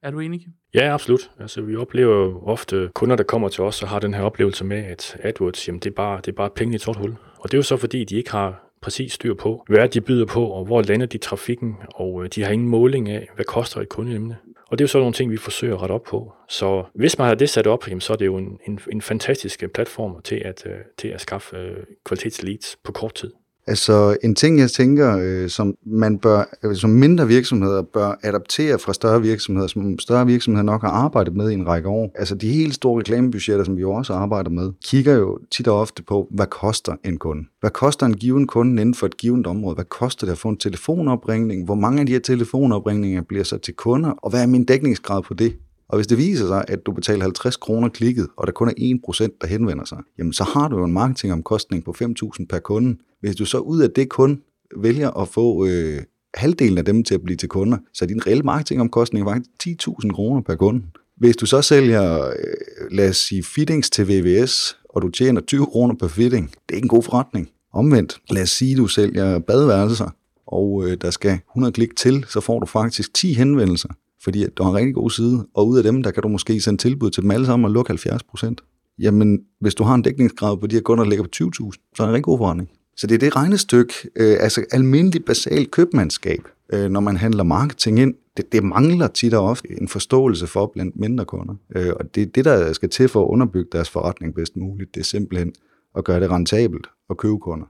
Er 0.03 0.11
du 0.11 0.19
enig? 0.19 0.47
Ja, 0.73 0.93
absolut. 0.93 1.31
Altså, 1.39 1.61
vi 1.61 1.75
oplever 1.75 2.15
jo 2.15 2.41
ofte 2.45 2.89
kunder, 2.93 3.15
der 3.15 3.23
kommer 3.23 3.49
til 3.49 3.63
os 3.63 3.83
og 3.83 3.89
har 3.89 3.99
den 3.99 4.13
her 4.13 4.21
oplevelse 4.21 4.65
med, 4.65 4.77
at 4.77 5.17
AdWords, 5.23 5.67
jamen, 5.67 5.79
det 5.79 5.89
er 5.89 5.95
bare, 5.95 6.17
det 6.17 6.27
er 6.27 6.35
bare 6.35 6.49
penge 6.49 6.73
i 6.73 6.75
et 6.75 6.81
sort 6.81 6.95
hul. 6.95 7.15
Og 7.37 7.51
det 7.51 7.53
er 7.53 7.57
jo 7.57 7.63
så 7.63 7.77
fordi, 7.77 8.03
de 8.03 8.15
ikke 8.15 8.31
har 8.31 8.63
præcis 8.81 9.13
styr 9.13 9.33
på, 9.33 9.63
hvad 9.67 9.89
de 9.89 10.01
byder 10.01 10.25
på, 10.25 10.45
og 10.45 10.65
hvor 10.65 10.81
lander 10.81 11.05
de 11.05 11.17
trafikken, 11.17 11.75
og 11.95 12.23
øh, 12.23 12.29
de 12.35 12.43
har 12.43 12.51
ingen 12.51 12.67
måling 12.67 13.09
af, 13.09 13.29
hvad 13.35 13.45
koster 13.45 13.81
et 13.81 13.89
kundeemne. 13.89 14.37
Og 14.67 14.77
det 14.77 14.83
er 14.83 14.83
jo 14.83 14.87
så 14.87 14.97
nogle 14.97 15.13
ting, 15.13 15.31
vi 15.31 15.37
forsøger 15.37 15.75
at 15.75 15.81
rette 15.81 15.93
op 15.93 16.03
på. 16.03 16.33
Så 16.49 16.83
hvis 16.95 17.17
man 17.17 17.27
har 17.27 17.35
det 17.35 17.49
sat 17.49 17.67
op, 17.67 17.87
jamen, 17.87 18.01
så 18.01 18.13
er 18.13 18.17
det 18.17 18.25
jo 18.25 18.37
en, 18.37 18.59
en, 18.67 18.79
en 18.91 19.01
fantastisk 19.01 19.63
øh, 19.63 19.69
platform 19.69 20.21
til 20.21 20.41
at, 20.45 20.63
øh, 20.65 20.75
til 20.97 21.07
at 21.07 21.21
skaffe 21.21 21.75
kvalitetsleads 22.05 22.77
på 22.83 22.91
kort 22.91 23.13
tid. 23.13 23.33
Altså 23.67 24.17
en 24.23 24.35
ting, 24.35 24.59
jeg 24.59 24.71
tænker, 24.71 25.17
øh, 25.17 25.49
som 25.49 25.75
man 25.85 26.17
bør, 26.17 26.43
øh, 26.63 26.75
som 26.75 26.89
mindre 26.89 27.27
virksomheder 27.27 27.81
bør 27.81 28.19
adaptere 28.23 28.79
fra 28.79 28.93
større 28.93 29.21
virksomheder, 29.21 29.67
som 29.67 29.99
større 29.99 30.25
virksomheder 30.25 30.63
nok 30.63 30.81
har 30.81 30.89
arbejdet 30.89 31.35
med 31.35 31.49
i 31.49 31.53
en 31.53 31.67
række 31.67 31.89
år. 31.89 32.11
Altså 32.15 32.35
de 32.35 32.49
helt 32.49 32.73
store 32.73 32.99
reklamebudgetter, 32.99 33.65
som 33.65 33.75
vi 33.75 33.81
jo 33.81 33.91
også 33.91 34.13
arbejder 34.13 34.49
med, 34.49 34.71
kigger 34.83 35.13
jo 35.13 35.39
tit 35.51 35.67
og 35.67 35.79
ofte 35.79 36.03
på, 36.03 36.27
hvad 36.31 36.45
koster 36.45 36.95
en 37.05 37.17
kunde? 37.17 37.43
Hvad 37.59 37.71
koster 37.71 38.05
en 38.05 38.17
given 38.17 38.47
kunde 38.47 38.81
inden 38.81 38.95
for 38.95 39.05
et 39.05 39.17
givet 39.17 39.47
område? 39.47 39.75
Hvad 39.75 39.85
koster 39.85 40.25
det 40.25 40.31
at 40.31 40.37
få 40.37 40.49
en 40.49 40.57
telefonopringning? 40.57 41.65
Hvor 41.65 41.75
mange 41.75 41.99
af 41.99 42.05
de 42.05 42.11
her 42.11 42.19
telefonopringninger 42.19 43.21
bliver 43.21 43.43
så 43.43 43.57
til 43.57 43.73
kunder? 43.73 44.09
Og 44.09 44.29
hvad 44.29 44.41
er 44.41 44.47
min 44.47 44.65
dækningsgrad 44.65 45.21
på 45.21 45.33
det? 45.33 45.53
Og 45.89 45.97
hvis 45.97 46.07
det 46.07 46.17
viser 46.17 46.47
sig, 46.47 46.65
at 46.67 46.85
du 46.85 46.91
betaler 46.91 47.21
50 47.21 47.55
kroner 47.55 47.89
klikket, 47.89 48.27
og 48.37 48.47
der 48.47 48.53
kun 48.53 48.67
er 48.67 48.99
1%, 49.09 49.37
der 49.41 49.47
henvender 49.47 49.85
sig, 49.85 49.97
jamen 50.17 50.33
så 50.33 50.43
har 50.43 50.67
du 50.67 50.77
jo 50.77 50.83
en 50.83 50.93
marketingomkostning 50.93 51.83
på 51.83 51.95
5.000 52.01 52.45
per 52.49 52.59
kunde. 52.59 52.97
Hvis 53.21 53.35
du 53.35 53.45
så 53.45 53.57
ud 53.57 53.81
af 53.81 53.91
det 53.91 54.09
kun 54.09 54.41
vælger 54.77 55.09
at 55.11 55.27
få 55.27 55.65
øh, 55.65 56.01
halvdelen 56.33 56.77
af 56.77 56.85
dem 56.85 57.03
til 57.03 57.15
at 57.15 57.21
blive 57.23 57.37
til 57.37 57.49
kunder, 57.49 57.77
så 57.93 58.05
er 58.05 58.07
din 58.07 58.27
reelle 58.27 58.43
marketingomkostning 58.43 59.25
faktisk 59.27 59.49
10.000 59.87 60.13
kroner 60.13 60.41
per 60.41 60.55
kunde. 60.55 60.83
Hvis 61.17 61.37
du 61.37 61.45
så 61.45 61.61
sælger, 61.61 62.27
øh, 62.27 62.91
lad 62.91 63.09
os 63.09 63.17
sige, 63.17 63.43
fittings 63.43 63.89
til 63.89 64.07
VVS, 64.07 64.77
og 64.89 65.01
du 65.01 65.09
tjener 65.09 65.41
20 65.41 65.65
kroner 65.65 65.95
per 65.95 66.07
fitting, 66.07 66.49
det 66.49 66.71
er 66.71 66.75
ikke 66.75 66.85
en 66.85 66.89
god 66.89 67.03
forretning. 67.03 67.49
Omvendt, 67.73 68.21
lad 68.29 68.41
os 68.41 68.49
sige, 68.49 68.77
du 68.77 68.87
sælger 68.87 69.39
badeværelser, 69.39 70.09
og 70.47 70.83
øh, 70.85 70.97
der 71.01 71.11
skal 71.11 71.39
100 71.51 71.73
klik 71.73 71.95
til, 71.95 72.25
så 72.29 72.39
får 72.39 72.59
du 72.59 72.65
faktisk 72.65 73.13
10 73.13 73.33
henvendelser 73.33 73.89
fordi 74.23 74.45
du 74.57 74.63
har 74.63 74.69
en 74.69 74.75
rigtig 74.75 74.95
god 74.95 75.09
side, 75.09 75.47
og 75.53 75.67
ud 75.67 75.77
af 75.77 75.83
dem, 75.83 76.03
der 76.03 76.11
kan 76.11 76.23
du 76.23 76.29
måske 76.29 76.61
sende 76.61 76.81
tilbud 76.81 77.09
til 77.11 77.23
dem 77.23 77.31
alle 77.31 77.45
sammen 77.45 77.65
og 77.65 77.71
lukke 77.71 77.89
70 77.89 78.23
procent. 78.23 78.61
Jamen, 78.99 79.39
hvis 79.59 79.75
du 79.75 79.83
har 79.83 79.95
en 79.95 80.01
dækningsgrad 80.01 80.57
på 80.57 80.67
de 80.67 80.75
her 80.75 80.81
kunder, 80.81 81.03
der 81.03 81.09
ligger 81.09 81.23
på 81.23 81.29
20.000, 81.35 81.93
så 81.95 82.03
er 82.03 82.05
det 82.05 82.09
en 82.09 82.13
rigtig 82.13 82.23
god 82.23 82.37
forretning. 82.37 82.69
Så 82.97 83.07
det 83.07 83.15
er 83.15 83.19
det 83.19 83.35
regnestykke, 83.35 83.93
øh, 84.15 84.37
altså 84.39 84.65
almindelig 84.71 85.25
basal 85.25 85.67
købmandskab, 85.67 86.47
øh, 86.73 86.89
når 86.89 86.99
man 86.99 87.17
handler 87.17 87.43
marketing 87.43 87.99
ind, 87.99 88.13
det, 88.37 88.51
det 88.51 88.63
mangler 88.63 89.07
tit 89.07 89.33
og 89.33 89.45
ofte 89.45 89.81
en 89.81 89.87
forståelse 89.87 90.47
for 90.47 90.71
blandt 90.73 90.95
mindre 90.95 91.25
kunder. 91.25 91.55
Øh, 91.75 91.93
og 91.99 92.15
det 92.15 92.23
er 92.23 92.27
det, 92.27 92.45
der 92.45 92.73
skal 92.73 92.89
til 92.89 93.09
for 93.09 93.23
at 93.23 93.27
underbygge 93.27 93.69
deres 93.71 93.89
forretning 93.89 94.35
bedst 94.35 94.57
muligt. 94.57 94.95
Det 94.95 95.01
er 95.01 95.05
simpelthen 95.05 95.53
at 95.97 96.03
gøre 96.03 96.19
det 96.19 96.29
rentabelt 96.29 96.87
at 97.09 97.17
købe 97.17 97.37
kunder. 97.37 97.65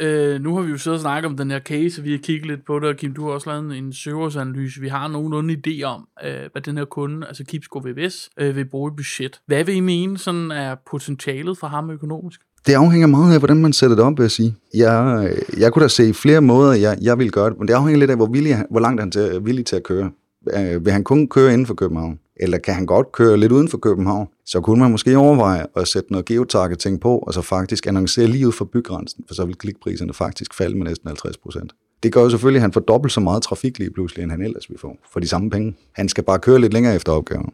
Øh, 0.00 0.40
nu 0.40 0.56
har 0.56 0.62
vi 0.62 0.70
jo 0.70 0.78
siddet 0.78 0.96
og 0.96 1.00
snakket 1.00 1.30
om 1.30 1.36
den 1.36 1.50
her 1.50 1.60
case, 1.60 2.00
og 2.00 2.04
vi 2.04 2.10
har 2.10 2.18
kigget 2.18 2.46
lidt 2.46 2.66
på 2.66 2.78
det, 2.78 2.88
og 2.88 2.96
Kim, 2.96 3.14
du 3.14 3.26
har 3.26 3.32
også 3.32 3.50
lavet 3.50 3.78
en 3.78 3.92
søgersanalyse. 3.92 4.80
Vi 4.80 4.88
har 4.88 5.08
nogenlunde 5.08 5.56
idé 5.66 5.82
om, 5.82 6.08
øh, 6.24 6.32
hvad 6.52 6.62
den 6.62 6.78
her 6.78 6.84
kunde, 6.84 7.26
altså 7.26 7.44
Kipsko 7.44 7.78
VVS, 7.78 8.30
øh, 8.40 8.56
vil 8.56 8.64
bruge 8.64 8.92
i 8.92 8.96
budget. 8.96 9.40
Hvad 9.46 9.64
vil 9.64 9.74
I 9.74 9.80
mene 9.80 10.18
sådan 10.18 10.50
er 10.50 10.74
potentialet 10.90 11.58
for 11.58 11.66
ham 11.66 11.90
økonomisk? 11.90 12.40
Det 12.66 12.74
afhænger 12.74 13.06
meget 13.06 13.34
af, 13.34 13.40
hvordan 13.40 13.56
man 13.56 13.72
sætter 13.72 13.96
det 13.96 14.04
op, 14.04 14.18
vil 14.18 14.24
jeg 14.24 14.30
sige. 14.30 14.54
Jeg, 14.74 15.28
øh, 15.30 15.60
jeg 15.60 15.72
kunne 15.72 15.82
da 15.82 15.88
se 15.88 16.14
flere 16.14 16.40
måder, 16.40 16.72
jeg, 16.72 16.98
jeg 17.02 17.18
vil 17.18 17.30
gøre 17.30 17.50
det, 17.50 17.58
men 17.58 17.68
det 17.68 17.74
afhænger 17.74 17.98
lidt 17.98 18.10
af, 18.10 18.16
hvor, 18.16 18.26
villig, 18.26 18.64
hvor 18.70 18.80
langt 18.80 19.00
han 19.00 19.12
er 19.16 19.40
villig 19.40 19.66
til 19.66 19.76
at 19.76 19.82
køre. 19.82 20.10
Øh, 20.56 20.84
vil 20.84 20.92
han 20.92 21.04
kun 21.04 21.28
køre 21.28 21.52
inden 21.52 21.66
for 21.66 21.74
København? 21.74 22.18
Eller 22.42 22.58
kan 22.58 22.74
han 22.74 22.86
godt 22.86 23.12
køre 23.12 23.36
lidt 23.36 23.52
uden 23.52 23.68
for 23.68 23.78
København? 23.78 24.28
Så 24.46 24.60
kunne 24.60 24.80
man 24.80 24.90
måske 24.90 25.18
overveje 25.18 25.66
at 25.76 25.88
sætte 25.88 26.12
noget 26.12 26.26
geotargeting 26.26 27.00
på, 27.00 27.18
og 27.18 27.34
så 27.34 27.42
faktisk 27.42 27.86
annoncere 27.86 28.26
lige 28.26 28.46
ud 28.46 28.52
for 28.52 28.64
bygrænsen, 28.64 29.24
for 29.28 29.34
så 29.34 29.44
vil 29.44 29.54
klikpriserne 29.54 30.12
faktisk 30.12 30.54
falde 30.54 30.78
med 30.78 30.86
næsten 30.86 31.08
50 31.08 31.36
procent. 31.36 31.72
Det 32.02 32.12
gør 32.12 32.22
jo 32.22 32.30
selvfølgelig, 32.30 32.58
at 32.58 32.62
han 32.62 32.72
får 32.72 32.80
dobbelt 32.80 33.12
så 33.12 33.20
meget 33.20 33.42
trafik 33.42 33.78
lige 33.78 33.90
pludselig, 33.90 34.22
end 34.22 34.30
han 34.30 34.42
ellers 34.42 34.70
vil 34.70 34.78
få, 34.78 34.96
for 35.12 35.20
de 35.20 35.28
samme 35.28 35.50
penge. 35.50 35.76
Han 35.92 36.08
skal 36.08 36.24
bare 36.24 36.38
køre 36.38 36.60
lidt 36.60 36.72
længere 36.72 36.94
efter 36.94 37.12
opgaven. 37.12 37.52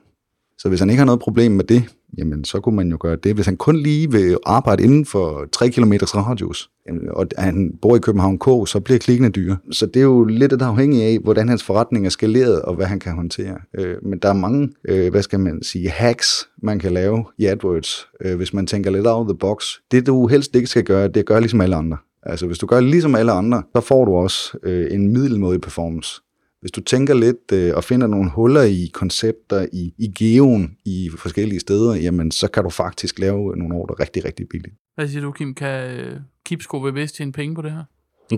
Så 0.58 0.68
hvis 0.68 0.80
han 0.80 0.90
ikke 0.90 0.98
har 0.98 1.06
noget 1.06 1.20
problem 1.20 1.52
med 1.52 1.64
det, 1.64 1.84
jamen 2.18 2.44
så 2.44 2.60
kunne 2.60 2.76
man 2.76 2.90
jo 2.90 2.96
gøre 3.00 3.16
det. 3.16 3.34
Hvis 3.34 3.46
han 3.46 3.56
kun 3.56 3.76
lige 3.76 4.10
vil 4.10 4.38
arbejde 4.46 4.82
inden 4.82 5.06
for 5.06 5.46
3 5.52 5.70
km 5.70 5.92
radius, 5.92 6.70
og 7.10 7.26
han 7.38 7.72
bor 7.82 7.96
i 7.96 7.98
København 7.98 8.38
K, 8.38 8.44
så 8.44 8.80
bliver 8.84 8.98
klikkene 8.98 9.30
dyre. 9.30 9.56
Så 9.70 9.86
det 9.86 9.96
er 9.96 10.04
jo 10.04 10.24
lidt 10.24 10.52
et 10.52 10.62
afhængigt 10.62 11.02
af, 11.04 11.18
hvordan 11.22 11.48
hans 11.48 11.62
forretning 11.62 12.06
er 12.06 12.10
skaleret, 12.10 12.62
og 12.62 12.74
hvad 12.74 12.86
han 12.86 12.98
kan 12.98 13.14
håndtere. 13.14 13.56
Øh, 13.78 13.94
men 14.02 14.18
der 14.18 14.28
er 14.28 14.32
mange, 14.32 14.68
øh, 14.88 15.10
hvad 15.10 15.22
skal 15.22 15.40
man 15.40 15.62
sige, 15.62 15.88
hacks, 15.88 16.48
man 16.62 16.78
kan 16.78 16.92
lave 16.92 17.24
i 17.38 17.46
AdWords, 17.46 18.06
øh, 18.20 18.36
hvis 18.36 18.54
man 18.54 18.66
tænker 18.66 18.90
lidt 18.90 19.06
out 19.06 19.20
of 19.20 19.26
the 19.26 19.38
box. 19.38 19.64
Det 19.90 20.06
du 20.06 20.26
helst 20.26 20.56
ikke 20.56 20.66
skal 20.66 20.84
gøre, 20.84 21.08
det 21.08 21.30
er 21.30 21.40
ligesom 21.40 21.60
alle 21.60 21.76
andre. 21.76 21.96
Altså 22.22 22.46
hvis 22.46 22.58
du 22.58 22.66
gør 22.66 22.80
ligesom 22.80 23.14
alle 23.14 23.32
andre, 23.32 23.62
så 23.76 23.80
får 23.80 24.04
du 24.04 24.14
også 24.14 24.58
en 24.90 25.12
middelmådig 25.12 25.60
performance. 25.60 26.20
Hvis 26.66 26.72
du 26.72 26.80
tænker 26.80 27.14
lidt 27.14 27.52
øh, 27.52 27.72
og 27.76 27.84
finder 27.84 28.06
nogle 28.06 28.30
huller 28.30 28.62
i 28.62 28.90
koncepter, 28.94 29.66
i, 29.72 29.94
i 29.98 30.12
geoen, 30.18 30.76
i 30.84 31.10
forskellige 31.18 31.60
steder, 31.60 31.94
jamen 31.94 32.30
så 32.30 32.48
kan 32.48 32.62
du 32.62 32.70
faktisk 32.70 33.18
lave 33.18 33.56
nogle 33.56 33.74
ordre 33.74 33.94
rigtig, 34.00 34.24
rigtig 34.24 34.46
billigt. 34.50 34.74
Hvad 34.94 35.08
siger 35.08 35.22
du, 35.22 35.32
Kim? 35.32 35.54
Kan 35.54 35.90
øh, 35.90 36.20
Kipsko 36.44 36.80
bevidst 36.80 37.16
tjene 37.16 37.32
penge 37.32 37.54
på 37.54 37.62
det 37.62 37.72
her? 37.72 37.84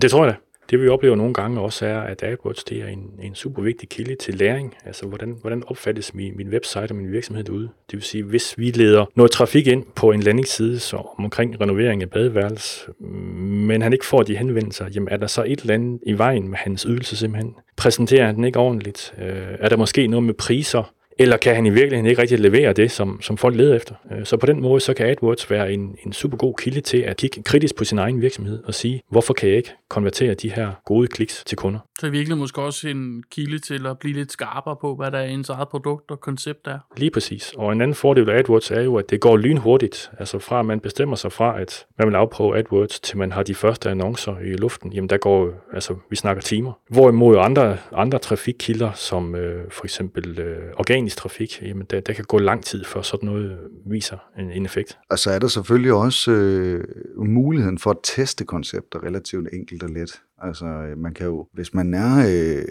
Det 0.01 0.11
tror 0.11 0.25
jeg 0.25 0.33
da. 0.33 0.37
Det 0.69 0.81
vi 0.81 0.87
oplever 0.87 1.15
nogle 1.15 1.33
gange 1.33 1.61
også 1.61 1.85
er, 1.85 1.99
at 1.99 2.23
AdWords 2.23 2.63
det 2.63 2.77
er 2.77 2.87
en, 2.87 3.11
en 3.21 3.35
super 3.35 3.61
vigtig 3.61 3.89
kilde 3.89 4.15
til 4.15 4.35
læring. 4.35 4.75
Altså, 4.85 5.05
hvordan, 5.05 5.37
hvordan 5.41 5.63
opfattes 5.67 6.13
min, 6.13 6.37
min 6.37 6.49
website 6.49 6.91
og 6.91 6.95
min 6.95 7.11
virksomhed 7.11 7.43
derude? 7.43 7.69
Det 7.91 7.93
vil 7.97 8.01
sige, 8.01 8.23
hvis 8.23 8.57
vi 8.57 8.71
leder 8.71 9.05
noget 9.15 9.31
trafik 9.31 9.67
ind 9.67 9.83
på 9.95 10.11
en 10.11 10.19
landingsside 10.19 10.79
så 10.79 11.15
omkring 11.17 11.61
renovering 11.61 12.01
af 12.01 12.09
badeværelse, 12.09 12.91
men 13.39 13.81
han 13.81 13.93
ikke 13.93 14.05
får 14.05 14.23
de 14.23 14.37
henvendelser, 14.37 14.85
jamen 14.95 15.09
er 15.11 15.17
der 15.17 15.27
så 15.27 15.43
et 15.47 15.59
eller 15.59 15.73
andet 15.73 15.99
i 16.05 16.17
vejen 16.17 16.47
med 16.47 16.57
hans 16.57 16.81
ydelse 16.81 17.17
simpelthen? 17.17 17.55
Præsenterer 17.77 18.25
han 18.25 18.35
den 18.35 18.43
ikke 18.43 18.59
ordentligt? 18.59 19.13
Øh, 19.21 19.47
er 19.59 19.69
der 19.69 19.77
måske 19.77 20.07
noget 20.07 20.23
med 20.23 20.33
priser? 20.33 20.93
Eller 21.19 21.37
kan 21.37 21.55
han 21.55 21.65
i 21.65 21.69
virkeligheden 21.69 22.05
ikke 22.05 22.21
rigtig 22.21 22.39
levere 22.39 22.73
det, 22.73 22.91
som, 22.91 23.21
som 23.21 23.37
folk 23.37 23.55
leder 23.55 23.75
efter. 23.75 23.95
Øh, 24.11 24.25
så 24.25 24.37
på 24.37 24.45
den 24.45 24.61
måde, 24.61 24.79
så 24.79 24.93
kan 24.93 25.09
AdWords 25.09 25.51
være 25.51 25.73
en, 25.73 25.95
en 26.05 26.13
super 26.13 26.37
god 26.37 26.53
kilde 26.57 26.81
til 26.81 26.97
at 26.97 27.17
kigge 27.17 27.43
kritisk 27.43 27.75
på 27.75 27.83
sin 27.83 27.99
egen 27.99 28.21
virksomhed 28.21 28.63
og 28.63 28.73
sige, 28.73 29.01
hvorfor 29.09 29.33
kan 29.33 29.49
jeg 29.49 29.57
ikke 29.57 29.73
konvertere 29.89 30.33
de 30.33 30.49
her 30.51 30.71
gode 30.85 31.07
kliks 31.07 31.43
til 31.45 31.57
kunder? 31.57 31.79
Så 31.99 32.05
i 32.05 32.09
virkeligheden 32.09 32.39
måske 32.39 32.61
også 32.61 32.87
en 32.87 33.23
kilde 33.31 33.59
til 33.59 33.87
at 33.87 33.99
blive 33.99 34.13
lidt 34.13 34.31
skarpere 34.31 34.75
på, 34.81 34.95
hvad 34.95 35.11
der 35.11 35.17
er 35.17 35.25
ens 35.25 35.49
eget 35.49 35.67
produkt 35.67 36.11
og 36.11 36.19
koncept 36.19 36.67
er. 36.67 36.79
Lige 36.97 37.11
præcis. 37.11 37.53
Og 37.57 37.71
en 37.71 37.81
anden 37.81 37.95
fordel 37.95 38.29
af 38.29 38.37
AdWords 38.37 38.71
er 38.71 38.81
jo, 38.81 38.95
at 38.95 39.09
det 39.09 39.19
går 39.19 39.37
lynhurtigt. 39.37 40.11
Altså 40.19 40.39
fra 40.39 40.59
at 40.59 40.65
man 40.65 40.79
bestemmer 40.79 41.15
sig 41.15 41.31
fra, 41.31 41.61
at 41.61 41.85
man 41.97 42.07
vil 42.07 42.15
afprøve 42.15 42.57
AdWords, 42.57 42.99
til 42.99 43.17
man 43.17 43.31
har 43.31 43.43
de 43.43 43.55
første 43.55 43.89
annoncer 43.89 44.39
i 44.39 44.53
luften, 44.53 44.93
jamen 44.93 45.09
der 45.09 45.17
går, 45.17 45.51
altså 45.73 45.95
vi 46.09 46.15
snakker 46.15 46.41
timer. 46.41 46.71
Hvorimod 46.89 47.37
andre, 47.37 47.77
andre 47.93 48.19
trafikkilder, 48.19 48.91
som 48.93 49.35
øh, 49.35 49.71
for 49.71 49.85
eksempel 49.85 50.39
øh, 50.39 50.57
organisk 50.77 51.08
trafik, 51.15 51.61
jamen 51.61 51.85
der, 51.89 51.99
der 51.99 52.13
kan 52.13 52.25
gå 52.25 52.37
lang 52.37 52.63
tid, 52.63 52.83
før 52.83 53.01
sådan 53.01 53.29
noget 53.29 53.57
viser 53.85 54.17
en, 54.39 54.51
en 54.51 54.65
effekt. 54.65 54.97
Og 55.09 55.19
så 55.19 55.31
er 55.31 55.39
der 55.39 55.47
selvfølgelig 55.47 55.93
også 55.93 56.31
øh, 56.31 56.83
muligheden 57.17 57.77
for 57.77 57.91
at 57.91 57.97
teste 58.03 58.45
koncepter 58.45 59.03
relativt 59.03 59.47
enkelt 59.53 59.83
og 59.83 59.89
let. 59.89 60.21
Altså, 60.41 60.65
øh, 60.65 60.97
man 60.97 61.13
kan 61.13 61.25
jo, 61.25 61.47
hvis 61.53 61.73
man 61.73 61.93
er 61.93 62.17
øh, 62.29 62.65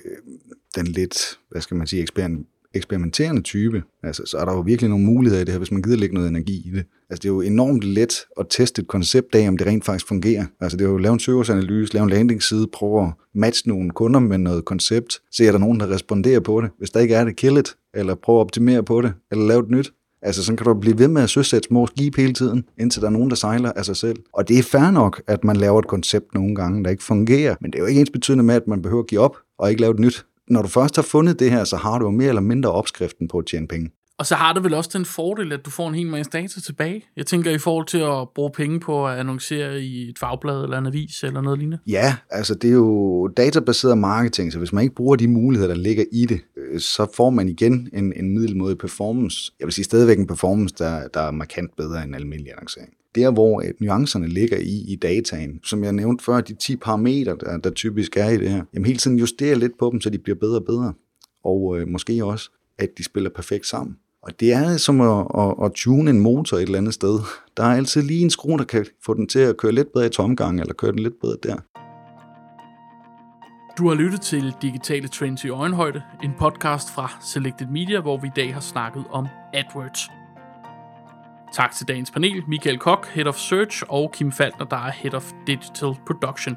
den 0.77 0.87
lidt, 0.87 1.39
hvad 1.51 1.61
skal 1.63 1.77
man 1.77 1.87
sige, 1.87 2.07
eksperimenterende 2.75 3.43
type, 3.43 3.83
altså, 4.03 4.23
så 4.27 4.39
er 4.39 4.45
der 4.45 4.53
jo 4.53 4.61
virkelig 4.61 4.91
nogle 4.91 5.05
muligheder 5.05 5.43
i 5.43 5.45
det 5.45 5.53
her, 5.53 5.59
hvis 5.59 5.73
man 5.73 5.83
gider 5.83 5.97
lægge 5.97 6.15
noget 6.15 6.29
energi 6.29 6.69
i 6.69 6.71
det. 6.71 6.85
Altså, 7.11 7.23
det 7.23 7.25
er 7.25 7.33
jo 7.33 7.41
enormt 7.41 7.85
let 7.85 8.15
at 8.41 8.47
teste 8.51 8.83
et 8.83 8.89
koncept 8.89 9.35
af, 9.35 9.49
om 9.49 9.59
det 9.59 9.67
rent 9.67 9.85
faktisk 9.85 10.09
fungerer. 10.09 10.47
Altså, 10.61 10.77
det 10.77 10.85
er 10.85 10.89
jo 10.89 10.97
at 10.97 11.03
lave 11.03 11.13
en 11.13 11.21
søgersanalyse, 11.21 11.95
lave 11.95 12.05
en 12.05 12.11
landingsside, 12.11 12.67
prøve 12.73 13.07
at 13.07 13.13
matche 13.35 13.69
nogle 13.69 13.91
kunder 13.91 14.21
med 14.21 14.39
noget 14.39 14.65
koncept, 14.65 15.21
se, 15.33 15.47
er 15.47 15.53
der 15.53 15.59
nogen, 15.59 15.81
der 15.81 15.91
responderer 15.91 16.41
på 16.41 16.61
det. 16.61 16.71
Hvis 16.79 16.91
der 16.91 17.01
ikke 17.01 17.15
er 17.15 17.25
det, 17.25 17.37
kill 17.37 17.57
it, 17.57 17.77
eller 17.99 18.15
prøve 18.15 18.39
at 18.39 18.41
optimere 18.41 18.83
på 18.83 19.01
det, 19.01 19.13
eller 19.31 19.47
lave 19.47 19.61
et 19.61 19.71
nyt. 19.71 19.93
Altså 20.23 20.45
sådan 20.45 20.57
kan 20.57 20.67
du 20.67 20.75
blive 20.75 20.99
ved 20.99 21.09
med 21.09 21.23
at 21.23 21.31
søsætte 21.31 21.67
små 21.67 21.87
skib 21.87 22.17
hele 22.17 22.33
tiden, 22.33 22.65
indtil 22.79 23.03
der 23.03 23.09
er 23.09 23.13
nogen, 23.13 23.31
der 23.31 23.37
sejler 23.37 23.73
af 23.73 23.85
sig 23.85 23.97
selv. 23.97 24.17
Og 24.33 24.49
det 24.49 24.59
er 24.59 24.63
fair 24.63 24.91
nok, 24.91 25.23
at 25.27 25.45
man 25.45 25.57
laver 25.57 25.79
et 25.79 25.87
koncept 25.87 26.35
nogle 26.35 26.55
gange, 26.55 26.85
der 26.85 26.91
ikke 26.91 27.05
fungerer, 27.05 27.57
men 27.61 27.71
det 27.71 27.79
er 27.79 27.83
jo 27.83 27.87
ikke 27.87 28.01
ens 28.01 28.11
betydende 28.11 28.45
med, 28.45 28.55
at 28.55 28.67
man 28.67 28.83
behøver 28.83 29.03
at 29.03 29.09
give 29.09 29.21
op 29.21 29.37
og 29.59 29.71
ikke 29.71 29.81
lave 29.81 29.95
et 29.95 29.99
nyt. 30.01 30.27
Når 30.49 30.63
du 30.63 30.69
først 30.69 30.97
har 30.97 31.03
fundet 31.03 31.41
det 31.41 31.51
her, 31.51 31.65
så 31.65 31.77
har 31.77 31.99
du 31.99 32.05
jo 32.05 32.11
mere 32.11 32.29
eller 32.29 32.41
mindre 32.41 32.73
opskriften 32.73 33.29
på 33.29 33.39
at 33.39 33.47
tjene 33.47 33.69
penge. 33.69 33.91
Og 34.19 34.27
så 34.27 34.35
har 34.35 34.53
det 34.53 34.65
vel 34.65 34.75
også 34.75 34.91
den 34.93 35.05
fordel, 35.05 35.53
at 35.53 35.65
du 35.65 35.71
får 35.71 35.89
en 35.89 35.95
hel 35.95 36.07
masse 36.07 36.31
data 36.31 36.61
tilbage. 36.61 37.05
Jeg 37.17 37.27
tænker 37.27 37.51
i 37.51 37.59
forhold 37.59 37.87
til 37.87 37.99
at 37.99 38.29
bruge 38.35 38.51
penge 38.51 38.81
på 38.81 39.07
at 39.07 39.19
annoncere 39.19 39.83
i 39.83 40.09
et 40.09 40.19
fagblad 40.19 40.63
eller 40.63 40.79
en 40.79 40.87
avis 40.87 41.23
eller 41.23 41.41
noget 41.41 41.59
lignende. 41.59 41.79
Ja, 41.87 42.17
altså 42.31 42.55
det 42.55 42.71
er 42.71 42.75
jo 42.75 43.29
databaseret 43.29 43.99
marketing, 43.99 44.53
så 44.53 44.59
hvis 44.59 44.73
man 44.73 44.83
ikke 44.83 44.95
bruger 44.95 45.17
de 45.17 45.29
muligheder, 45.29 45.75
der 45.75 45.81
ligger 45.81 46.05
i 46.13 46.27
det, 46.27 46.41
øh, 46.57 46.81
så 46.81 47.07
får 47.15 47.31
man 47.31 47.49
igen 47.49 47.91
en, 47.93 48.13
en 48.17 48.35
middelmodig 48.35 48.79
performance. 48.79 49.53
Jeg 49.61 49.67
vil 49.67 49.73
sige 49.73 49.85
stadigvæk 49.85 50.19
en 50.19 50.27
performance, 50.27 50.75
der, 50.79 51.09
der 51.09 51.21
er 51.21 51.31
markant 51.31 51.77
bedre 51.77 52.05
end 52.05 52.15
almindelig 52.15 52.53
annoncering. 52.53 52.91
Der, 53.15 53.31
hvor 53.31 53.61
at 53.61 53.73
nuancerne 53.81 54.29
ligger 54.29 54.57
i, 54.57 54.93
i 54.93 54.97
dataen, 54.97 55.61
som 55.65 55.85
jeg 55.85 55.93
nævnte 55.93 56.25
før, 56.25 56.41
de 56.41 56.55
10 56.55 56.77
parametre, 56.77 57.37
der, 57.41 57.57
der 57.57 57.71
typisk 57.71 58.17
er 58.17 58.29
i 58.29 58.37
det 58.37 58.51
her, 58.51 58.65
jamen 58.75 58.87
hele 58.87 58.99
tiden 58.99 59.19
justerer 59.19 59.57
lidt 59.57 59.79
på 59.79 59.91
dem, 59.93 60.01
så 60.01 60.11
de 60.11 60.19
bliver 60.19 60.39
bedre 60.39 60.57
og 60.57 60.65
bedre. 60.65 60.93
Og 61.45 61.79
øh, 61.79 61.89
måske 61.89 62.25
også, 62.25 62.51
at 62.79 62.89
de 62.99 63.05
spiller 63.05 63.31
perfekt 63.31 63.67
sammen. 63.67 63.97
Og 64.29 64.41
det 64.41 64.53
er 64.53 64.77
som 64.77 65.01
at, 65.01 65.27
at, 65.39 65.55
at 65.65 65.73
tune 65.73 66.11
en 66.11 66.21
motor 66.21 66.57
et 66.57 66.63
eller 66.63 66.79
andet 66.79 66.95
sted. 66.95 67.21
Der 67.57 67.65
er 67.65 67.77
altid 67.77 68.03
lige 68.03 68.21
en 68.21 68.31
skrue, 68.31 68.59
der 68.59 68.65
kan 68.65 68.87
få 69.05 69.15
den 69.15 69.27
til 69.27 69.39
at 69.39 69.57
køre 69.57 69.73
lidt 69.73 69.93
bedre 69.93 70.07
i 70.07 70.09
tomgang, 70.09 70.61
eller 70.61 70.75
køre 70.75 70.93
den 70.93 70.99
lidt 70.99 71.21
bedre 71.21 71.37
der. 71.43 71.57
Du 73.79 73.89
har 73.89 73.95
lyttet 73.95 74.21
til 74.21 74.55
Digitale 74.63 75.09
Trends 75.09 75.45
i 75.45 75.49
Øjenhøjde, 75.49 76.03
en 76.23 76.33
podcast 76.39 76.91
fra 76.91 77.13
Selected 77.21 77.67
Media, 77.67 78.01
hvor 78.01 78.17
vi 78.17 78.27
i 78.27 78.31
dag 78.37 78.55
har 78.55 78.61
snakket 78.61 79.05
om 79.11 79.27
AdWords. 79.55 80.11
Tak 81.55 81.73
til 81.73 81.89
dagens 81.89 82.11
panel, 82.11 82.43
Michael 82.49 82.79
Kok, 82.79 83.07
Head 83.07 83.27
of 83.27 83.37
Search, 83.37 83.83
og 83.89 84.13
Kim 84.13 84.33
Faltner, 84.33 84.67
der 84.67 84.77
er 84.77 84.91
Head 84.91 85.15
of 85.15 85.33
Digital 85.47 85.95
Production. 86.07 86.57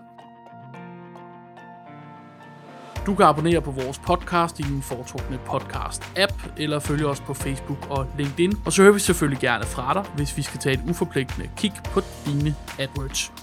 Du 3.06 3.16
kan 3.16 3.26
abonnere 3.26 3.62
på 3.62 3.72
vores 3.72 4.00
podcast 4.00 4.60
i 4.60 4.64
din 4.64 4.82
foretrukne 4.82 5.40
podcast-app, 5.48 6.52
eller 6.58 6.80
følge 6.80 7.08
os 7.08 7.20
på 7.20 7.34
Facebook 7.34 7.88
og 7.90 8.08
LinkedIn. 8.18 8.54
Og 8.66 8.74
så 8.74 8.82
hører 8.82 8.94
vi 8.94 9.00
selvfølgelig 9.00 9.40
gerne 9.40 9.66
fra 9.66 9.94
dig, 9.94 10.04
hvis 10.16 10.38
vi 10.38 10.42
skal 10.42 10.60
tage 10.60 10.74
et 10.74 10.90
uforpligtende 10.90 11.50
kig 11.58 11.74
på 11.86 12.02
dine 12.26 12.56
AdWords. 12.80 13.34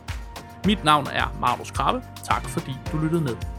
Mit 0.67 0.85
navn 0.85 1.07
er 1.13 1.37
Marlos 1.41 1.71
Krabbe. 1.71 2.03
Tak 2.25 2.49
fordi 2.49 2.73
du 2.93 2.99
lyttede 2.99 3.21
med. 3.21 3.58